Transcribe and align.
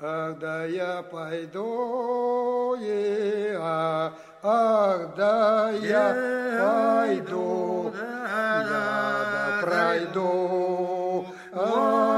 Ах, 0.00 0.38
да 0.38 0.64
я 0.64 1.02
пойду, 1.02 2.76
и, 2.80 3.52
а, 3.58 4.12
ах, 4.44 5.16
да 5.16 5.72
я 5.72 6.14
пойду, 6.60 7.92
я 7.92 8.64
да 8.70 9.60
пройду, 9.60 11.26
а, 11.52 12.17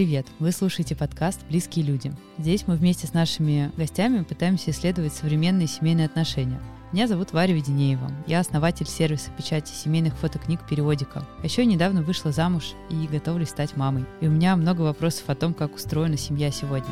Привет! 0.00 0.26
Вы 0.38 0.50
слушаете 0.50 0.96
подкаст 0.96 1.42
«Близкие 1.50 1.84
люди». 1.84 2.10
Здесь 2.38 2.66
мы 2.66 2.76
вместе 2.76 3.06
с 3.06 3.12
нашими 3.12 3.70
гостями 3.76 4.22
пытаемся 4.22 4.70
исследовать 4.70 5.12
современные 5.12 5.66
семейные 5.66 6.06
отношения. 6.06 6.58
Меня 6.90 7.06
зовут 7.06 7.34
Варя 7.34 7.52
Веденеева. 7.52 8.10
Я 8.26 8.40
основатель 8.40 8.86
сервиса 8.86 9.30
печати 9.36 9.74
семейных 9.74 10.16
фотокниг 10.16 10.66
«Периодика». 10.66 11.28
Еще 11.42 11.66
недавно 11.66 12.02
вышла 12.02 12.32
замуж 12.32 12.72
и 12.88 13.06
готовлюсь 13.08 13.50
стать 13.50 13.76
мамой. 13.76 14.06
И 14.22 14.26
у 14.26 14.30
меня 14.30 14.56
много 14.56 14.80
вопросов 14.80 15.24
о 15.28 15.34
том, 15.34 15.52
как 15.52 15.74
устроена 15.74 16.16
семья 16.16 16.50
сегодня. 16.50 16.88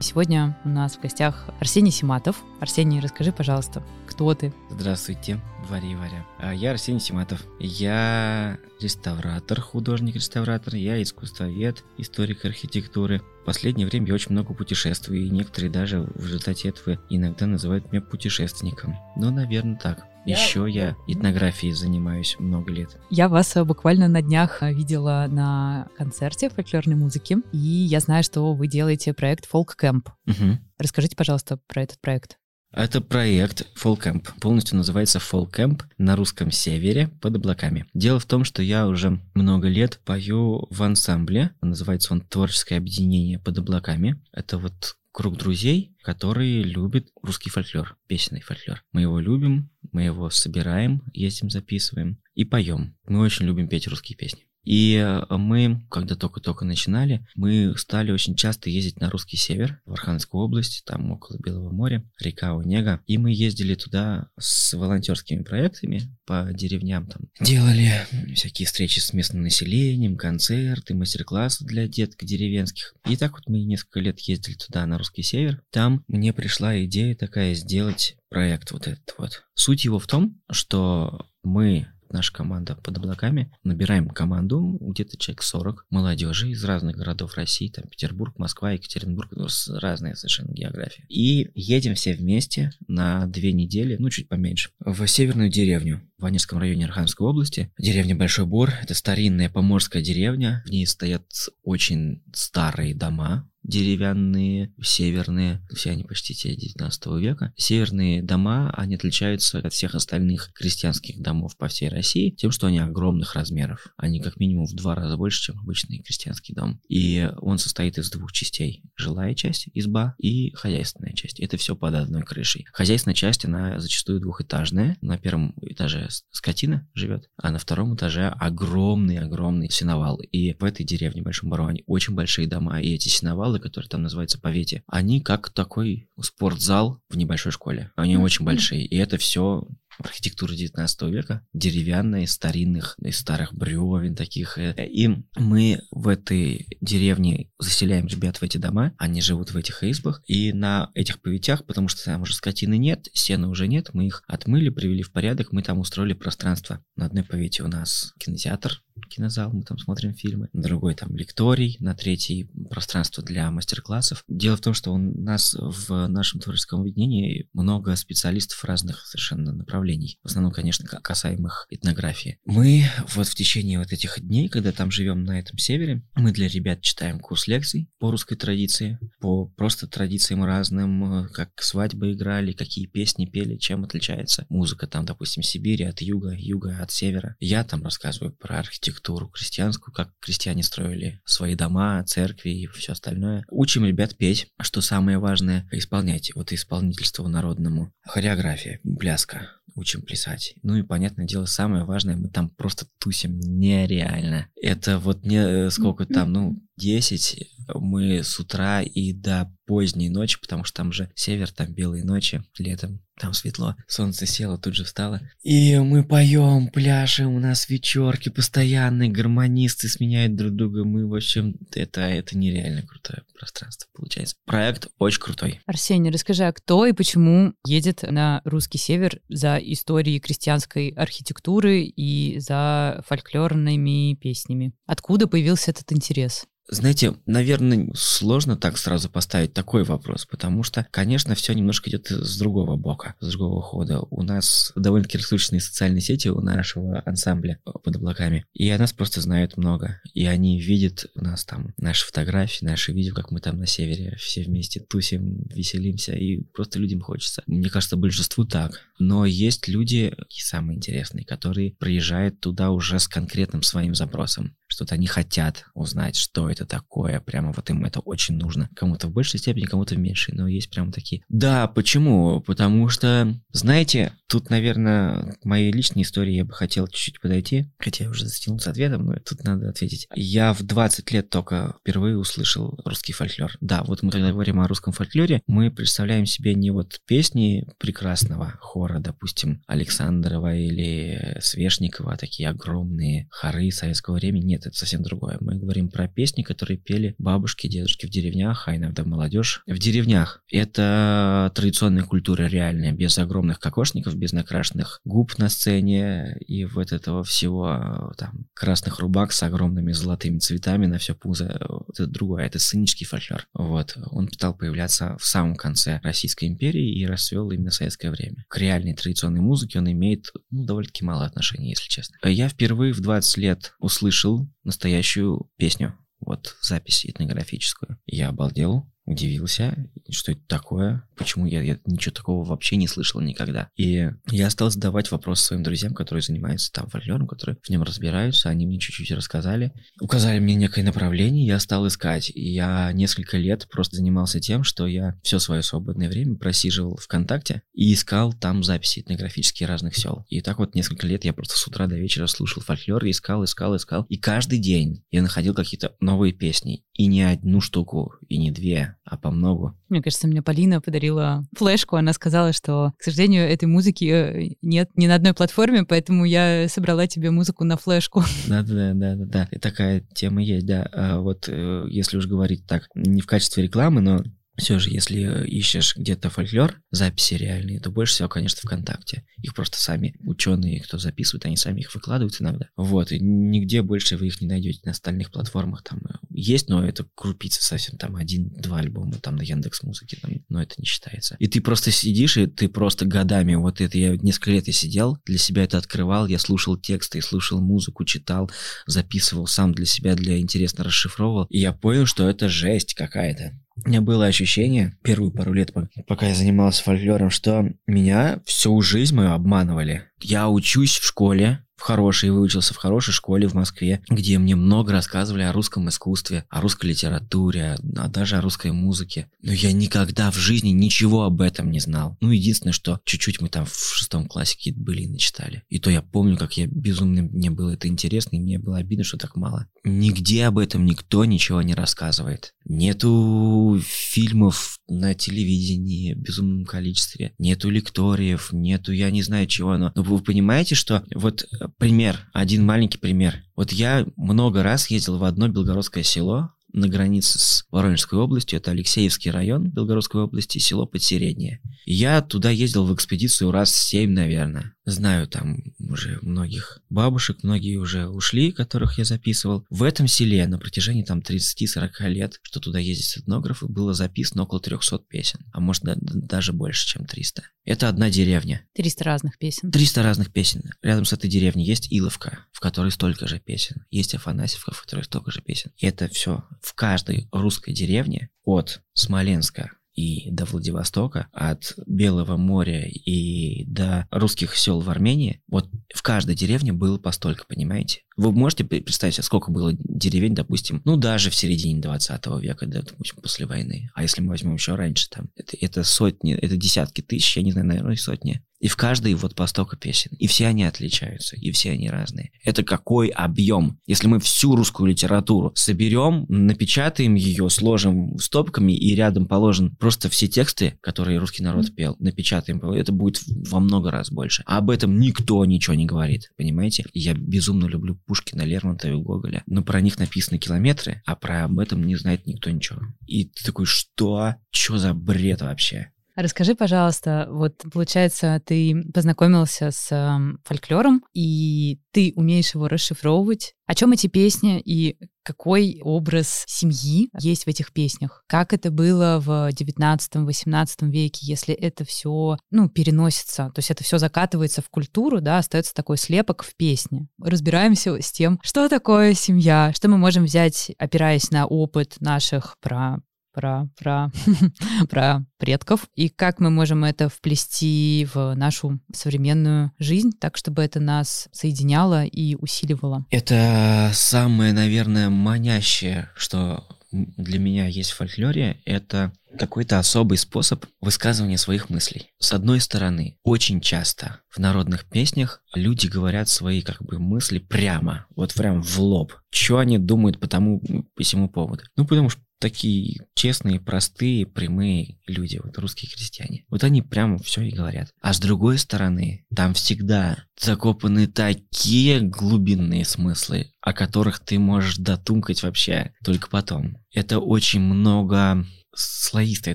Сегодня 0.00 0.56
у 0.64 0.68
нас 0.68 0.96
в 0.96 1.00
гостях 1.00 1.48
Арсений 1.58 1.90
Симатов. 1.90 2.44
Арсений, 2.60 3.00
расскажи, 3.00 3.32
пожалуйста, 3.32 3.82
кто 4.06 4.32
ты? 4.32 4.52
Здравствуйте, 4.70 5.40
Варя 5.68 5.88
и 5.90 5.94
Варя. 5.96 6.24
А, 6.38 6.54
Я 6.54 6.70
Арсений 6.70 7.00
Симатов. 7.00 7.42
Я 7.58 8.58
реставратор, 8.80 9.60
художник-реставратор, 9.60 10.76
я 10.76 11.02
искусствовед, 11.02 11.84
историк 11.96 12.44
архитектуры. 12.44 13.22
В 13.42 13.44
последнее 13.44 13.88
время 13.88 14.06
я 14.06 14.14
очень 14.14 14.32
много 14.32 14.54
путешествую, 14.54 15.20
и 15.20 15.30
некоторые 15.30 15.70
даже 15.70 16.02
в 16.02 16.24
результате 16.24 16.68
этого 16.68 17.00
иногда 17.10 17.46
называют 17.46 17.90
меня 17.90 18.00
путешественником. 18.00 18.96
Ну, 19.16 19.32
наверное, 19.32 19.76
так. 19.76 20.06
Еще 20.32 20.66
я 20.68 20.96
этнографией 21.06 21.72
занимаюсь 21.72 22.36
много 22.38 22.72
лет. 22.72 22.96
Я 23.10 23.28
вас 23.28 23.56
э, 23.56 23.64
буквально 23.64 24.08
на 24.08 24.22
днях 24.22 24.62
э, 24.62 24.72
видела 24.72 25.26
на 25.28 25.88
концерте 25.96 26.48
фольклорной 26.50 26.96
музыки, 26.96 27.38
и 27.52 27.56
я 27.58 28.00
знаю, 28.00 28.22
что 28.22 28.52
вы 28.52 28.66
делаете 28.68 29.14
проект 29.14 29.48
Folk 29.52 29.70
Camp. 29.80 30.08
Мгм. 30.26 30.60
Расскажите, 30.78 31.16
пожалуйста, 31.16 31.58
про 31.66 31.82
этот 31.82 32.00
проект. 32.00 32.38
Это 32.72 33.00
проект 33.00 33.66
Camp. 33.82 34.28
Полностью 34.40 34.76
называется 34.76 35.18
Camp 35.18 35.82
на 35.96 36.16
русском 36.16 36.50
севере 36.50 37.08
под 37.20 37.36
облаками. 37.36 37.86
Дело 37.94 38.20
в 38.20 38.26
том, 38.26 38.44
что 38.44 38.62
я 38.62 38.86
уже 38.86 39.20
много 39.34 39.68
лет 39.68 40.00
пою 40.04 40.66
в 40.70 40.82
ансамбле. 40.82 41.52
Называется 41.62 42.12
он 42.12 42.20
Творческое 42.20 42.76
объединение 42.76 43.38
под 43.38 43.58
облаками. 43.58 44.22
Это 44.32 44.58
вот 44.58 44.96
круг 45.18 45.36
друзей, 45.36 45.96
которые 46.02 46.62
любят 46.62 47.08
русский 47.22 47.50
фольклор, 47.50 47.98
песенный 48.06 48.40
фольклор. 48.40 48.84
Мы 48.92 49.00
его 49.00 49.18
любим, 49.18 49.68
мы 49.90 50.02
его 50.04 50.30
собираем, 50.30 51.02
ездим, 51.12 51.50
записываем 51.50 52.22
и 52.34 52.44
поем. 52.44 52.96
Мы 53.04 53.18
очень 53.18 53.46
любим 53.46 53.68
петь 53.68 53.88
русские 53.88 54.16
песни. 54.16 54.47
И 54.68 54.96
э, 54.96 55.24
мы, 55.34 55.80
когда 55.88 56.14
только-только 56.14 56.66
начинали, 56.66 57.26
мы 57.34 57.72
стали 57.78 58.10
очень 58.10 58.36
часто 58.36 58.68
ездить 58.68 59.00
на 59.00 59.08
русский 59.08 59.38
север, 59.38 59.80
в 59.86 59.92
Архангельскую 59.92 60.44
область, 60.44 60.82
там 60.84 61.10
около 61.10 61.38
Белого 61.38 61.72
моря, 61.72 62.04
река 62.20 62.50
Онега. 62.50 63.00
И 63.06 63.16
мы 63.16 63.32
ездили 63.32 63.74
туда 63.74 64.28
с 64.38 64.74
волонтерскими 64.74 65.42
проектами 65.42 66.14
по 66.26 66.50
деревням 66.52 67.06
там. 67.06 67.22
Делали 67.40 67.94
всякие 68.34 68.66
встречи 68.66 68.98
с 68.98 69.14
местным 69.14 69.40
населением, 69.40 70.18
концерты, 70.18 70.94
мастер-классы 70.94 71.64
для 71.64 71.88
деток 71.88 72.22
деревенских. 72.24 72.94
И 73.08 73.16
так 73.16 73.32
вот 73.32 73.48
мы 73.48 73.64
несколько 73.64 74.00
лет 74.00 74.20
ездили 74.20 74.56
туда, 74.56 74.84
на 74.84 74.98
русский 74.98 75.22
север. 75.22 75.62
Там 75.70 76.04
мне 76.08 76.34
пришла 76.34 76.78
идея 76.84 77.16
такая 77.16 77.54
сделать 77.54 78.18
проект 78.28 78.72
вот 78.72 78.86
этот 78.86 79.14
вот. 79.16 79.44
Суть 79.54 79.86
его 79.86 79.98
в 79.98 80.06
том, 80.06 80.42
что 80.50 81.26
мы 81.42 81.88
наша 82.12 82.32
команда 82.32 82.76
под 82.76 82.96
облаками, 82.98 83.52
набираем 83.64 84.08
команду, 84.08 84.76
где-то 84.80 85.16
человек 85.16 85.42
40 85.42 85.86
молодежи 85.90 86.50
из 86.50 86.64
разных 86.64 86.96
городов 86.96 87.34
России, 87.34 87.68
там 87.68 87.86
Петербург, 87.86 88.38
Москва, 88.38 88.72
Екатеринбург, 88.72 89.30
ну, 89.32 89.46
разная 89.80 90.14
совершенно 90.14 90.52
география. 90.52 91.04
И 91.08 91.50
едем 91.54 91.94
все 91.94 92.14
вместе 92.14 92.72
на 92.86 93.26
две 93.26 93.52
недели, 93.52 93.96
ну 93.98 94.10
чуть 94.10 94.28
поменьше, 94.28 94.70
в 94.80 95.06
северную 95.06 95.50
деревню 95.50 96.02
в 96.18 96.22
Ванежском 96.22 96.58
районе 96.58 96.84
Архангельской 96.86 97.26
области. 97.26 97.72
Деревня 97.78 98.16
Большой 98.16 98.44
Бор, 98.44 98.72
это 98.82 98.94
старинная 98.94 99.48
поморская 99.48 100.02
деревня, 100.02 100.62
в 100.66 100.70
ней 100.70 100.86
стоят 100.86 101.24
очень 101.62 102.22
старые 102.32 102.94
дома, 102.94 103.48
деревянные, 103.68 104.72
северные, 104.82 105.62
все 105.72 105.90
они 105.90 106.02
почти 106.02 106.34
те 106.34 106.56
19 106.56 107.06
века. 107.20 107.52
Северные 107.56 108.22
дома, 108.22 108.72
они 108.76 108.96
отличаются 108.96 109.58
от 109.58 109.72
всех 109.72 109.94
остальных 109.94 110.50
крестьянских 110.54 111.20
домов 111.20 111.56
по 111.56 111.68
всей 111.68 111.88
России 111.88 112.30
тем, 112.30 112.50
что 112.50 112.66
они 112.66 112.78
огромных 112.78 113.34
размеров. 113.34 113.86
Они 113.96 114.20
как 114.20 114.40
минимум 114.40 114.66
в 114.66 114.74
два 114.74 114.94
раза 114.94 115.16
больше, 115.16 115.42
чем 115.42 115.60
обычный 115.60 115.98
крестьянский 115.98 116.54
дом. 116.54 116.80
И 116.88 117.30
он 117.40 117.58
состоит 117.58 117.98
из 117.98 118.10
двух 118.10 118.32
частей. 118.32 118.82
Жилая 118.96 119.34
часть, 119.34 119.68
изба, 119.74 120.14
и 120.18 120.50
хозяйственная 120.54 121.12
часть. 121.12 121.38
Это 121.38 121.58
все 121.58 121.76
под 121.76 121.94
одной 121.94 122.22
крышей. 122.22 122.66
Хозяйственная 122.72 123.14
часть, 123.14 123.44
она 123.44 123.78
зачастую 123.78 124.20
двухэтажная. 124.20 124.96
На 125.02 125.18
первом 125.18 125.54
этаже 125.60 126.08
скотина 126.30 126.88
живет, 126.94 127.28
а 127.36 127.50
на 127.50 127.58
втором 127.58 127.94
этаже 127.94 128.28
огромный-огромный 128.28 129.70
сеновал. 129.70 130.20
И 130.20 130.54
в 130.54 130.64
этой 130.64 130.84
деревне 130.84 131.20
Большом 131.22 131.50
Бару 131.50 131.68
очень 131.86 132.14
большие 132.14 132.48
дома, 132.48 132.80
и 132.80 132.94
эти 132.94 133.08
сеновалы, 133.08 133.57
которые 133.58 133.88
там 133.88 134.02
называются 134.02 134.40
повети, 134.40 134.82
они 134.86 135.20
как 135.20 135.50
такой 135.50 136.08
спортзал 136.20 137.00
в 137.08 137.16
небольшой 137.16 137.52
школе. 137.52 137.90
Они 137.96 138.16
очень 138.16 138.44
большие, 138.44 138.84
и 138.84 138.96
это 138.96 139.18
все 139.18 139.66
архитектура 139.98 140.52
19 140.52 141.02
века, 141.02 141.46
деревянная, 141.52 142.22
из 142.22 142.32
старинных, 142.32 142.96
из 143.02 143.18
старых 143.18 143.54
бревен 143.54 144.14
таких. 144.14 144.58
Э, 144.58 144.74
И 144.86 145.08
мы 145.36 145.80
в 145.90 146.08
этой 146.08 146.66
деревне 146.80 147.50
заселяем 147.58 148.06
ребят 148.06 148.38
в 148.38 148.42
эти 148.42 148.58
дома, 148.58 148.94
они 148.98 149.20
живут 149.20 149.52
в 149.52 149.56
этих 149.56 149.82
избах, 149.84 150.22
и 150.26 150.52
на 150.52 150.90
этих 150.94 151.20
поветях, 151.20 151.64
потому 151.64 151.88
что 151.88 152.04
там 152.04 152.22
уже 152.22 152.34
скотины 152.34 152.78
нет, 152.78 153.08
сена 153.12 153.48
уже 153.48 153.66
нет, 153.68 153.90
мы 153.92 154.06
их 154.06 154.22
отмыли, 154.26 154.68
привели 154.70 155.02
в 155.02 155.12
порядок, 155.12 155.52
мы 155.52 155.62
там 155.62 155.78
устроили 155.78 156.14
пространство. 156.14 156.82
На 156.96 157.06
одной 157.06 157.24
повете 157.24 157.62
у 157.62 157.68
нас 157.68 158.12
кинотеатр, 158.18 158.82
кинозал, 159.08 159.52
мы 159.52 159.62
там 159.62 159.78
смотрим 159.78 160.14
фильмы, 160.14 160.48
на 160.52 160.62
другой 160.62 160.94
там 160.94 161.16
лекторий, 161.16 161.76
на 161.80 161.94
третьей 161.94 162.50
пространство 162.70 163.22
для 163.22 163.50
мастер-классов. 163.50 164.24
Дело 164.28 164.56
в 164.56 164.60
том, 164.60 164.74
что 164.74 164.92
у 164.92 164.98
нас 164.98 165.56
в 165.58 166.06
нашем 166.08 166.40
творческом 166.40 166.80
объединении 166.80 167.48
много 167.52 167.94
специалистов 167.96 168.64
разных 168.64 169.06
совершенно 169.06 169.52
направлений. 169.52 169.87
В 170.22 170.26
основном, 170.26 170.52
конечно, 170.52 170.86
ка- 170.86 171.00
касаемых 171.00 171.66
этнографии. 171.70 172.38
Мы 172.44 172.84
вот 173.14 173.26
в 173.26 173.34
течение 173.34 173.78
вот 173.78 173.92
этих 173.92 174.20
дней, 174.20 174.48
когда 174.48 174.72
там 174.72 174.90
живем 174.90 175.24
на 175.24 175.38
этом 175.38 175.58
севере, 175.58 176.02
мы 176.14 176.32
для 176.32 176.48
ребят 176.48 176.80
читаем 176.82 177.20
курс 177.20 177.46
лекций 177.46 177.88
по 177.98 178.10
русской 178.10 178.36
традиции, 178.36 178.98
по 179.20 179.46
просто 179.46 179.86
традициям 179.86 180.44
разным, 180.44 181.24
э, 181.24 181.28
как 181.28 181.50
свадьбы 181.62 182.12
играли, 182.12 182.52
какие 182.52 182.86
песни 182.86 183.26
пели, 183.26 183.56
чем 183.56 183.84
отличается 183.84 184.46
музыка 184.48 184.86
там, 184.86 185.04
допустим, 185.04 185.42
Сибири 185.42 185.84
от 185.84 186.00
юга, 186.00 186.34
юга 186.36 186.78
от 186.80 186.90
севера. 186.90 187.36
Я 187.40 187.64
там 187.64 187.82
рассказываю 187.82 188.32
про 188.32 188.58
архитектуру 188.58 189.28
крестьянскую, 189.28 189.94
как 189.94 190.12
крестьяне 190.20 190.62
строили 190.62 191.20
свои 191.24 191.54
дома, 191.54 192.04
церкви 192.04 192.50
и 192.50 192.66
все 192.66 192.92
остальное. 192.92 193.44
Учим 193.50 193.84
ребят 193.84 194.16
петь, 194.16 194.48
а 194.56 194.64
что 194.64 194.80
самое 194.80 195.18
важное, 195.18 195.68
исполнять 195.72 196.32
вот 196.34 196.52
исполнительство 196.52 197.26
народному. 197.28 197.92
Хореография, 198.02 198.80
пляска, 198.98 199.48
учим 199.78 200.02
плясать. 200.02 200.54
Ну 200.62 200.76
и, 200.76 200.82
понятное 200.82 201.26
дело, 201.26 201.46
самое 201.46 201.84
важное, 201.84 202.16
мы 202.16 202.28
там 202.28 202.50
просто 202.50 202.86
тусим 202.98 203.38
нереально. 203.38 204.48
Это 204.60 204.98
вот 204.98 205.24
не 205.24 205.36
э, 205.36 205.70
сколько 205.70 206.04
там, 206.04 206.32
ну, 206.32 206.62
10 206.78 207.48
мы 207.74 208.22
с 208.22 208.38
утра 208.38 208.82
и 208.82 209.12
до 209.12 209.52
поздней 209.66 210.08
ночи, 210.08 210.40
потому 210.40 210.64
что 210.64 210.78
там 210.78 210.92
же 210.92 211.10
север, 211.14 211.50
там 211.50 211.72
белые 211.72 212.04
ночи, 212.04 212.42
летом 212.58 213.00
там 213.20 213.34
светло, 213.34 213.74
солнце 213.88 214.26
село, 214.26 214.56
тут 214.56 214.76
же 214.76 214.84
встало. 214.84 215.20
И 215.42 215.76
мы 215.78 216.04
поем, 216.04 216.68
пляшем, 216.68 217.34
у 217.34 217.40
нас 217.40 217.68
вечерки 217.68 218.28
постоянные, 218.28 219.10
гармонисты 219.10 219.88
сменяют 219.88 220.36
друг 220.36 220.54
друга, 220.54 220.84
мы, 220.84 221.06
в 221.06 221.14
общем, 221.14 221.56
это, 221.74 222.02
это 222.02 222.38
нереально 222.38 222.82
крутое 222.82 223.24
пространство 223.36 223.88
получается. 223.92 224.36
Проект 224.46 224.86
очень 224.98 225.20
крутой. 225.20 225.60
Арсений, 225.66 226.10
расскажи, 226.10 226.44
а 226.44 226.52
кто 226.52 226.86
и 226.86 226.92
почему 226.92 227.54
едет 227.66 228.02
на 228.02 228.40
русский 228.44 228.78
север 228.78 229.20
за 229.28 229.58
историей 229.58 230.20
крестьянской 230.20 230.90
архитектуры 230.90 231.82
и 231.82 232.38
за 232.38 233.02
фольклорными 233.06 234.14
песнями? 234.14 234.72
Откуда 234.86 235.26
появился 235.26 235.72
этот 235.72 235.92
интерес? 235.92 236.46
Знаете, 236.70 237.14
наверное, 237.24 237.88
сложно 237.94 238.56
так 238.56 238.76
сразу 238.76 239.08
поставить 239.08 239.54
такой 239.54 239.84
вопрос, 239.84 240.26
потому 240.26 240.62
что, 240.62 240.86
конечно, 240.90 241.34
все 241.34 241.54
немножко 241.54 241.88
идет 241.88 242.08
с 242.10 242.38
другого 242.38 242.76
бока, 242.76 243.14
с 243.20 243.30
другого 243.30 243.62
хода. 243.62 244.00
У 244.10 244.22
нас 244.22 244.72
довольно-таки 244.76 245.16
раскрученные 245.16 245.62
социальные 245.62 246.02
сети 246.02 246.28
у 246.28 246.40
нашего 246.40 247.02
ансамбля 247.06 247.58
под 247.64 247.96
облаками, 247.96 248.44
и 248.52 248.68
о 248.68 248.76
нас 248.76 248.92
просто 248.92 249.22
знают 249.22 249.56
много. 249.56 250.02
И 250.12 250.26
они 250.26 250.60
видят 250.60 251.06
у 251.14 251.24
нас 251.24 251.46
там 251.46 251.72
наши 251.78 252.04
фотографии, 252.04 252.66
наши 252.66 252.92
видео, 252.92 253.14
как 253.14 253.30
мы 253.30 253.40
там 253.40 253.56
на 253.56 253.66
севере 253.66 254.16
все 254.18 254.42
вместе 254.42 254.80
тусим, 254.80 255.44
веселимся, 255.48 256.12
и 256.12 256.42
просто 256.42 256.78
людям 256.78 257.00
хочется. 257.00 257.42
Мне 257.46 257.70
кажется, 257.70 257.96
большинству 257.96 258.44
так. 258.44 258.82
Но 258.98 259.24
есть 259.24 259.68
люди, 259.68 260.14
самые 260.28 260.76
интересные, 260.76 261.24
которые 261.24 261.72
приезжают 261.72 262.40
туда 262.40 262.72
уже 262.72 262.98
с 262.98 263.08
конкретным 263.08 263.62
своим 263.62 263.94
запросом 263.94 264.54
что-то 264.68 264.94
они 264.94 265.06
хотят 265.06 265.64
узнать, 265.74 266.16
что 266.16 266.48
это 266.48 266.64
такое, 266.64 267.20
прямо 267.20 267.52
вот 267.52 267.68
им 267.70 267.84
это 267.84 268.00
очень 268.00 268.36
нужно. 268.36 268.68
Кому-то 268.76 269.08
в 269.08 269.12
большей 269.12 269.40
степени, 269.40 269.64
кому-то 269.64 269.94
в 269.94 269.98
меньшей, 269.98 270.34
но 270.34 270.46
есть 270.46 270.70
прям 270.70 270.92
такие. 270.92 271.22
Да, 271.28 271.66
почему? 271.66 272.40
Потому 272.40 272.88
что, 272.88 273.36
знаете, 273.50 274.12
тут, 274.28 274.50
наверное, 274.50 275.36
к 275.40 275.44
моей 275.44 275.72
личной 275.72 276.02
истории 276.02 276.34
я 276.34 276.44
бы 276.44 276.52
хотел 276.52 276.86
чуть-чуть 276.86 277.20
подойти, 277.20 277.70
хотя 277.78 278.04
я 278.04 278.10
уже 278.10 278.26
застегнул 278.26 278.60
с 278.60 278.66
ответом, 278.66 279.06
но 279.06 279.14
тут 279.20 279.42
надо 279.42 279.70
ответить. 279.70 280.06
Я 280.14 280.52
в 280.52 280.62
20 280.62 281.10
лет 281.12 281.30
только 281.30 281.76
впервые 281.80 282.18
услышал 282.18 282.78
русский 282.84 283.12
фольклор. 283.12 283.52
Да, 283.60 283.82
вот 283.84 284.02
мы 284.02 284.10
когда 284.10 284.30
говорим 284.30 284.60
о 284.60 284.68
русском 284.68 284.92
фольклоре, 284.92 285.42
мы 285.46 285.70
представляем 285.70 286.26
себе 286.26 286.54
не 286.54 286.70
вот 286.70 287.00
песни 287.06 287.66
прекрасного 287.78 288.54
хора, 288.60 288.98
допустим, 288.98 289.62
Александрова 289.66 290.54
или 290.54 291.38
Свешникова, 291.40 292.16
такие 292.16 292.48
огромные 292.50 293.28
хоры 293.30 293.70
советского 293.70 294.16
времени. 294.16 294.44
Нет, 294.44 294.66
это 294.66 294.76
совсем 294.76 295.02
другое. 295.02 295.38
Мы 295.40 295.56
говорим 295.56 295.88
про 295.88 296.06
песни, 296.06 296.42
которые 296.42 296.78
пели 296.78 297.14
бабушки, 297.18 297.66
дедушки 297.66 298.06
в 298.06 298.10
деревнях, 298.10 298.68
а 298.68 298.76
иногда 298.76 299.04
молодежь 299.04 299.62
в 299.66 299.78
деревнях. 299.78 300.42
Это 300.52 301.50
традиционная 301.54 302.04
культура 302.04 302.42
реальная, 302.44 302.92
без 302.92 303.18
огромных 303.18 303.58
кокошников, 303.58 304.17
без 304.18 304.32
накрашенных 304.32 305.00
губ 305.04 305.38
на 305.38 305.48
сцене 305.48 306.36
и 306.46 306.64
вот 306.64 306.92
этого 306.92 307.24
всего 307.24 308.12
там 308.16 308.46
красных 308.54 308.98
рубак 308.98 309.32
с 309.32 309.42
огромными 309.42 309.92
золотыми 309.92 310.38
цветами 310.38 310.86
на 310.86 310.98
все 310.98 311.14
пузо. 311.14 311.58
Это 311.92 312.06
другое, 312.06 312.44
это 312.44 312.58
сценический 312.58 313.06
фольклор. 313.06 313.46
Вот. 313.54 313.96
Он 314.10 314.28
стал 314.30 314.54
появляться 314.54 315.16
в 315.18 315.26
самом 315.26 315.56
конце 315.56 316.00
Российской 316.02 316.46
империи 316.46 316.98
и 316.98 317.06
расцвел 317.06 317.50
именно 317.50 317.70
в 317.70 317.74
советское 317.74 318.10
время. 318.10 318.44
К 318.48 318.58
реальной 318.58 318.94
традиционной 318.94 319.40
музыке 319.40 319.78
он 319.78 319.90
имеет 319.90 320.32
ну, 320.50 320.64
довольно-таки 320.64 321.04
мало 321.04 321.24
отношения, 321.24 321.70
если 321.70 321.88
честно. 321.88 322.16
Я 322.24 322.48
впервые 322.48 322.92
в 322.92 323.00
20 323.00 323.36
лет 323.38 323.74
услышал 323.78 324.48
настоящую 324.64 325.50
песню. 325.56 325.94
Вот 326.20 326.56
запись 326.60 327.06
этнографическую. 327.06 327.98
Я 328.06 328.28
обалдел, 328.28 328.90
удивился, 329.08 329.90
что 330.10 330.32
это 330.32 330.42
такое, 330.46 331.04
почему 331.16 331.46
я, 331.46 331.62
я 331.62 331.78
ничего 331.86 332.14
такого 332.14 332.44
вообще 332.44 332.76
не 332.76 332.86
слышал 332.86 333.20
никогда. 333.20 333.70
И 333.76 334.10
я 334.30 334.50
стал 334.50 334.70
задавать 334.70 335.10
вопросы 335.10 335.44
своим 335.44 335.62
друзьям, 335.62 335.94
которые 335.94 336.22
занимаются 336.22 336.70
там 336.70 336.88
фольклором, 336.88 337.26
которые 337.26 337.56
в 337.62 337.70
нем 337.70 337.82
разбираются, 337.82 338.50
они 338.50 338.66
мне 338.66 338.78
чуть-чуть 338.78 339.10
рассказали, 339.12 339.72
указали 340.00 340.38
мне 340.38 340.54
некое 340.54 340.82
направление, 340.82 341.46
я 341.46 341.58
стал 341.58 341.86
искать. 341.86 342.30
И 342.34 342.52
я 342.52 342.92
несколько 342.92 343.38
лет 343.38 343.66
просто 343.70 343.96
занимался 343.96 344.40
тем, 344.40 344.62
что 344.62 344.86
я 344.86 345.18
все 345.22 345.38
свое 345.38 345.62
свободное 345.62 346.08
время 346.08 346.36
просиживал 346.36 346.96
ВКонтакте 346.96 347.62
и 347.72 347.92
искал 347.92 348.32
там 348.32 348.62
записи 348.62 349.00
этнографические 349.00 349.68
разных 349.68 349.96
сел. 349.96 350.26
И 350.28 350.40
так 350.42 350.58
вот 350.58 350.74
несколько 350.74 351.06
лет 351.06 351.24
я 351.24 351.32
просто 351.32 351.56
с 351.56 351.66
утра 351.66 351.86
до 351.86 351.96
вечера 351.96 352.26
слушал 352.26 352.62
фольклор, 352.62 353.04
искал, 353.06 353.44
искал, 353.44 353.74
искал. 353.76 354.04
И 354.08 354.18
каждый 354.18 354.58
день 354.58 355.04
я 355.10 355.22
находил 355.22 355.54
какие-то 355.54 355.94
новые 356.00 356.32
песни. 356.32 356.84
И 356.92 357.06
не 357.06 357.22
одну 357.22 357.60
штуку, 357.60 358.14
и 358.28 358.38
не 358.38 358.50
две, 358.50 358.97
а 359.10 359.16
по 359.16 359.30
многу. 359.30 359.74
Мне 359.88 360.02
кажется, 360.02 360.26
мне 360.26 360.42
Полина 360.42 360.80
подарила 360.80 361.44
флешку. 361.56 361.96
Она 361.96 362.12
сказала, 362.12 362.52
что, 362.52 362.92
к 362.98 363.02
сожалению, 363.02 363.48
этой 363.48 363.64
музыки 363.64 364.04
э, 364.04 364.56
нет 364.62 364.90
ни 364.96 365.06
на 365.06 365.14
одной 365.14 365.34
платформе, 365.34 365.84
поэтому 365.84 366.24
я 366.24 366.68
собрала 366.68 367.06
тебе 367.06 367.30
музыку 367.30 367.64
на 367.64 367.76
флешку. 367.76 368.22
Да-да-да, 368.46 369.14
да, 369.14 369.24
да. 369.24 369.48
И 369.50 369.58
такая 369.58 370.00
тема 370.14 370.42
есть, 370.42 370.66
да. 370.66 370.88
А 370.92 371.20
вот 371.20 371.48
э, 371.48 371.84
если 371.88 372.18
уж 372.18 372.26
говорить 372.26 372.66
так, 372.66 372.88
не 372.94 373.20
в 373.20 373.26
качестве 373.26 373.62
рекламы, 373.62 374.00
но 374.00 374.22
все 374.58 374.78
же, 374.78 374.90
если 374.90 375.46
ищешь 375.46 375.96
где-то 375.96 376.30
фольклор, 376.30 376.80
записи 376.90 377.34
реальные, 377.34 377.80
то 377.80 377.90
больше 377.90 378.14
всего, 378.14 378.28
конечно, 378.28 378.60
ВКонтакте. 378.62 379.24
Их 379.40 379.54
просто 379.54 379.78
сами 379.78 380.16
ученые, 380.20 380.80
кто 380.80 380.98
записывает, 380.98 381.46
они 381.46 381.56
сами 381.56 381.80
их 381.80 381.94
выкладывают 381.94 382.40
иногда. 382.40 382.68
Вот, 382.76 383.12
и 383.12 383.20
нигде 383.20 383.82
больше 383.82 384.16
вы 384.16 384.26
их 384.26 384.40
не 384.40 384.48
найдете 384.48 384.80
на 384.84 384.90
остальных 384.90 385.30
платформах. 385.30 385.84
Там 385.84 386.00
э, 386.08 386.14
есть, 386.30 386.68
но 386.68 386.84
это 386.84 387.06
крупица 387.14 387.62
совсем, 387.62 387.96
там 387.98 388.16
один-два 388.16 388.78
альбома 388.78 389.14
там 389.20 389.36
на 389.36 389.42
Яндекс 389.42 389.84
Музыке, 389.84 390.18
там, 390.20 390.32
но 390.48 390.60
это 390.60 390.74
не 390.78 390.86
считается. 390.86 391.36
И 391.38 391.46
ты 391.46 391.60
просто 391.60 391.92
сидишь, 391.92 392.36
и 392.36 392.46
ты 392.46 392.68
просто 392.68 393.06
годами, 393.06 393.54
вот 393.54 393.80
это 393.80 393.96
я 393.96 394.16
несколько 394.16 394.50
лет 394.50 394.66
я 394.66 394.72
сидел, 394.72 395.18
для 395.24 395.38
себя 395.38 395.64
это 395.64 395.78
открывал, 395.78 396.26
я 396.26 396.38
слушал 396.38 396.76
тексты, 396.76 397.22
слушал 397.22 397.60
музыку, 397.60 398.04
читал, 398.04 398.50
записывал 398.86 399.46
сам 399.46 399.72
для 399.72 399.86
себя, 399.86 400.16
для 400.16 400.38
интересно 400.38 400.82
расшифровывал, 400.82 401.46
и 401.48 401.60
я 401.60 401.72
понял, 401.72 402.06
что 402.06 402.28
это 402.28 402.48
жесть 402.48 402.94
какая-то. 402.94 403.52
У 403.84 403.88
меня 403.88 404.00
было 404.00 404.26
ощущение, 404.26 404.96
первые 405.02 405.30
пару 405.30 405.52
лет, 405.52 405.72
пока 406.06 406.26
я 406.26 406.34
занимался 406.34 406.82
фольклором, 406.82 407.30
что 407.30 407.70
меня 407.86 408.40
всю 408.44 408.80
жизнь 408.80 409.14
мою 409.14 409.32
обманывали. 409.32 410.07
Я 410.20 410.48
учусь 410.48 410.98
в 410.98 411.04
школе, 411.04 411.64
в 411.78 411.82
хорошей, 411.82 412.30
выучился 412.30 412.74
в 412.74 412.76
хорошей 412.76 413.12
школе 413.12 413.46
в 413.46 413.54
Москве, 413.54 414.02
где 414.08 414.36
мне 414.38 414.56
много 414.56 414.92
рассказывали 414.92 415.42
о 415.42 415.52
русском 415.52 415.88
искусстве, 415.88 416.44
о 416.50 416.60
русской 416.60 416.86
литературе, 416.86 417.76
а 417.96 418.08
даже 418.08 418.36
о 418.36 418.40
русской 418.40 418.72
музыке. 418.72 419.30
Но 419.42 419.52
я 419.52 419.72
никогда 419.72 420.32
в 420.32 420.36
жизни 420.36 420.70
ничего 420.70 421.22
об 421.22 421.40
этом 421.40 421.70
не 421.70 421.78
знал. 421.78 422.16
Ну, 422.20 422.32
единственное, 422.32 422.72
что 422.72 423.00
чуть-чуть 423.04 423.40
мы 423.40 423.48
там 423.48 423.64
в 423.64 423.94
шестом 423.94 424.26
классе 424.26 424.56
какие-то 424.56 424.80
былины 424.80 425.18
читали. 425.18 425.62
И 425.68 425.78
то 425.78 425.88
я 425.88 426.02
помню, 426.02 426.36
как 426.36 426.54
я 426.54 426.66
безумно, 426.66 427.22
мне 427.22 427.50
было 427.50 427.70
это 427.70 427.86
интересно, 427.86 428.36
и 428.36 428.40
мне 428.40 428.58
было 428.58 428.78
обидно, 428.78 429.04
что 429.04 429.16
так 429.16 429.36
мало. 429.36 429.68
Нигде 429.84 430.46
об 430.46 430.58
этом 430.58 430.84
никто 430.84 431.24
ничего 431.24 431.62
не 431.62 431.74
рассказывает. 431.74 432.54
Нету 432.64 433.80
фильмов 433.86 434.78
на 434.88 435.14
телевидении 435.14 436.14
в 436.14 436.18
безумном 436.18 436.64
количестве, 436.64 437.32
нету 437.38 437.70
лекториев, 437.70 438.52
нету 438.52 438.92
я 438.92 439.10
не 439.10 439.22
знаю 439.22 439.46
чего, 439.46 439.76
но, 439.78 439.92
но 439.94 440.02
вы 440.16 440.22
понимаете, 440.22 440.74
что 440.74 441.04
вот 441.14 441.46
пример, 441.78 442.28
один 442.32 442.64
маленький 442.64 442.98
пример. 442.98 443.42
Вот 443.56 443.72
я 443.72 444.06
много 444.16 444.62
раз 444.62 444.90
ездил 444.90 445.18
в 445.18 445.24
одно 445.24 445.48
белгородское 445.48 446.02
село, 446.02 446.52
на 446.72 446.88
границе 446.88 447.38
с 447.38 447.64
Воронежской 447.70 448.18
областью, 448.18 448.58
это 448.58 448.70
Алексеевский 448.70 449.30
район 449.30 449.70
Белгородской 449.70 450.22
области, 450.22 450.58
село 450.58 450.86
Подсереднее. 450.86 451.60
Я 451.84 452.20
туда 452.20 452.50
ездил 452.50 452.84
в 452.84 452.94
экспедицию 452.94 453.50
раз 453.50 453.74
семь, 453.74 454.12
наверное. 454.12 454.74
Знаю 454.84 455.26
там 455.26 455.58
уже 455.78 456.18
многих 456.22 456.80
бабушек, 456.88 457.42
многие 457.42 457.76
уже 457.76 458.08
ушли, 458.08 458.52
которых 458.52 458.98
я 458.98 459.04
записывал. 459.04 459.66
В 459.70 459.82
этом 459.82 460.06
селе 460.06 460.46
на 460.46 460.58
протяжении 460.58 461.02
там 461.02 461.20
30-40 461.20 462.08
лет, 462.08 462.38
что 462.42 462.60
туда 462.60 462.78
ездят 462.78 463.22
этнографы, 463.22 463.66
было 463.66 463.92
записано 463.92 464.44
около 464.44 464.60
300 464.60 464.98
песен, 465.08 465.40
а 465.52 465.60
может 465.60 465.84
да, 465.84 465.94
даже 465.96 466.52
больше, 466.52 466.86
чем 466.86 467.04
300. 467.06 467.42
Это 467.64 467.90
одна 467.90 468.08
деревня. 468.08 468.66
300 468.76 469.04
разных 469.04 469.36
песен. 469.36 469.70
300 469.70 470.02
разных 470.02 470.32
песен. 470.32 470.70
Рядом 470.80 471.04
с 471.04 471.12
этой 471.12 471.28
деревней 471.28 471.66
есть 471.66 471.88
Иловка, 471.90 472.46
в 472.50 472.60
которой 472.60 472.90
столько 472.90 473.28
же 473.28 473.40
песен. 473.40 473.84
Есть 473.90 474.14
Афанасьевка, 474.14 474.72
в 474.72 474.80
которой 474.80 475.04
столько 475.04 475.30
же 475.30 475.42
песен. 475.42 475.70
И 475.76 475.86
это 475.86 476.08
все 476.08 476.44
в 476.62 476.74
каждой 476.74 477.28
русской 477.32 477.72
деревне 477.72 478.30
от 478.44 478.82
Смоленска 478.94 479.72
и 479.98 480.30
до 480.30 480.44
Владивостока, 480.44 481.26
от 481.32 481.74
Белого 481.86 482.36
моря 482.36 482.86
и 482.86 483.64
до 483.64 484.06
русских 484.12 484.56
сел 484.56 484.80
в 484.80 484.88
Армении, 484.88 485.42
вот 485.48 485.68
в 485.92 486.02
каждой 486.02 486.36
деревне 486.36 486.72
было 486.72 486.98
постолько, 486.98 487.44
понимаете? 487.48 488.02
Вы 488.16 488.30
можете 488.30 488.64
представить 488.64 489.16
сколько 489.24 489.50
было 489.50 489.72
деревень, 489.72 490.36
допустим, 490.36 490.82
ну, 490.84 490.96
даже 490.96 491.30
в 491.30 491.34
середине 491.34 491.80
20 491.80 492.26
века, 492.40 492.66
да, 492.66 492.82
допустим, 492.82 493.16
после 493.20 493.46
войны. 493.46 493.90
А 493.94 494.02
если 494.02 494.22
мы 494.22 494.28
возьмем 494.28 494.54
еще 494.54 494.76
раньше, 494.76 495.08
там, 495.10 495.30
это, 495.34 495.56
это 495.60 495.82
сотни, 495.82 496.34
это 496.34 496.56
десятки 496.56 497.00
тысяч, 497.00 497.36
я 497.36 497.42
не 497.42 497.50
знаю, 497.50 497.66
наверное, 497.66 497.96
сотни. 497.96 498.44
И 498.58 498.68
в 498.68 498.76
каждой 498.76 499.14
вот 499.14 499.34
по 499.34 499.46
столько 499.46 499.76
песен. 499.76 500.12
И 500.18 500.26
все 500.26 500.46
они 500.46 500.64
отличаются, 500.64 501.36
и 501.36 501.50
все 501.52 501.72
они 501.72 501.90
разные. 501.90 502.32
Это 502.44 502.62
какой 502.62 503.08
объем? 503.08 503.78
Если 503.86 504.08
мы 504.08 504.18
всю 504.20 504.56
русскую 504.56 504.88
литературу 504.90 505.52
соберем, 505.54 506.26
напечатаем 506.28 507.14
ее, 507.14 507.48
сложим 507.50 508.18
стопками 508.18 508.72
и 508.72 508.94
рядом 508.94 509.26
положим 509.26 509.76
просто 509.76 510.08
все 510.08 510.26
тексты, 510.28 510.78
которые 510.80 511.18
русский 511.18 511.42
народ 511.42 511.74
пел, 511.74 511.96
напечатаем, 511.98 512.58
это 512.72 512.92
будет 512.92 513.22
во 513.26 513.60
много 513.60 513.90
раз 513.90 514.10
больше. 514.10 514.42
А 514.46 514.58
об 514.58 514.70
этом 514.70 514.98
никто 514.98 515.44
ничего 515.44 515.74
не 515.74 515.86
говорит, 515.86 516.32
понимаете? 516.36 516.84
Я 516.92 517.14
безумно 517.14 517.66
люблю 517.66 517.96
Пушкина, 518.06 518.42
Лермонтова 518.42 518.92
и 518.92 519.02
Гоголя, 519.02 519.42
но 519.46 519.62
про 519.62 519.80
них 519.80 519.98
написаны 519.98 520.38
километры, 520.38 521.02
а 521.06 521.14
про 521.16 521.44
об 521.44 521.58
этом 521.58 521.84
не 521.84 521.96
знает 521.96 522.26
никто 522.26 522.50
ничего. 522.50 522.80
И 523.06 523.24
ты 523.24 523.44
такой, 523.44 523.66
что? 523.66 524.34
Что 524.50 524.78
за 524.78 524.94
бред 524.94 525.42
вообще? 525.42 525.92
Расскажи, 526.20 526.56
пожалуйста, 526.56 527.28
вот 527.30 527.62
получается, 527.72 528.42
ты 528.44 528.82
познакомился 528.92 529.70
с 529.70 529.92
э, 529.92 530.18
фольклором, 530.42 531.04
и 531.14 531.78
ты 531.92 532.12
умеешь 532.16 532.56
его 532.56 532.66
расшифровывать. 532.66 533.54
О 533.66 533.74
чем 533.76 533.92
эти 533.92 534.08
песни 534.08 534.60
и 534.60 534.98
какой 535.22 535.78
образ 535.80 536.42
семьи 536.48 537.08
есть 537.20 537.44
в 537.44 537.48
этих 537.48 537.72
песнях, 537.72 538.24
как 538.26 538.52
это 538.52 538.72
было 538.72 539.20
в 539.20 539.50
19-18 539.50 540.90
веке, 540.90 541.20
если 541.22 541.54
это 541.54 541.84
все, 541.84 542.36
ну, 542.50 542.68
переносится, 542.68 543.52
то 543.54 543.58
есть 543.60 543.70
это 543.70 543.84
все 543.84 543.98
закатывается 543.98 544.60
в 544.60 544.70
культуру, 544.70 545.20
да, 545.20 545.38
остается 545.38 545.72
такой 545.72 545.98
слепок 545.98 546.42
в 546.42 546.56
песне. 546.56 547.06
Разбираемся 547.22 547.96
с 548.02 548.10
тем, 548.10 548.40
что 548.42 548.68
такое 548.68 549.14
семья, 549.14 549.70
что 549.72 549.88
мы 549.88 549.98
можем 549.98 550.24
взять, 550.24 550.72
опираясь 550.78 551.30
на 551.30 551.46
опыт 551.46 551.96
наших 552.00 552.56
про 552.60 552.96
про, 553.38 553.68
про, 553.78 554.10
про 554.90 555.24
предков, 555.38 555.86
и 555.94 556.08
как 556.08 556.40
мы 556.40 556.50
можем 556.50 556.82
это 556.82 557.08
вплести 557.08 558.08
в 558.12 558.34
нашу 558.34 558.80
современную 558.92 559.70
жизнь, 559.78 560.10
так, 560.18 560.36
чтобы 560.36 560.62
это 560.62 560.80
нас 560.80 561.28
соединяло 561.30 562.04
и 562.04 562.34
усиливало. 562.34 563.06
Это 563.10 563.92
самое, 563.94 564.52
наверное, 564.52 565.08
манящее, 565.08 566.10
что 566.16 566.66
для 566.90 567.38
меня 567.38 567.68
есть 567.68 567.92
в 567.92 567.96
фольклоре, 567.96 568.60
это 568.64 569.12
какой-то 569.38 569.78
особый 569.78 570.18
способ 570.18 570.64
высказывания 570.80 571.36
своих 571.36 571.68
мыслей. 571.70 572.10
С 572.18 572.32
одной 572.32 572.60
стороны, 572.60 573.18
очень 573.22 573.60
часто 573.60 574.20
в 574.30 574.38
народных 574.38 574.86
песнях 574.86 575.42
люди 575.54 575.86
говорят 575.86 576.28
свои 576.28 576.62
как 576.62 576.82
бы 576.82 576.98
мысли 576.98 577.38
прямо, 577.38 578.06
вот 578.16 578.34
прям 578.34 578.62
в 578.62 578.78
лоб. 578.80 579.12
Что 579.30 579.58
они 579.58 579.78
думают 579.78 580.18
по 580.18 580.26
тому, 580.26 580.60
по 580.94 581.02
всему 581.02 581.28
поводу. 581.28 581.62
Ну, 581.76 581.86
потому 581.86 582.08
что 582.08 582.22
такие 582.38 583.06
честные, 583.14 583.60
простые, 583.60 584.26
прямые 584.26 584.98
люди, 585.06 585.40
вот 585.42 585.58
русские 585.58 585.90
крестьяне. 585.90 586.44
Вот 586.48 586.64
они 586.64 586.82
прямо 586.82 587.18
все 587.18 587.42
и 587.42 587.50
говорят. 587.50 587.90
А 588.00 588.12
с 588.12 588.20
другой 588.20 588.58
стороны, 588.58 589.26
там 589.34 589.54
всегда 589.54 590.24
закопаны 590.40 591.06
такие 591.06 592.00
глубинные 592.00 592.84
смыслы, 592.84 593.50
о 593.60 593.72
которых 593.72 594.20
ты 594.20 594.38
можешь 594.38 594.76
дотумкать 594.76 595.42
вообще 595.42 595.92
только 596.04 596.28
потом. 596.28 596.78
Это 596.92 597.18
очень 597.18 597.60
много 597.60 598.46
слоистая 598.74 599.54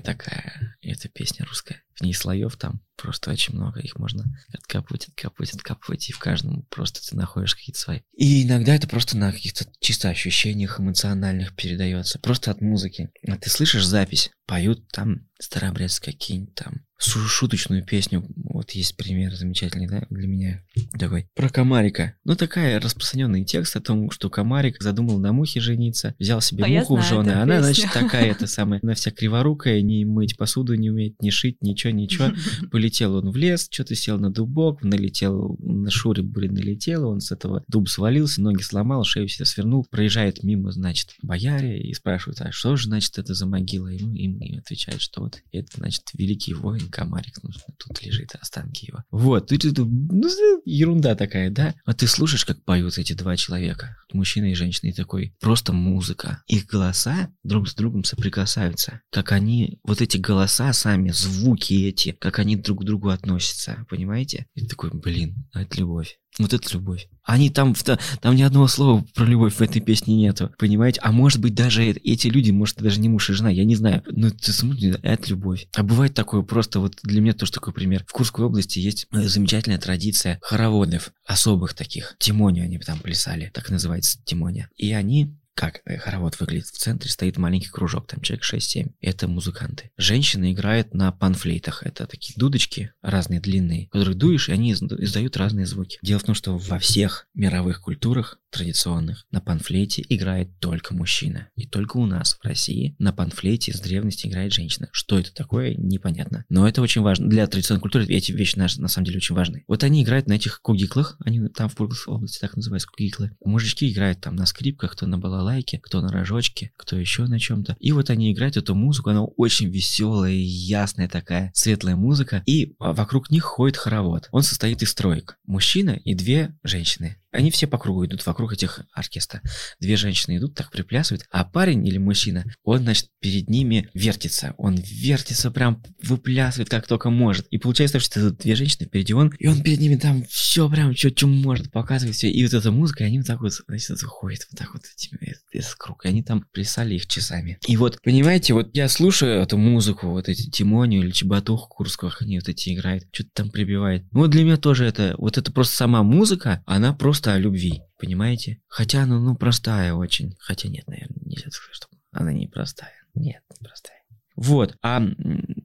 такая 0.00 0.76
эта 0.82 1.08
песня 1.08 1.46
русская. 1.46 1.83
В 1.94 2.02
ней 2.02 2.12
слоев 2.12 2.56
там 2.56 2.80
просто 2.96 3.30
очень 3.30 3.54
много, 3.54 3.80
их 3.80 3.96
можно 3.98 4.24
откапывать, 4.52 5.08
откапывать, 5.08 5.54
откапывать, 5.54 6.08
и 6.08 6.12
в 6.12 6.18
каждом 6.18 6.62
просто 6.70 7.00
ты 7.08 7.16
находишь 7.16 7.54
какие-то 7.54 7.78
свои. 7.78 8.00
И 8.16 8.44
иногда 8.44 8.74
это 8.74 8.88
просто 8.88 9.16
на 9.16 9.32
каких-то 9.32 9.66
чисто 9.80 10.08
ощущениях 10.08 10.80
эмоциональных 10.80 11.54
передается, 11.54 12.18
просто 12.18 12.50
от 12.50 12.60
музыки. 12.60 13.10
А 13.26 13.36
ты 13.36 13.50
слышишь 13.50 13.86
запись, 13.86 14.30
поют 14.46 14.88
там 14.88 15.28
старообрядцы 15.38 16.00
какие-нибудь 16.00 16.54
там 16.54 16.86
шуточную 17.04 17.84
песню. 17.84 18.24
Вот 18.36 18.70
есть 18.72 18.96
пример 18.96 19.34
замечательный, 19.34 19.86
да, 19.86 20.06
для 20.10 20.26
меня 20.26 20.62
такой. 20.98 21.28
Про 21.34 21.48
комарика. 21.48 22.14
Ну, 22.24 22.36
такая 22.36 22.80
распространенный 22.80 23.44
текст 23.44 23.76
о 23.76 23.80
том, 23.80 24.10
что 24.10 24.30
комарик 24.30 24.82
задумал 24.82 25.18
на 25.18 25.32
мухе 25.32 25.60
жениться, 25.60 26.14
взял 26.18 26.40
себе 26.40 26.64
а 26.64 26.68
муху 26.68 26.96
в 26.96 27.02
жены. 27.02 27.30
Она, 27.30 27.58
песню. 27.58 27.74
значит, 27.74 27.92
такая 27.92 28.30
это 28.30 28.46
самая, 28.46 28.80
она 28.82 28.94
вся 28.94 29.10
криворукая, 29.10 29.80
не 29.82 30.04
мыть 30.04 30.36
посуду 30.36 30.74
не 30.74 30.90
умеет, 30.90 31.20
не 31.20 31.30
шить, 31.30 31.62
ничего, 31.62 31.92
ничего. 31.92 32.30
Полетел 32.70 33.16
он 33.16 33.30
в 33.30 33.36
лес, 33.36 33.68
что-то 33.70 33.94
сел 33.94 34.18
на 34.18 34.30
дубок, 34.30 34.82
налетел, 34.82 35.56
на 35.60 35.90
шуре, 35.90 36.22
блин, 36.22 36.54
налетел, 36.54 37.08
он 37.08 37.20
с 37.20 37.32
этого 37.32 37.64
дуб 37.68 37.88
свалился, 37.88 38.40
ноги 38.40 38.62
сломал, 38.62 39.04
шею 39.04 39.28
себе 39.28 39.44
свернул, 39.44 39.86
проезжает 39.90 40.42
мимо, 40.42 40.72
значит, 40.72 41.14
бояре 41.22 41.80
и 41.80 41.92
спрашивают, 41.94 42.40
а 42.40 42.52
что 42.52 42.76
же, 42.76 42.88
значит, 42.88 43.18
это 43.18 43.34
за 43.34 43.46
могила? 43.46 43.88
Ему, 43.88 44.14
им, 44.14 44.38
им 44.38 44.58
отвечает, 44.58 45.00
что 45.00 45.22
вот 45.22 45.40
это, 45.52 45.68
значит, 45.76 46.04
великий 46.14 46.54
воин 46.54 46.88
комарик, 46.94 47.42
ну, 47.42 47.50
тут 47.76 48.02
лежит 48.02 48.34
останки 48.40 48.86
его. 48.86 49.02
Вот, 49.10 49.48
тут, 49.48 49.62
тут 49.62 49.88
ну, 49.88 50.28
ерунда 50.64 51.16
такая, 51.16 51.50
да? 51.50 51.74
А 51.84 51.92
ты 51.92 52.06
слушаешь, 52.06 52.44
как 52.44 52.62
поют 52.62 52.96
эти 52.98 53.14
два 53.14 53.36
человека, 53.36 53.96
мужчина 54.12 54.52
и 54.52 54.54
женщина, 54.54 54.90
и 54.90 54.92
такой, 54.92 55.34
просто 55.40 55.72
музыка. 55.72 56.42
Их 56.46 56.66
голоса 56.66 57.30
друг 57.42 57.68
с 57.68 57.74
другом 57.74 58.04
соприкасаются. 58.04 59.00
Как 59.10 59.32
они, 59.32 59.80
вот 59.82 60.00
эти 60.00 60.18
голоса 60.18 60.72
сами, 60.72 61.10
звуки 61.10 61.74
эти, 61.88 62.12
как 62.12 62.38
они 62.38 62.56
друг 62.56 62.82
к 62.82 62.84
другу 62.84 63.08
относятся, 63.08 63.84
понимаете? 63.90 64.46
И 64.54 64.66
такой, 64.66 64.90
блин, 64.92 65.48
а 65.52 65.62
это 65.62 65.78
любовь. 65.80 66.16
Вот 66.38 66.52
это 66.52 66.68
любовь. 66.72 67.08
Они 67.22 67.48
там, 67.48 67.74
там 68.20 68.34
ни 68.34 68.42
одного 68.42 68.66
слова 68.66 69.04
про 69.14 69.24
любовь 69.24 69.54
в 69.54 69.62
этой 69.62 69.80
песне 69.80 70.16
нету, 70.16 70.50
понимаете? 70.58 71.00
А 71.02 71.12
может 71.12 71.40
быть 71.40 71.54
даже 71.54 71.84
эти 71.84 72.26
люди, 72.26 72.50
может 72.50 72.78
даже 72.78 73.00
не 73.00 73.08
муж 73.08 73.30
и 73.30 73.34
жена, 73.34 73.50
я 73.50 73.64
не 73.64 73.76
знаю. 73.76 74.02
Но 74.06 74.30
ты 74.30 74.52
смотришь, 74.52 74.96
это 75.02 75.30
любовь. 75.30 75.68
А 75.74 75.84
бывает 75.84 76.14
такое 76.14 76.42
просто, 76.42 76.73
вот 76.80 76.98
для 77.02 77.20
меня 77.20 77.32
тоже 77.32 77.52
такой 77.52 77.72
пример. 77.72 78.04
В 78.06 78.12
Курской 78.12 78.44
области 78.44 78.78
есть 78.78 79.06
э, 79.12 79.22
замечательная 79.22 79.78
традиция 79.78 80.38
хороводов, 80.42 81.12
особых 81.24 81.74
таких. 81.74 82.16
Тимонию 82.18 82.64
они 82.64 82.78
там 82.78 82.98
плясали, 82.98 83.50
так 83.52 83.70
называется 83.70 84.18
Тимония. 84.24 84.68
И 84.76 84.92
они 84.92 85.34
как 85.54 85.82
хоровод 85.84 86.38
выглядит. 86.40 86.66
В 86.66 86.78
центре 86.78 87.10
стоит 87.10 87.36
маленький 87.36 87.68
кружок, 87.68 88.06
там 88.06 88.20
человек 88.20 88.44
6-7. 88.44 88.92
Это 89.00 89.28
музыканты. 89.28 89.90
Женщины 89.96 90.52
играют 90.52 90.94
на 90.94 91.12
панфлейтах. 91.12 91.82
Это 91.84 92.06
такие 92.06 92.34
дудочки 92.36 92.92
разные, 93.02 93.40
длинные, 93.40 93.88
которых 93.88 94.16
дуешь, 94.16 94.48
и 94.48 94.52
они 94.52 94.72
издают 94.72 95.36
разные 95.36 95.66
звуки. 95.66 95.98
Дело 96.02 96.18
в 96.18 96.24
том, 96.24 96.34
что 96.34 96.56
во 96.58 96.78
всех 96.78 97.26
мировых 97.34 97.80
культурах 97.80 98.38
традиционных 98.50 99.26
на 99.30 99.40
панфлейте 99.40 100.04
играет 100.08 100.48
только 100.60 100.94
мужчина. 100.94 101.48
И 101.56 101.66
только 101.66 101.96
у 101.96 102.06
нас 102.06 102.38
в 102.40 102.44
России 102.44 102.94
на 102.98 103.12
панфлейте 103.12 103.72
с 103.72 103.80
древности 103.80 104.26
играет 104.26 104.52
женщина. 104.52 104.88
Что 104.92 105.18
это 105.18 105.34
такое, 105.34 105.74
непонятно. 105.74 106.44
Но 106.48 106.68
это 106.68 106.80
очень 106.80 107.02
важно. 107.02 107.28
Для 107.28 107.46
традиционной 107.46 107.80
культуры 107.80 108.06
эти 108.06 108.32
вещи 108.32 108.56
на, 108.56 108.68
на 108.78 108.88
самом 108.88 109.06
деле 109.06 109.18
очень 109.18 109.34
важны. 109.34 109.64
Вот 109.66 109.82
они 109.82 110.02
играют 110.02 110.28
на 110.28 110.34
этих 110.34 110.60
кугиклах, 110.62 111.16
они 111.24 111.48
там 111.48 111.68
в 111.68 111.74
Курганской 111.74 112.14
области 112.14 112.38
так 112.38 112.56
называются 112.56 112.88
кугиклы. 112.88 113.32
Мужички 113.44 113.90
играют 113.90 114.20
там 114.20 114.36
на 114.36 114.46
скрипках, 114.46 114.92
кто 114.92 115.06
на 115.06 115.18
балалайке, 115.44 115.78
кто 115.78 116.00
на 116.00 116.10
рожочке, 116.10 116.72
кто 116.76 116.96
еще 116.96 117.24
на 117.26 117.38
чем-то. 117.38 117.76
И 117.78 117.92
вот 117.92 118.10
они 118.10 118.32
играют 118.32 118.56
эту 118.56 118.74
музыку, 118.74 119.10
она 119.10 119.24
очень 119.24 119.68
веселая, 119.68 120.32
ясная 120.32 121.08
такая, 121.08 121.50
светлая 121.54 121.96
музыка. 121.96 122.42
И 122.46 122.74
вокруг 122.78 123.30
них 123.30 123.44
ходит 123.44 123.76
хоровод. 123.76 124.28
Он 124.32 124.42
состоит 124.42 124.82
из 124.82 124.94
троек. 124.94 125.38
Мужчина 125.46 125.90
и 125.90 126.14
две 126.14 126.56
женщины. 126.62 127.16
Они 127.34 127.50
все 127.50 127.66
по 127.66 127.78
кругу 127.78 128.06
идут 128.06 128.24
вокруг 128.26 128.52
этих 128.52 128.80
оркестра. 128.92 129.42
Две 129.80 129.96
женщины 129.96 130.36
идут, 130.38 130.54
так 130.54 130.70
приплясывают, 130.70 131.26
а 131.30 131.44
парень 131.44 131.86
или 131.86 131.98
мужчина, 131.98 132.44
он, 132.62 132.82
значит, 132.82 133.08
перед 133.20 133.50
ними 133.50 133.90
вертится. 133.92 134.54
Он 134.56 134.76
вертится, 134.76 135.50
прям 135.50 135.82
выплясывает 136.02 136.68
как 136.68 136.86
только 136.86 137.10
может. 137.10 137.46
И 137.48 137.58
получается, 137.58 137.98
что 137.98 138.20
это 138.20 138.30
две 138.30 138.54
женщины 138.54 138.86
впереди 138.86 139.14
он, 139.14 139.32
и 139.38 139.48
он 139.48 139.62
перед 139.62 139.80
ними 139.80 139.96
там 139.96 140.24
все 140.26 140.70
прям, 140.70 140.94
что, 140.94 141.10
что 141.10 141.26
может, 141.26 141.72
показывает 141.72 142.14
все. 142.14 142.30
И 142.30 142.44
вот 142.44 142.54
эта 142.54 142.70
музыка, 142.70 143.04
они 143.04 143.18
вот 143.18 143.26
так 143.26 143.40
вот, 143.40 143.52
значит, 143.66 144.00
ходят 144.02 144.46
вот 144.50 144.58
так 144.58 144.72
вот 144.72 144.82
этими, 144.96 145.34
этот 145.52 145.74
круг. 145.74 146.04
И 146.04 146.08
они 146.08 146.22
там 146.22 146.46
плясали 146.52 146.94
их 146.94 147.06
часами. 147.06 147.58
И 147.66 147.76
вот, 147.76 148.00
понимаете, 148.02 148.54
вот 148.54 148.70
я 148.74 148.88
слушаю 148.88 149.42
эту 149.42 149.56
музыку, 149.56 150.10
вот 150.10 150.28
эти 150.28 150.48
Тимонию 150.50 151.02
или 151.02 151.10
Чебатуху 151.10 151.68
Курскую, 151.68 152.12
они 152.20 152.38
вот 152.38 152.48
эти 152.48 152.72
играют, 152.72 153.04
что-то 153.10 153.30
там 153.34 153.50
прибивает. 153.50 154.04
Ну, 154.12 154.20
вот 154.20 154.30
для 154.30 154.44
меня 154.44 154.56
тоже 154.56 154.84
это, 154.84 155.16
вот 155.18 155.36
это 155.36 155.50
просто 155.50 155.74
сама 155.74 156.04
музыка, 156.04 156.62
она 156.66 156.92
просто 156.92 157.23
просто 157.24 157.38
любви, 157.38 157.82
понимаете? 157.98 158.60
Хотя 158.66 159.02
она, 159.02 159.18
ну, 159.18 159.34
простая 159.34 159.94
очень. 159.94 160.36
Хотя 160.38 160.68
нет, 160.68 160.86
наверное, 160.86 161.22
нельзя 161.24 161.50
сказать, 161.50 161.74
что 161.76 161.88
она 162.12 162.32
не 162.32 162.46
простая. 162.46 162.92
Нет, 163.14 163.42
не 163.50 163.66
простая. 163.66 164.02
Вот, 164.36 164.76
а 164.82 165.00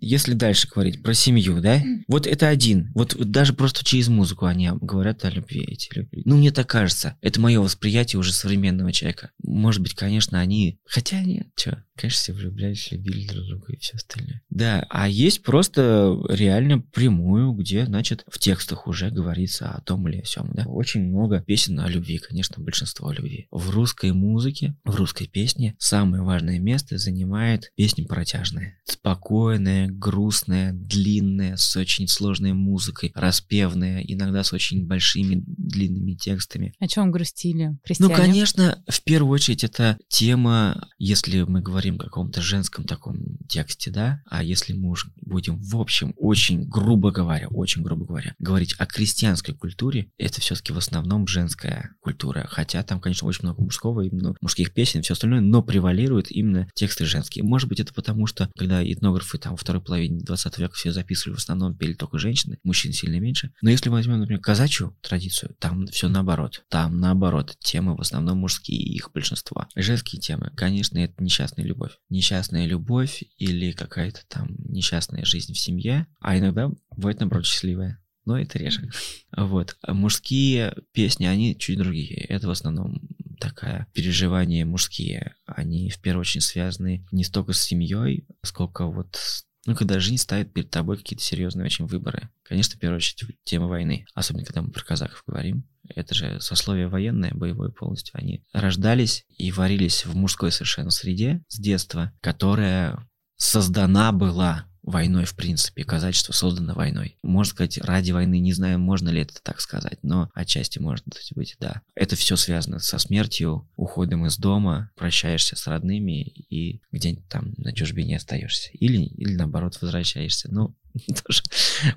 если 0.02 0.34
дальше 0.34 0.68
говорить 0.68 1.04
про 1.04 1.14
семью, 1.14 1.62
да, 1.62 1.82
вот 2.08 2.28
это 2.28 2.48
один, 2.48 2.92
вот 2.94 3.16
даже 3.18 3.54
просто 3.54 3.84
через 3.84 4.08
музыку 4.08 4.46
они 4.46 4.70
говорят 4.82 5.26
о 5.26 5.30
любви, 5.30 5.64
эти 5.68 5.90
любви. 5.96 6.22
Ну, 6.26 6.38
мне 6.38 6.52
так 6.52 6.68
кажется, 6.68 7.18
это 7.22 7.40
мое 7.40 7.60
восприятие 7.62 8.20
уже 8.20 8.34
современного 8.34 8.92
человека. 8.92 9.32
Может 9.44 9.82
быть, 9.82 9.94
конечно, 9.94 10.40
они, 10.40 10.80
хотя 10.86 11.22
нет, 11.22 11.48
что, 11.56 11.84
конечно, 11.96 12.20
все 12.20 12.34
влюблялись, 12.34 12.92
любили 12.92 13.28
друг 13.28 13.46
друга 13.46 13.74
и 13.74 13.80
все 13.80 13.96
остальное. 13.96 14.42
Да, 14.50 14.86
а 14.90 15.08
есть 15.08 15.44
просто 15.44 16.18
реально 16.30 16.80
прямую, 16.80 17.52
где, 17.54 17.86
значит, 17.86 18.24
в 18.28 18.40
текстах 18.40 18.88
уже 18.88 19.10
говорится 19.10 19.70
о 19.70 19.82
том 19.82 20.08
или 20.08 20.22
о 20.22 20.26
сем, 20.26 20.50
да. 20.54 20.64
Очень 20.66 21.04
много 21.04 21.42
песен 21.42 21.80
о 21.80 21.88
любви, 21.88 22.18
конечно, 22.18 22.64
большинство 22.64 23.10
о 23.10 23.14
любви. 23.14 23.48
В 23.52 23.70
русской 23.70 24.12
музыке, 24.12 24.76
в 24.84 24.96
русской 24.96 25.28
песне 25.28 25.76
самое 25.78 26.24
важное 26.24 26.60
место 26.60 26.98
занимает 26.98 27.72
песня 27.76 28.06
протяжная. 28.06 28.80
Спокойная, 28.86 29.89
грустная, 29.90 30.74
длинная, 30.74 31.58
с 31.58 31.76
очень 31.76 32.08
сложной 32.08 32.54
музыкой, 32.54 33.12
распевная, 33.16 34.02
иногда 34.02 34.44
с 34.44 34.54
очень 34.54 34.86
большими 34.86 35.44
длинными 35.46 36.14
текстами. 36.14 36.74
О 36.80 36.88
чем 36.88 37.12
грустили 37.12 37.78
христиане? 37.84 38.14
Ну, 38.14 38.18
конечно, 38.18 38.84
в 38.88 39.02
первую 39.04 39.34
очередь 39.34 39.64
это 39.64 39.98
тема, 40.08 40.88
если 40.98 41.42
мы 41.44 41.62
говорим 41.62 41.96
о 41.96 42.04
каком-то 42.04 42.42
женском 42.42 42.86
таком 42.86 43.38
тексте, 43.48 43.92
да, 43.92 44.22
а 44.30 44.44
если 44.44 44.74
мы 44.74 44.90
уж 44.90 45.12
будем 45.22 45.62
в 45.62 45.78
общем, 45.78 46.14
очень 46.18 46.68
грубо 46.68 47.12
говоря, 47.12 47.48
очень 47.50 47.84
грубо 47.84 48.06
говоря, 48.06 48.36
говорить 48.40 48.76
о 48.78 48.86
крестьянской 48.86 49.54
культуре, 49.54 50.12
это 50.18 50.42
все-таки 50.42 50.74
в 50.74 50.78
основном 50.78 51.28
женская 51.28 51.92
культура, 52.02 52.48
хотя 52.50 52.84
там, 52.84 53.00
конечно, 53.00 53.28
очень 53.28 53.44
много 53.44 53.62
мужского 53.62 54.02
и 54.02 54.10
много 54.10 54.38
мужских 54.42 54.74
песен 54.74 55.00
и 55.00 55.04
все 55.04 55.14
остальное, 55.14 55.42
но 55.42 55.62
превалируют 55.62 56.32
именно 56.32 56.68
тексты 56.74 57.06
женские. 57.06 57.44
Может 57.44 57.70
быть, 57.70 57.80
это 57.80 57.94
потому, 57.94 58.26
что 58.26 58.50
когда 58.58 58.84
этнографы 58.84 59.38
там 59.38 59.56
Второй 59.56 59.79
второй 59.80 59.86
половине 59.86 60.20
20 60.24 60.58
века 60.58 60.74
все 60.74 60.92
записывали, 60.92 61.36
в 61.36 61.40
основном 61.40 61.76
пели 61.76 61.94
только 61.94 62.18
женщины, 62.18 62.60
мужчин 62.64 62.94
сильно 62.94 63.20
меньше. 63.20 63.52
Но 63.62 63.70
если 63.70 63.90
мы 63.90 63.98
возьмем, 63.98 64.20
например, 64.20 64.42
казачью 64.42 64.98
традицию, 65.02 65.56
там 65.60 65.88
все 65.88 66.10
наоборот. 66.10 66.64
Там 66.70 67.00
наоборот, 67.00 67.56
темы 67.60 67.96
в 67.96 68.02
основном 68.02 68.40
мужские, 68.40 68.80
их 68.80 69.12
большинство. 69.14 69.68
Женские 69.76 70.22
темы, 70.22 70.52
конечно, 70.56 70.98
это 70.98 71.24
несчастная 71.24 71.66
любовь. 71.66 71.92
Несчастная 72.10 72.66
любовь 72.66 73.24
или 73.38 73.72
какая-то 73.72 74.22
там 74.28 74.50
несчастная 74.58 75.26
жизнь 75.26 75.54
в 75.54 75.60
семье, 75.60 76.08
а 76.20 76.38
иногда 76.38 76.70
бывает, 76.96 77.20
наоборот, 77.20 77.46
счастливая 77.46 78.02
но 78.26 78.40
это 78.40 78.60
реже. 78.60 78.92
Вот. 79.36 79.76
А 79.82 79.96
мужские 79.96 80.76
песни, 80.92 81.26
они 81.26 81.58
чуть 81.58 81.80
другие. 81.80 82.14
Это 82.26 82.48
в 82.48 82.52
основном 82.52 83.02
такая 83.40 83.88
переживания 83.94 84.66
мужские. 84.68 85.36
Они 85.48 85.90
в 85.90 86.00
первую 86.00 86.22
очередь 86.22 86.44
связаны 86.44 87.08
не 87.12 87.24
столько 87.24 87.54
с 87.54 87.64
семьей, 87.64 88.28
сколько 88.44 88.86
вот 88.86 89.18
ну, 89.66 89.76
когда 89.76 90.00
жизнь 90.00 90.18
ставит 90.18 90.54
перед 90.54 90.70
тобой 90.70 90.98
какие-то 90.98 91.24
серьезные 91.24 91.66
очень 91.66 91.86
выборы. 91.86 92.30
Конечно, 92.44 92.76
в 92.76 92.80
первую 92.80 92.98
очередь, 92.98 93.38
тема 93.44 93.68
войны. 93.68 94.06
Особенно, 94.14 94.46
когда 94.46 94.62
мы 94.62 94.72
про 94.72 94.84
казахов 94.84 95.24
говорим. 95.28 95.66
Это 95.96 96.14
же 96.14 96.40
сословие 96.40 96.88
военное, 96.88 97.34
боевое 97.34 97.70
полностью. 97.70 98.18
Они 98.18 98.44
рождались 98.54 99.26
и 99.38 99.52
варились 99.52 100.06
в 100.06 100.16
мужской 100.16 100.52
совершенно 100.52 100.92
среде 100.92 101.44
с 101.48 101.60
детства, 101.60 102.14
которая 102.22 103.09
создана 103.40 104.12
была 104.12 104.66
войной, 104.84 105.26
в 105.26 105.36
принципе. 105.36 105.84
Казачество 105.84 106.34
создано 106.34 106.74
войной. 106.74 107.18
Можно 107.24 107.52
сказать, 107.52 107.78
ради 107.80 108.12
войны, 108.12 108.40
не 108.40 108.54
знаю, 108.54 108.80
можно 108.80 109.10
ли 109.10 109.22
это 109.22 109.36
так 109.42 109.62
сказать, 109.62 110.00
но 110.04 110.30
отчасти 110.34 110.80
может 110.80 111.06
быть, 111.36 111.56
да. 111.60 111.82
Это 111.96 112.16
все 112.16 112.36
связано 112.36 112.80
со 112.80 112.98
смертью, 112.98 113.68
уходом 113.76 114.26
из 114.26 114.38
дома, 114.38 114.92
прощаешься 114.96 115.56
с 115.56 115.68
родными 115.68 116.24
и 116.24 116.82
где-нибудь 116.92 117.28
там 117.28 117.54
на 117.58 117.74
чужбине 117.74 118.18
остаешься. 118.18 118.70
Или, 118.74 119.04
или 119.04 119.36
наоборот, 119.36 119.78
возвращаешься. 119.82 120.50
Ну, 120.52 120.76
тоже 121.26 121.44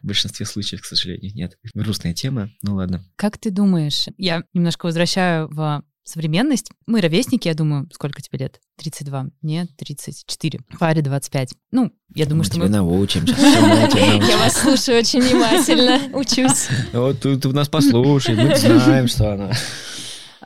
в 0.02 0.06
большинстве 0.06 0.46
случаев, 0.46 0.82
к 0.82 0.86
сожалению, 0.86 1.34
нет. 1.34 1.58
Грустная 1.74 2.14
тема, 2.14 2.50
ну 2.62 2.76
ладно. 2.76 3.04
Как 3.16 3.38
ты 3.38 3.50
думаешь, 3.50 4.06
я 4.16 4.44
немножко 4.52 4.86
возвращаю 4.86 5.48
в 5.48 5.82
современность. 6.04 6.70
Мы 6.86 7.00
ровесники, 7.00 7.48
я 7.48 7.54
думаю, 7.54 7.88
сколько 7.92 8.20
тебе 8.22 8.38
лет? 8.40 8.60
32? 8.78 9.26
Нет, 9.42 9.68
34. 9.76 10.60
Паре 10.78 11.02
25. 11.02 11.54
Ну, 11.70 11.92
я 12.14 12.26
думаю, 12.26 12.38
мы 12.40 12.44
что 12.44 12.58
мы... 12.58 12.68
научимся. 12.68 13.34
Я 13.38 14.38
вас 14.38 14.60
слушаю 14.60 14.98
очень 14.98 15.20
внимательно, 15.20 16.16
учусь. 16.16 16.68
Вот 16.92 17.20
ты 17.20 17.48
нас 17.48 17.68
послушай, 17.68 18.34
мы 18.34 18.56
знаем, 18.56 19.08
что 19.08 19.32
она. 19.32 19.52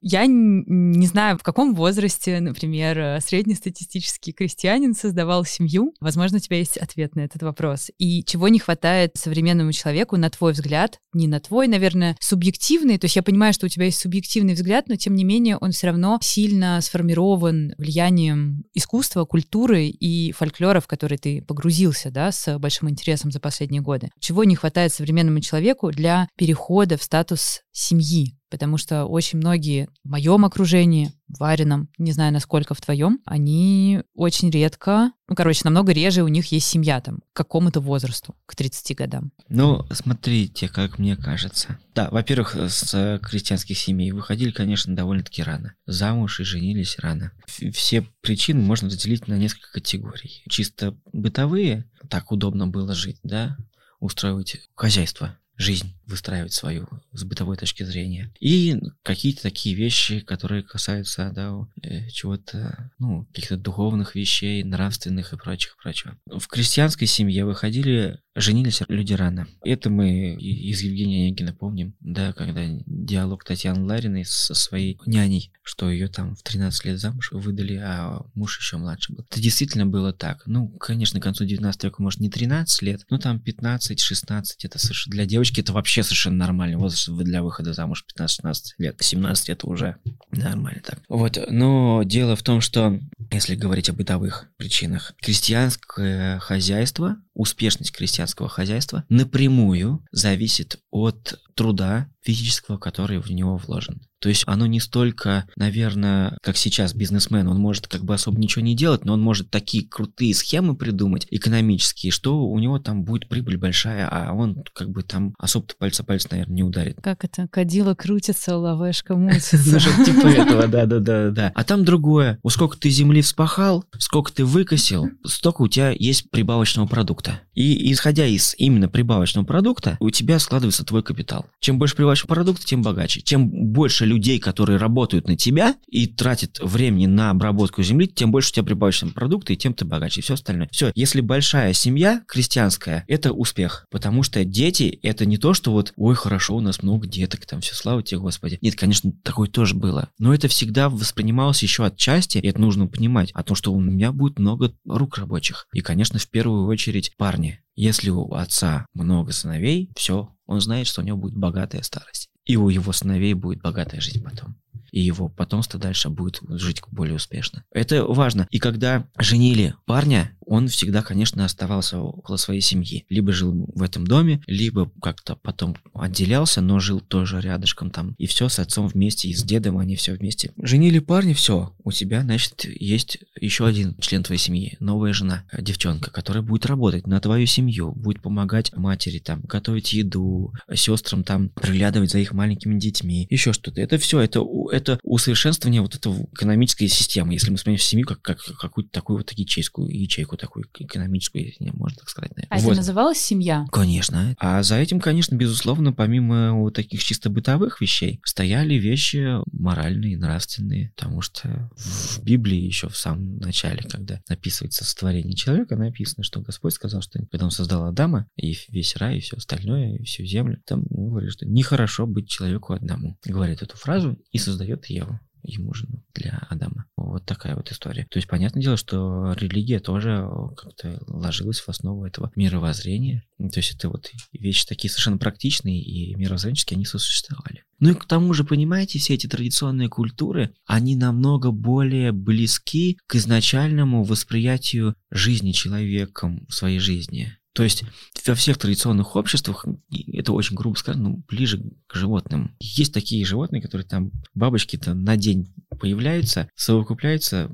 Я 0.09 0.25
не 0.29 1.07
знаю, 1.09 1.37
в 1.37 1.43
каком 1.43 1.75
возрасте, 1.75 2.39
например, 2.39 2.97
э, 2.97 3.21
среднестатистический 3.21 4.31
крестьянин 4.31 4.95
создавал 4.95 5.45
семью. 5.45 5.95
Возможно, 6.01 6.37
у 6.37 6.41
тебя 6.41 6.59
есть 6.59 6.77
ответ 6.77 7.17
на 7.17 7.23
этот 7.23 7.43
вопрос. 7.43 7.91
И 7.99 8.23
чего 8.23 8.47
не 8.47 8.61
хватает 8.61 9.17
современному 9.17 9.73
человеку, 9.73 10.17
на 10.17 10.31
твой 10.31 10.53
взгляд, 10.53 11.01
не 11.13 11.27
на 11.27 11.41
твой, 11.41 11.67
наверное, 11.67 12.17
субъективный. 12.21 12.99
То 12.99 13.07
есть 13.07 13.17
я 13.17 13.25
понимаю, 13.25 13.53
что 13.53 13.67
у 13.67 13.69
тебя 13.69 13.87
есть 13.87 13.99
субъективный 13.99 14.55
взгляд, 14.55 14.89
но 14.89 14.95
тем 14.95 15.17
не 15.17 15.25
менее 15.25 15.57
он 15.57 15.73
все 15.73 15.89
равно 15.89 16.21
сильно 16.23 16.81
сформирован 16.83 17.75
влиянием 17.77 18.63
искусства, 18.75 19.25
культуры 19.25 19.89
и 19.89 20.31
фольклора, 20.31 20.79
в 20.79 20.87
который 20.87 21.19
ты 21.19 21.43
погрузился, 21.43 22.13
да, 22.13 22.31
с 22.31 22.57
большим 22.61 22.91
интересом 22.91 23.33
за 23.33 23.41
последние 23.41 23.83
годы. 23.83 24.11
Чего 24.21 24.45
не 24.45 24.55
хватает 24.55 24.93
современному 24.93 25.41
человеку 25.41 25.91
для 25.91 26.29
перехода 26.37 26.97
в 26.97 27.03
статус 27.03 27.63
семьи? 27.73 28.36
Потому 28.49 28.77
что 28.77 29.07
очень 29.07 29.39
многие 29.39 29.89
в 30.05 30.11
моем 30.11 30.45
окружении, 30.45 31.13
в 31.29 31.41
Варином, 31.41 31.89
не 31.99 32.13
знаю, 32.13 32.33
насколько 32.33 32.75
в 32.75 32.81
твоем, 32.81 33.21
они 33.25 34.03
очень 34.15 34.51
редко, 34.51 35.11
ну, 35.29 35.35
короче, 35.35 35.63
намного 35.65 35.93
реже 35.93 36.23
у 36.23 36.29
них 36.29 36.53
есть 36.53 36.69
семья 36.69 37.01
там, 37.01 37.19
к 37.33 37.37
какому-то 37.37 37.81
возрасту, 37.81 38.37
к 38.47 38.55
30 38.55 38.97
годам. 38.97 39.33
Ну, 39.49 39.85
смотрите, 39.91 40.69
как 40.69 41.01
мне 41.01 41.17
кажется. 41.17 41.79
Да, 41.95 42.09
во-первых, 42.11 42.55
с 42.55 43.21
крестьянских 43.23 43.77
семей 43.77 44.13
выходили, 44.13 44.53
конечно, 44.53 44.95
довольно-таки 44.95 45.43
рано. 45.43 45.75
Замуж 45.87 46.39
и 46.39 46.45
женились 46.45 46.99
рано. 47.01 47.33
Все 47.47 48.07
причины 48.21 48.61
можно 48.61 48.89
разделить 48.89 49.27
на 49.27 49.35
несколько 49.35 49.73
категорий. 49.73 50.45
Чисто 50.49 50.97
бытовые, 51.13 51.91
так 52.09 52.31
удобно 52.31 52.69
было 52.69 52.95
жить, 52.95 53.19
да, 53.25 53.57
устраивать 53.99 54.59
хозяйство, 54.75 55.37
жизнь 55.57 55.95
выстраивать 56.07 56.53
свою 56.53 56.89
с 57.13 57.25
бытовой 57.25 57.57
точки 57.57 57.83
зрения. 57.83 58.33
И 58.41 58.77
какие-то 59.03 59.43
такие 59.43 59.75
вещи, 59.75 60.21
которые 60.21 60.63
касаются, 60.63 61.33
да, 61.35 61.67
э, 61.83 62.09
чего-то, 62.09 62.91
ну, 62.99 63.25
каких-то 63.27 63.57
духовных 63.57 64.15
вещей, 64.15 64.63
нравственных 64.63 65.33
и 65.33 65.37
прочих, 65.37 65.77
прочего. 65.83 66.17
В 66.27 66.47
крестьянской 66.47 67.07
семье 67.07 67.45
выходили, 67.45 68.21
женились 68.37 68.83
люди 68.89 69.15
рано. 69.15 69.49
Это 69.65 69.91
мы 69.91 70.35
из 70.35 70.83
Евгения 70.83 71.27
Онегина 71.27 71.53
помним, 71.53 71.95
да, 72.01 72.33
когда 72.33 72.63
диалог 72.87 73.45
Татьяны 73.45 73.85
Лариной 73.85 74.25
со 74.25 74.55
своей 74.55 74.99
няней, 75.07 75.51
что 75.63 75.91
ее 75.91 76.09
там 76.09 76.37
в 76.37 76.43
13 76.43 76.85
лет 76.85 77.01
замуж 77.01 77.33
выдали, 77.33 77.77
а 77.77 78.23
муж 78.35 78.59
еще 78.59 78.77
младше 78.77 79.13
был. 79.13 79.25
Это 79.29 79.41
действительно 79.41 79.87
было 79.87 80.13
так. 80.13 80.43
Ну, 80.47 80.69
конечно, 80.69 81.19
к 81.19 81.23
концу 81.23 81.45
19 81.45 81.85
века, 81.85 82.03
может, 82.03 82.21
не 82.21 82.31
13 82.31 82.83
лет, 82.83 83.07
но 83.11 83.19
там 83.19 83.43
15-16, 83.45 84.45
это 84.63 84.79
совершенно, 84.79 85.15
для 85.15 85.27
девочки 85.27 85.61
это 85.61 85.73
вообще 85.73 86.03
совершенно 86.03 86.37
нормальный 86.37 86.77
возраст 86.77 87.09
для 87.09 87.43
выхода 87.43 87.73
замуж 87.73 88.05
15-16 88.19 88.55
лет. 88.79 88.97
17 89.01 89.49
это 89.49 89.67
уже 89.67 89.97
нормально 90.31 90.83
так. 90.85 91.01
Вот, 91.09 91.39
но 91.49 92.03
дело 92.05 92.37
в 92.37 92.43
том, 92.43 92.61
что 92.61 93.01
если 93.31 93.57
говорить 93.57 93.89
о 93.89 93.93
бытовых 93.93 94.49
причинах, 94.57 95.15
крестьянское 95.21 96.39
хозяйство, 96.39 97.17
успешность 97.35 97.93
крестьянского 97.93 98.26
хозяйства 98.49 99.05
напрямую 99.09 100.05
зависит 100.11 100.81
от 100.91 101.41
труда 101.55 102.11
физического, 102.27 102.77
который 102.77 103.19
в 103.19 103.31
него 103.31 103.57
вложен. 103.57 104.01
То 104.19 104.29
есть 104.29 104.45
оно 104.47 104.67
не 104.67 104.81
столько, 104.81 105.47
наверное, 105.57 106.39
как 106.43 106.57
сейчас 106.57 106.95
бизнесмен, 106.95 107.47
он 107.49 107.59
может 107.59 107.87
как 107.87 108.05
бы 108.05 108.15
особо 108.15 108.41
ничего 108.41 108.65
не 108.65 108.75
делать, 108.75 109.05
но 109.05 109.13
он 109.13 109.21
может 109.21 109.51
такие 109.51 109.87
крутые 109.87 110.35
схемы 110.35 110.75
придумать 110.75 111.27
экономические, 111.31 112.11
что 112.11 112.43
у 112.45 112.59
него 112.59 112.79
там 112.79 113.05
будет 113.05 113.29
прибыль 113.29 113.59
большая, 113.59 114.09
а 114.11 114.33
он 114.33 114.65
как 114.75 114.91
бы 114.91 115.03
там 115.03 115.35
особо-то 115.39 115.75
пальца 115.79 116.03
пальца, 116.03 116.29
наверное, 116.31 116.55
не 116.55 116.63
ударит. 116.65 116.99
Как 117.03 117.25
это? 117.25 117.47
Кадила 117.49 117.95
крутится, 117.95 118.57
лавешка 118.57 119.15
Ну, 119.17 119.27
мутится. 119.27 119.79
что-то 119.79 120.05
типа 120.05 120.27
этого, 120.27 120.67
да-да-да-да. 120.67 121.53
А 121.55 121.65
там 121.65 121.85
другое. 121.85 122.39
Вот 122.43 122.53
сколько 122.53 122.77
ты 122.79 122.89
земли 122.91 123.21
вспахал, 123.23 123.85
сколько 123.99 124.33
ты 124.33 124.45
выкосил, 124.45 125.07
столько 125.25 125.63
у 125.63 125.69
тебя 125.69 125.91
есть 125.91 126.31
прибавочного 126.31 126.87
продукта. 126.87 127.43
И 127.55 127.93
исходя 127.93 128.27
из 128.27 128.55
именно 128.59 128.89
прибавочного 128.89 129.45
продукта, 129.45 129.97
у 130.01 130.11
тебя 130.11 130.39
складывается 130.39 130.85
твой 130.85 131.03
капитал. 131.03 131.47
Чем 131.61 131.79
больше 131.79 131.95
прибавочного 131.97 132.16
продукта, 132.25 132.65
тем 132.65 132.83
богаче. 132.83 133.21
Чем 133.21 133.49
больше 133.49 134.07
людей, 134.07 134.39
которые 134.39 134.79
работают 134.79 135.29
на 135.29 135.37
тебя 135.37 135.77
и 135.87 136.07
тратят 136.07 136.59
времени 136.61 137.07
на 137.07 137.31
обработку 137.31 137.83
земли, 137.83 138.07
тем 138.07 138.31
больше 138.31 138.51
у 138.51 138.53
тебя 138.55 138.65
прибавочного 138.65 139.13
продукта, 139.13 139.53
и 139.53 139.57
тем 139.57 139.75
ты 139.75 139.85
богаче, 139.85 140.21
и 140.21 140.23
все 140.23 140.35
остальное. 140.35 140.69
Все, 140.73 140.93
если 140.95 141.21
большая 141.21 141.73
семья 141.73 142.23
крестьянская, 142.27 143.05
это 143.09 143.33
успех. 143.33 143.87
Потому 143.91 144.23
что 144.23 144.45
дети, 144.45 144.99
это 145.03 145.27
не 145.27 145.39
то, 145.39 145.55
что 145.55 145.73
вот, 145.73 145.93
ой, 145.97 146.15
хорошо, 146.15 146.57
у 146.57 146.61
нас 146.61 146.83
много 146.83 147.07
деток, 147.07 147.45
там 147.47 147.61
все, 147.61 147.75
слава 147.75 148.03
тебе, 148.03 148.21
Господи. 148.21 148.59
Нет, 148.61 148.77
конечно, 148.77 149.13
такое 149.23 149.49
тоже 149.49 149.75
было. 149.75 150.09
Но 150.19 150.35
это 150.35 150.49
всегда 150.49 150.89
воспринималось 150.89 151.63
еще 151.63 151.85
отчасти, 151.85 152.39
и 152.39 152.47
это 152.47 152.61
нужно 152.61 152.87
понимать, 152.87 153.31
о 153.33 153.43
том, 153.43 153.57
что 153.57 153.73
у 153.73 153.81
меня 153.81 154.13
будет 154.13 154.39
много 154.39 154.73
рук 154.87 155.19
рабочих. 155.19 155.67
И, 155.73 155.81
конечно, 155.81 156.19
в 156.19 156.29
первую 156.29 156.67
очередь 156.67 157.13
парни. 157.17 157.61
Если 157.77 158.09
у 158.09 158.33
отца 158.33 158.87
много 158.95 159.33
сыновей, 159.33 159.91
все, 159.95 160.35
он 160.47 160.61
знает, 160.61 160.87
что 160.87 161.03
у 161.03 161.05
него 161.05 161.19
будет 161.19 161.37
богатая 161.37 161.83
старость. 161.83 162.29
И 162.47 162.57
у 162.57 162.71
его 162.71 162.93
сыновей 162.93 163.35
будет 163.35 163.61
богатая 163.61 164.01
жизнь 164.01 164.23
потом. 164.23 164.57
И 164.93 165.01
его 165.01 165.29
потомство 165.29 165.79
дальше 165.79 166.09
будет 166.09 166.41
жить 166.49 166.81
более 166.91 167.17
успешно. 167.17 167.65
Это 167.71 168.05
важно. 168.05 168.47
И 168.51 168.59
когда 168.59 169.07
женили 169.19 169.75
парня, 169.85 170.33
он 170.47 170.69
всегда, 170.69 171.03
конечно, 171.03 171.45
оставался 171.45 171.99
около 171.99 172.37
своей 172.37 172.61
семьи. 172.61 173.05
Либо 173.11 173.33
жил 173.33 173.69
в 173.75 173.83
этом 173.83 174.07
доме, 174.07 174.41
либо 174.47 174.91
как-то 175.03 175.37
потом 175.37 175.77
отделялся, 175.93 176.61
но 176.61 176.79
жил 176.79 177.01
тоже 177.01 177.41
рядышком 177.41 177.91
там. 177.91 178.15
И 178.17 178.27
все 178.27 178.49
с 178.49 178.59
отцом 178.59 178.87
вместе, 178.87 179.29
и 179.29 179.35
с 179.35 179.43
дедом 179.43 179.79
они 179.79 179.97
все 179.97 180.15
вместе. 180.15 180.53
Женили 180.63 181.01
парня, 181.01 181.35
все. 181.35 181.75
У 181.83 181.93
тебя, 181.93 182.23
значит, 182.23 182.65
есть 182.65 183.19
еще 183.41 183.67
один 183.67 183.97
член 183.99 184.23
твоей 184.23 184.39
семьи, 184.39 184.77
новая 184.79 185.13
жена, 185.13 185.45
э, 185.53 185.61
девчонка, 185.63 186.11
которая 186.11 186.43
будет 186.43 186.67
работать 186.67 187.07
на 187.07 187.21
твою 187.21 187.47
семью, 187.47 187.93
будет 187.93 188.23
помогать 188.23 188.73
матери 188.77 189.19
там, 189.19 189.41
готовить 189.43 189.93
еду, 189.93 190.53
сестрам 190.73 191.25
там, 191.25 191.49
приглядывать 191.49 192.11
за 192.13 192.19
их 192.19 192.33
маленькими 192.33 192.79
детьми, 192.79 193.27
еще 193.31 193.53
что-то. 193.53 193.81
Это 193.81 193.99
все, 193.99 194.21
это, 194.21 194.45
это 194.71 195.01
усовершенствование 195.03 195.83
вот 195.83 195.97
этого 195.97 196.29
экономической 196.33 196.87
системы, 196.87 197.33
если 197.33 197.51
мы 197.51 197.59
смотрим 197.59 197.83
семью 197.83 198.07
как, 198.07 198.23
как 198.23 198.39
какую-то 198.39 198.91
такую 198.93 199.19
вот 199.19 199.33
ячейскую, 199.33 199.89
ячейку 199.89 200.36
некую 200.37 200.65
такую 200.65 200.87
экономическую, 200.87 201.45
если 201.45 201.71
можно 201.71 201.99
так 201.99 202.09
сказать. 202.09 202.31
Наверное. 202.37 202.59
А 202.59 202.61
Вот. 202.61 202.71
это 202.71 202.77
называлось 202.79 203.19
семья? 203.19 203.67
Конечно. 203.73 204.35
А 204.39 204.63
за 204.63 204.77
этим, 204.77 205.01
конечно, 205.01 205.35
безусловно, 205.35 205.93
помимо 205.93 206.55
вот 206.55 206.75
таких 206.75 207.03
чисто 207.03 207.31
бытовых 207.31 207.81
вещей, 207.81 208.21
стояли 208.25 208.75
вещи 208.75 209.39
моральные, 209.53 210.19
нравственные. 210.19 210.93
Потому 210.97 211.23
что 211.23 211.71
в 211.77 212.23
Библии 212.23 212.59
еще 212.59 212.89
в 212.89 212.97
самом 212.97 213.39
начале, 213.39 213.83
когда 213.83 214.21
описывается 214.29 214.85
сотворение 214.85 215.35
человека, 215.35 215.77
написано, 215.77 216.25
что 216.25 216.41
Господь 216.41 216.75
сказал, 216.75 217.03
что 217.03 217.19
когда 217.31 217.47
он 217.47 217.51
создал 217.51 217.87
Адама 217.87 218.27
и 218.37 218.57
весь 218.69 218.97
рай, 218.97 219.19
и 219.19 219.21
все 219.21 219.37
остальное, 219.37 219.97
и 219.97 220.05
всю 220.05 220.25
землю, 220.25 220.61
там 220.67 220.85
он 220.91 221.11
говорит, 221.11 221.33
что 221.33 221.47
нехорошо 221.47 222.07
быть 222.07 222.29
человеку 222.29 222.73
одному. 222.73 223.17
Говорит 223.25 223.63
эту 223.63 223.77
фразу 223.77 224.19
и 224.33 224.39
создает 224.39 224.87
Еву 224.87 225.19
ему 225.47 225.75
жену 225.75 226.03
для 226.15 226.47
Адама. 226.51 226.87
Вот 226.97 227.25
такая 227.25 227.57
вот 227.57 227.71
история. 227.71 228.07
То 228.11 228.19
есть, 228.19 228.29
понятное 228.29 228.63
дело, 228.63 228.77
что 228.77 229.33
религия 229.33 229.81
тоже 229.81 230.29
как-то 230.57 231.03
ложилась 231.07 231.61
в 231.61 231.69
основу 231.69 232.05
этого 232.05 232.31
мировоззрения. 232.35 233.25
То 233.39 233.59
есть, 233.61 233.75
это 233.75 233.89
вот 233.89 234.11
вещи 234.33 234.67
такие 234.67 234.91
совершенно 234.91 235.19
практичные 235.19 235.81
и 235.81 236.15
мировоззренческие, 236.15 236.77
они 236.77 236.85
сосуществовали. 236.85 237.65
Ну 237.79 237.91
и 237.91 237.95
к 237.95 238.07
тому 238.07 238.33
же, 238.33 238.45
понимаете, 238.45 238.99
все 238.99 239.15
эти 239.15 239.27
традиционные 239.27 239.89
культуры, 239.89 240.55
они 240.65 240.97
намного 240.97 241.51
более 241.51 242.13
близки 242.13 242.99
к 243.07 243.17
изначальному 243.17 244.03
восприятию 244.03 244.95
жизни 245.11 245.53
человеком 245.53 246.47
в 246.49 246.55
своей 246.55 246.79
жизни. 246.79 247.37
То 247.57 247.63
есть 247.63 247.85
во 248.27 248.35
всех 248.35 248.59
традиционных 248.59 249.17
обществах, 249.17 249.65
и 249.89 250.19
это 250.19 250.33
очень 250.33 250.55
грубо 250.55 250.77
сказано, 250.77 251.09
ну, 251.09 251.25
ближе 251.27 251.63
к 251.87 251.95
животным. 251.95 252.55
Есть 252.61 252.93
такие 252.93 253.25
животные, 253.25 253.63
которые 253.63 253.87
там, 253.87 254.13
бабочки-то 254.35 254.93
на 254.93 255.17
день 255.17 255.55
появляются, 255.81 256.51
совокупляются, 256.55 257.51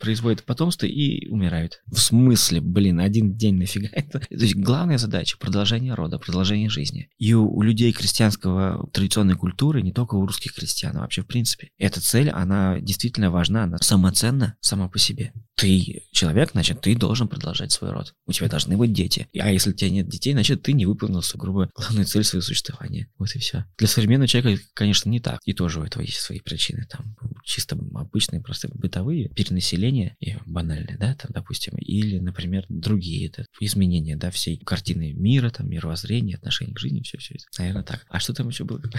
производят 0.00 0.42
потомство 0.42 0.86
и 0.86 1.28
умирают. 1.28 1.82
В 1.86 1.98
смысле, 1.98 2.60
блин, 2.60 2.98
один 2.98 3.36
день 3.36 3.54
нафига 3.54 3.88
это? 3.92 4.18
То 4.18 4.26
есть 4.30 4.56
главная 4.56 4.98
задача– 4.98 5.36
продолжение 5.40 5.94
рода, 5.94 6.18
продолжение 6.18 6.68
жизни. 6.68 7.08
И 7.18 7.32
у, 7.32 7.48
у 7.48 7.62
людей 7.62 7.92
крестьянского 7.92 8.88
традиционной 8.92 9.36
культуры, 9.36 9.82
не 9.82 9.92
только 9.92 10.16
у 10.16 10.26
русских 10.26 10.54
крестьян, 10.54 10.96
а 10.96 11.02
вообще 11.02 11.22
в 11.22 11.26
принципе, 11.26 11.70
эта 11.78 12.00
цель, 12.00 12.30
она 12.30 12.80
действительно 12.80 13.30
важна, 13.30 13.64
она 13.64 13.78
самоценна 13.78 14.56
сама 14.60 14.88
по 14.88 14.98
себе. 14.98 15.32
Ты 15.54 16.02
человек, 16.10 16.50
значит, 16.52 16.80
ты 16.80 16.96
должен 16.96 17.28
продолжать 17.28 17.70
свой 17.70 17.92
род. 17.92 18.14
У 18.26 18.32
тебя 18.32 18.48
должны 18.48 18.76
быть 18.76 18.92
дети. 18.92 19.28
А 19.44 19.50
если 19.50 19.68
у 19.68 19.72
тебя 19.74 19.90
нет 19.90 20.08
детей, 20.08 20.32
значит, 20.32 20.62
ты 20.62 20.72
не 20.72 20.86
выполнил 20.86 21.20
грубо, 21.34 21.68
главную 21.76 22.06
цель 22.06 22.24
своего 22.24 22.42
существования. 22.42 23.10
Вот 23.18 23.28
и 23.34 23.38
все. 23.38 23.66
Для 23.76 23.86
современного 23.86 24.26
человека, 24.26 24.62
конечно, 24.72 25.10
не 25.10 25.20
так. 25.20 25.38
И 25.44 25.52
тоже 25.52 25.80
у 25.80 25.84
этого 25.84 26.02
есть 26.02 26.16
свои 26.16 26.40
причины. 26.40 26.86
Там 26.90 27.14
чисто 27.44 27.76
обычные, 27.94 28.40
просто 28.40 28.68
бытовые, 28.72 29.28
перенаселение, 29.28 30.16
и 30.18 30.36
банальные, 30.46 30.96
да, 30.96 31.14
там, 31.14 31.30
допустим, 31.30 31.76
или, 31.76 32.20
например, 32.20 32.64
другие, 32.70 33.28
это 33.28 33.44
изменения, 33.60 34.16
да, 34.16 34.30
всей 34.30 34.56
картины 34.56 35.12
мира, 35.12 35.50
там, 35.50 35.68
мировоззрения, 35.68 36.36
отношений 36.36 36.72
к 36.72 36.78
жизни, 36.78 37.02
все, 37.02 37.18
все 37.18 37.34
это. 37.34 37.44
Наверное, 37.58 37.82
так. 37.82 38.06
А 38.08 38.20
что 38.20 38.32
там 38.32 38.48
еще 38.48 38.64
было? 38.64 38.80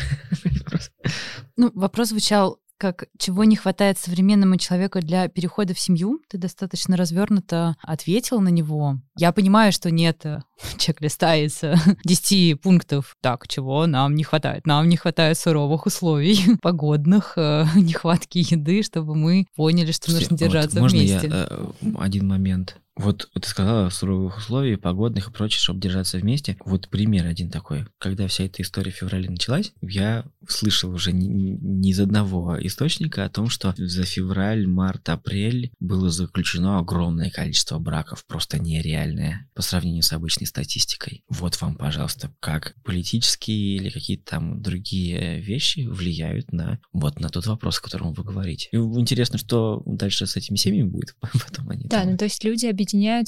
Ну, 1.57 1.71
вопрос 1.73 2.09
звучал 2.09 2.59
как 2.77 3.05
чего 3.17 3.43
не 3.43 3.55
хватает 3.55 3.97
современному 3.97 4.57
человеку 4.57 4.99
для 4.99 5.27
перехода 5.27 5.73
в 5.73 5.79
семью. 5.79 6.21
Ты 6.29 6.37
достаточно 6.37 6.97
развернуто 6.97 7.75
ответил 7.81 8.41
на 8.41 8.49
него. 8.49 8.99
Я 9.17 9.31
понимаю, 9.31 9.71
что 9.71 9.91
нет 9.91 10.25
э, 10.25 10.39
чек-листа 10.77 11.35
из 11.35 11.63
э, 11.63 11.75
10 12.03 12.61
пунктов. 12.61 13.15
Так, 13.21 13.47
чего 13.47 13.87
нам 13.87 14.15
не 14.15 14.23
хватает? 14.23 14.65
Нам 14.65 14.89
не 14.89 14.97
хватает 14.97 15.37
суровых 15.37 15.85
условий, 15.85 16.57
погодных, 16.61 17.33
э, 17.37 17.65
нехватки 17.75 18.39
еды, 18.39 18.83
чтобы 18.83 19.15
мы 19.15 19.47
поняли, 19.55 19.91
что 19.91 20.11
Слушай, 20.11 20.21
нужно 20.23 20.33
вот 20.35 20.39
держаться 20.39 20.79
можно 20.79 20.99
вместе. 20.99 21.27
я 21.27 21.47
э, 21.49 21.67
один 21.97 22.27
момент? 22.27 22.77
Вот 22.95 23.29
ты 23.33 23.47
сказала 23.47 23.89
суровых 23.89 24.37
условий, 24.37 24.77
погодных 24.77 25.27
и 25.27 25.31
прочее, 25.31 25.59
чтобы 25.59 25.79
держаться 25.79 26.17
вместе. 26.17 26.57
Вот 26.65 26.89
пример 26.89 27.25
один 27.25 27.49
такой. 27.49 27.85
Когда 27.97 28.27
вся 28.27 28.45
эта 28.45 28.61
история 28.61 28.91
в 28.91 28.95
феврале 28.95 29.29
началась, 29.29 29.73
я 29.81 30.25
слышал 30.47 30.91
уже 30.91 31.11
не, 31.11 31.27
не 31.27 31.91
из 31.91 31.99
одного 31.99 32.57
источника 32.65 33.25
о 33.25 33.29
том, 33.29 33.49
что 33.49 33.73
за 33.77 34.03
февраль, 34.03 34.67
март, 34.67 35.09
апрель 35.09 35.71
было 35.79 36.09
заключено 36.09 36.79
огромное 36.79 37.29
количество 37.29 37.79
браков, 37.79 38.25
просто 38.25 38.59
нереальное 38.59 39.49
по 39.53 39.61
сравнению 39.61 40.03
с 40.03 40.13
обычной 40.13 40.47
статистикой. 40.47 41.23
Вот 41.29 41.59
вам, 41.61 41.75
пожалуйста, 41.75 42.33
как 42.39 42.75
политические 42.83 43.77
или 43.77 43.89
какие-то 43.89 44.23
там 44.25 44.61
другие 44.61 45.41
вещи 45.41 45.85
влияют 45.87 46.51
на 46.51 46.79
вот 46.93 47.19
на 47.19 47.29
тот 47.29 47.45
вопрос, 47.47 47.79
о 47.79 47.81
котором 47.81 48.13
вы 48.13 48.23
говорите. 48.23 48.69
И 48.71 48.77
интересно, 48.77 49.37
что 49.37 49.83
дальше 49.85 50.25
с 50.25 50.35
этими 50.35 50.55
семьями 50.55 50.89
будет. 50.89 51.15
Потом 51.21 51.69
они 51.69 51.85
Да, 51.85 52.01
там- 52.01 52.11
ну 52.11 52.17
то 52.17 52.25
есть 52.25 52.43
люди 52.43 52.65
объединяются, 52.65 52.84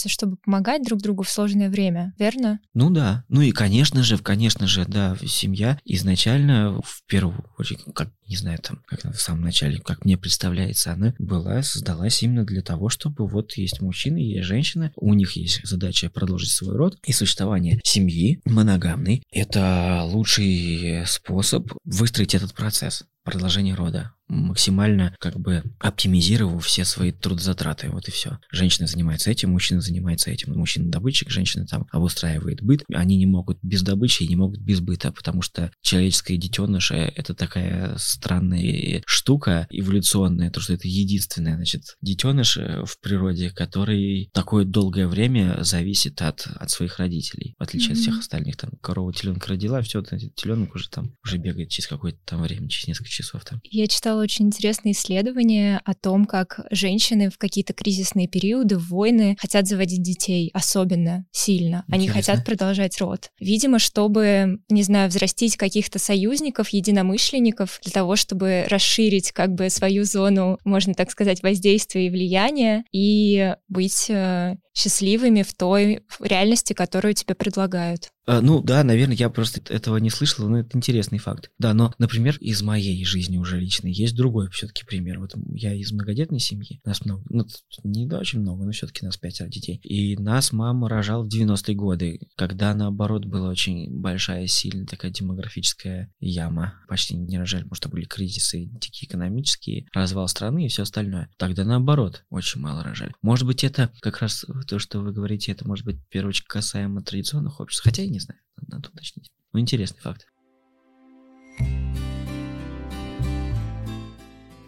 чтобы 0.10 0.38
помогать 0.38 0.84
друг 0.84 1.02
другу 1.02 1.24
в 1.24 1.30
сложное 1.30 1.70
время, 1.70 2.14
верно? 2.18 2.60
Ну 2.74 2.90
да. 2.90 3.24
Ну 3.30 3.42
и, 3.42 3.52
конечно 3.52 4.04
же, 4.04 4.18
конечно 4.18 4.68
же, 4.68 4.86
да, 4.86 5.16
семья 5.26 5.80
изначально, 5.86 6.82
в 6.84 7.04
первую 7.08 7.44
очередь, 7.58 7.84
как, 7.96 8.12
не 8.28 8.36
знаю, 8.36 8.60
там, 8.60 8.82
как 8.88 9.04
в 9.04 9.22
самом 9.22 9.42
начале, 9.42 9.80
как 9.80 10.06
мне 10.06 10.18
представляется, 10.18 10.94
она 10.94 11.14
была, 11.20 11.62
создалась 11.64 12.22
именно 12.24 12.46
для 12.46 12.62
того, 12.62 12.90
чтобы 12.90 13.28
вот 13.28 13.54
есть 13.54 13.82
мужчина, 13.82 14.18
есть 14.18 14.46
женщина, 14.46 14.92
у 14.96 15.14
них 15.14 15.34
есть 15.34 15.62
задача 15.64 16.10
продолжить 16.10 16.52
свой 16.52 16.76
род, 16.76 16.98
и 17.06 17.14
существование 17.14 17.80
семьи 17.84 18.42
моногамной– 18.46 19.24
это 19.32 20.02
лучший 20.04 21.06
способ 21.06 21.72
выстроить 21.84 22.36
этот 22.36 22.54
процесс 22.54 23.06
продолжения 23.28 23.76
рода, 23.76 24.14
максимально 24.30 25.14
как 25.20 25.38
бы 25.38 25.62
оптимизировав 25.80 26.66
все 26.66 26.86
свои 26.86 27.12
трудозатраты, 27.12 27.90
вот 27.90 28.08
и 28.08 28.12
все. 28.12 28.40
Женщина 28.52 28.88
занимается 28.88 29.30
этим, 29.30 29.52
мужчина 29.52 29.82
занимается 29.82 30.32
этим. 30.32 30.54
Мужчина 30.54 30.90
добытчик, 30.90 31.30
женщина 31.30 31.66
там 31.66 31.88
обустраивает 31.92 32.62
быт. 32.62 32.84
Они 32.94 33.18
не 33.18 33.26
могут 33.26 33.60
без 33.62 33.82
добычи 33.82 34.24
и 34.24 34.30
не 34.30 34.38
могут 34.38 34.62
без 34.62 34.80
быта, 34.80 35.12
потому 35.12 35.42
что 35.42 35.72
человеческое 35.82 36.38
детеныш– 36.38 36.92
это 36.94 37.34
такая 37.34 37.98
странная 38.18 39.02
штука 39.06 39.68
эволюционная, 39.70 40.52
то, 40.52 40.60
что 40.60 40.74
это 40.74 40.88
единственное, 40.88 41.56
значит, 41.56 41.84
детеныш 42.02 42.58
э, 42.58 42.84
в 42.86 43.00
природе, 43.00 43.50
который 43.52 44.30
такое 44.34 44.66
долгое 44.66 45.08
время 45.08 45.58
зависит 45.62 46.22
от, 46.22 46.48
от 46.48 46.70
своих 46.70 46.98
родителей, 46.98 47.56
в 47.58 47.64
отличие 47.64 47.94
от 47.94 48.00
всех 48.00 48.20
остальных. 48.20 48.58
Там 48.58 48.72
корова 48.82 49.14
теленка 49.14 49.50
родила, 49.50 49.82
все, 49.82 50.02
теленок 50.02 50.76
уже 50.76 50.90
там 50.90 51.16
уже 51.24 51.38
бегает 51.38 51.70
через 51.70 51.88
какое-то 51.88 52.20
там 52.26 52.42
время, 52.42 52.70
через 52.70 52.88
несколько 52.88 53.10
часов 53.10 53.46
там. 53.46 53.60
Я 53.64 53.88
читала 53.88 54.22
очень 54.22 54.48
интересные 54.48 54.94
исследования 54.94 55.82
о 55.86 55.94
том, 55.94 56.26
как 56.26 56.62
женщины 56.72 57.30
в 57.30 57.38
какие-то 57.38 57.74
кризисные 57.74 58.28
периоды, 58.28 58.78
в 58.78 58.90
войны 58.90 59.36
хотят 59.40 59.68
заводить 59.68 60.02
детей 60.02 60.50
особенно 60.54 61.26
сильно. 61.32 61.86
Они 61.88 62.06
Интересно. 62.06 62.34
хотят 62.34 62.46
продолжать 62.46 63.00
род. 63.00 63.30
Видимо, 63.40 63.80
чтобы, 63.80 64.60
не 64.70 64.84
знаю, 64.84 65.10
взрастить 65.10 65.58
каких-то 65.58 66.00
союзников, 66.00 66.70
единомышленников, 66.70 67.80
для 67.84 67.92
того, 67.92 68.07
чтобы 68.16 68.66
расширить 68.70 69.32
как 69.32 69.54
бы 69.54 69.70
свою 69.70 70.04
зону, 70.04 70.60
можно 70.64 70.94
так 70.94 71.12
сказать, 71.12 71.44
воздействия 71.44 72.08
и 72.08 72.10
влияния, 72.10 72.84
и 72.92 73.56
быть 73.68 74.10
э, 74.10 74.56
счастливыми 74.78 75.42
в 75.42 75.54
той 75.56 76.04
реальности, 76.20 76.74
которую 76.74 77.16
тебе 77.16 77.34
предлагают. 77.34 78.12
А, 78.28 78.42
ну 78.42 78.62
да, 78.62 78.84
наверное, 78.84 79.16
я 79.16 79.30
просто 79.30 79.62
этого 79.74 79.98
не 79.98 80.10
слышал, 80.10 80.50
но 80.50 80.60
это 80.60 80.78
интересный 80.78 81.18
факт. 81.18 81.50
Да, 81.58 81.74
но, 81.74 81.94
например, 81.98 82.38
из 82.42 82.62
моей 82.62 83.04
жизни 83.06 83.38
уже 83.38 83.58
личной 83.58 83.94
есть 83.94 84.16
другой 84.16 84.50
все-таки 84.50 84.86
пример. 84.86 85.20
Вот 85.20 85.34
я 85.54 85.74
из 85.74 85.94
многодетной 85.94 86.40
семьи, 86.40 86.82
нас 86.84 87.06
много, 87.06 87.24
ну 87.30 87.46
не 87.86 88.06
очень 88.12 88.42
много, 88.42 88.66
но 88.66 88.72
все-таки 88.72 89.06
нас 89.06 89.16
пятеро 89.16 89.48
детей. 89.48 89.80
И 89.82 90.18
нас 90.18 90.52
мама 90.52 90.90
рожала 90.90 91.24
в 91.24 91.30
90-е 91.30 91.76
годы, 91.76 92.20
когда 92.36 92.76
наоборот 92.76 93.26
была 93.26 93.50
очень 93.50 93.90
большая, 93.90 94.46
сильная 94.48 94.86
такая 94.86 95.10
демографическая 95.10 96.12
яма. 96.20 96.74
Почти 96.90 97.16
не 97.16 97.40
рожали, 97.40 97.64
потому 97.64 97.76
что 97.76 97.90
были 97.90 98.04
кризисы 98.04 98.70
такие 98.82 99.08
экономические, 99.08 99.88
развал 99.94 100.28
страны 100.28 100.66
и 100.66 100.70
все 100.70 100.84
остальное. 100.84 101.30
Тогда 101.38 101.64
наоборот, 101.64 102.26
очень 102.30 102.60
мало 102.60 102.84
рожали. 102.84 103.14
Может 103.22 103.48
быть, 103.48 103.64
это 103.64 103.90
как 104.02 104.20
раз 104.20 104.46
то, 104.68 104.80
что 104.80 105.00
вы 105.00 105.12
говорите, 105.12 105.52
это 105.52 105.68
может 105.68 105.86
быть 105.86 105.98
в 105.98 106.08
первую 106.08 106.30
очередь 106.30 106.48
касаемо 106.48 107.02
традиционных 107.02 107.60
обществ. 107.60 107.84
Хотя 107.84 108.04
я 108.04 108.10
не 108.10 108.20
знаю, 108.20 108.40
надо 108.68 108.90
уточнить. 108.90 109.32
Ну, 109.54 109.60
интересный 109.60 110.02
факт. 110.02 110.28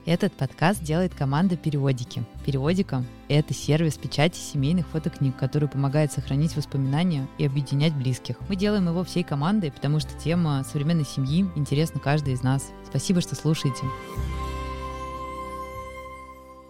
Этот 0.06 0.34
подкаст 0.34 0.82
делает 0.84 1.14
команда 1.14 1.56
«Переводики». 1.56 2.24
«Переводика»— 2.44 3.06
это 3.28 3.54
сервис 3.54 3.96
печати 3.96 4.40
семейных 4.40 4.88
фотокниг, 4.88 5.38
который 5.38 5.70
помогает 5.70 6.12
сохранить 6.12 6.56
воспоминания 6.56 7.28
и 7.38 7.46
объединять 7.46 7.94
близких. 7.94 8.38
Мы 8.50 8.56
делаем 8.56 8.88
его 8.88 9.04
всей 9.04 9.24
командой, 9.24 9.72
потому 9.72 10.00
что 10.00 10.20
тема 10.20 10.66
современной 10.68 11.06
семьи 11.06 11.46
интересна 11.56 12.00
каждой 12.00 12.34
из 12.34 12.42
нас. 12.42 12.72
Спасибо, 12.90 13.22
что 13.22 13.36
слушаете. 13.36 13.84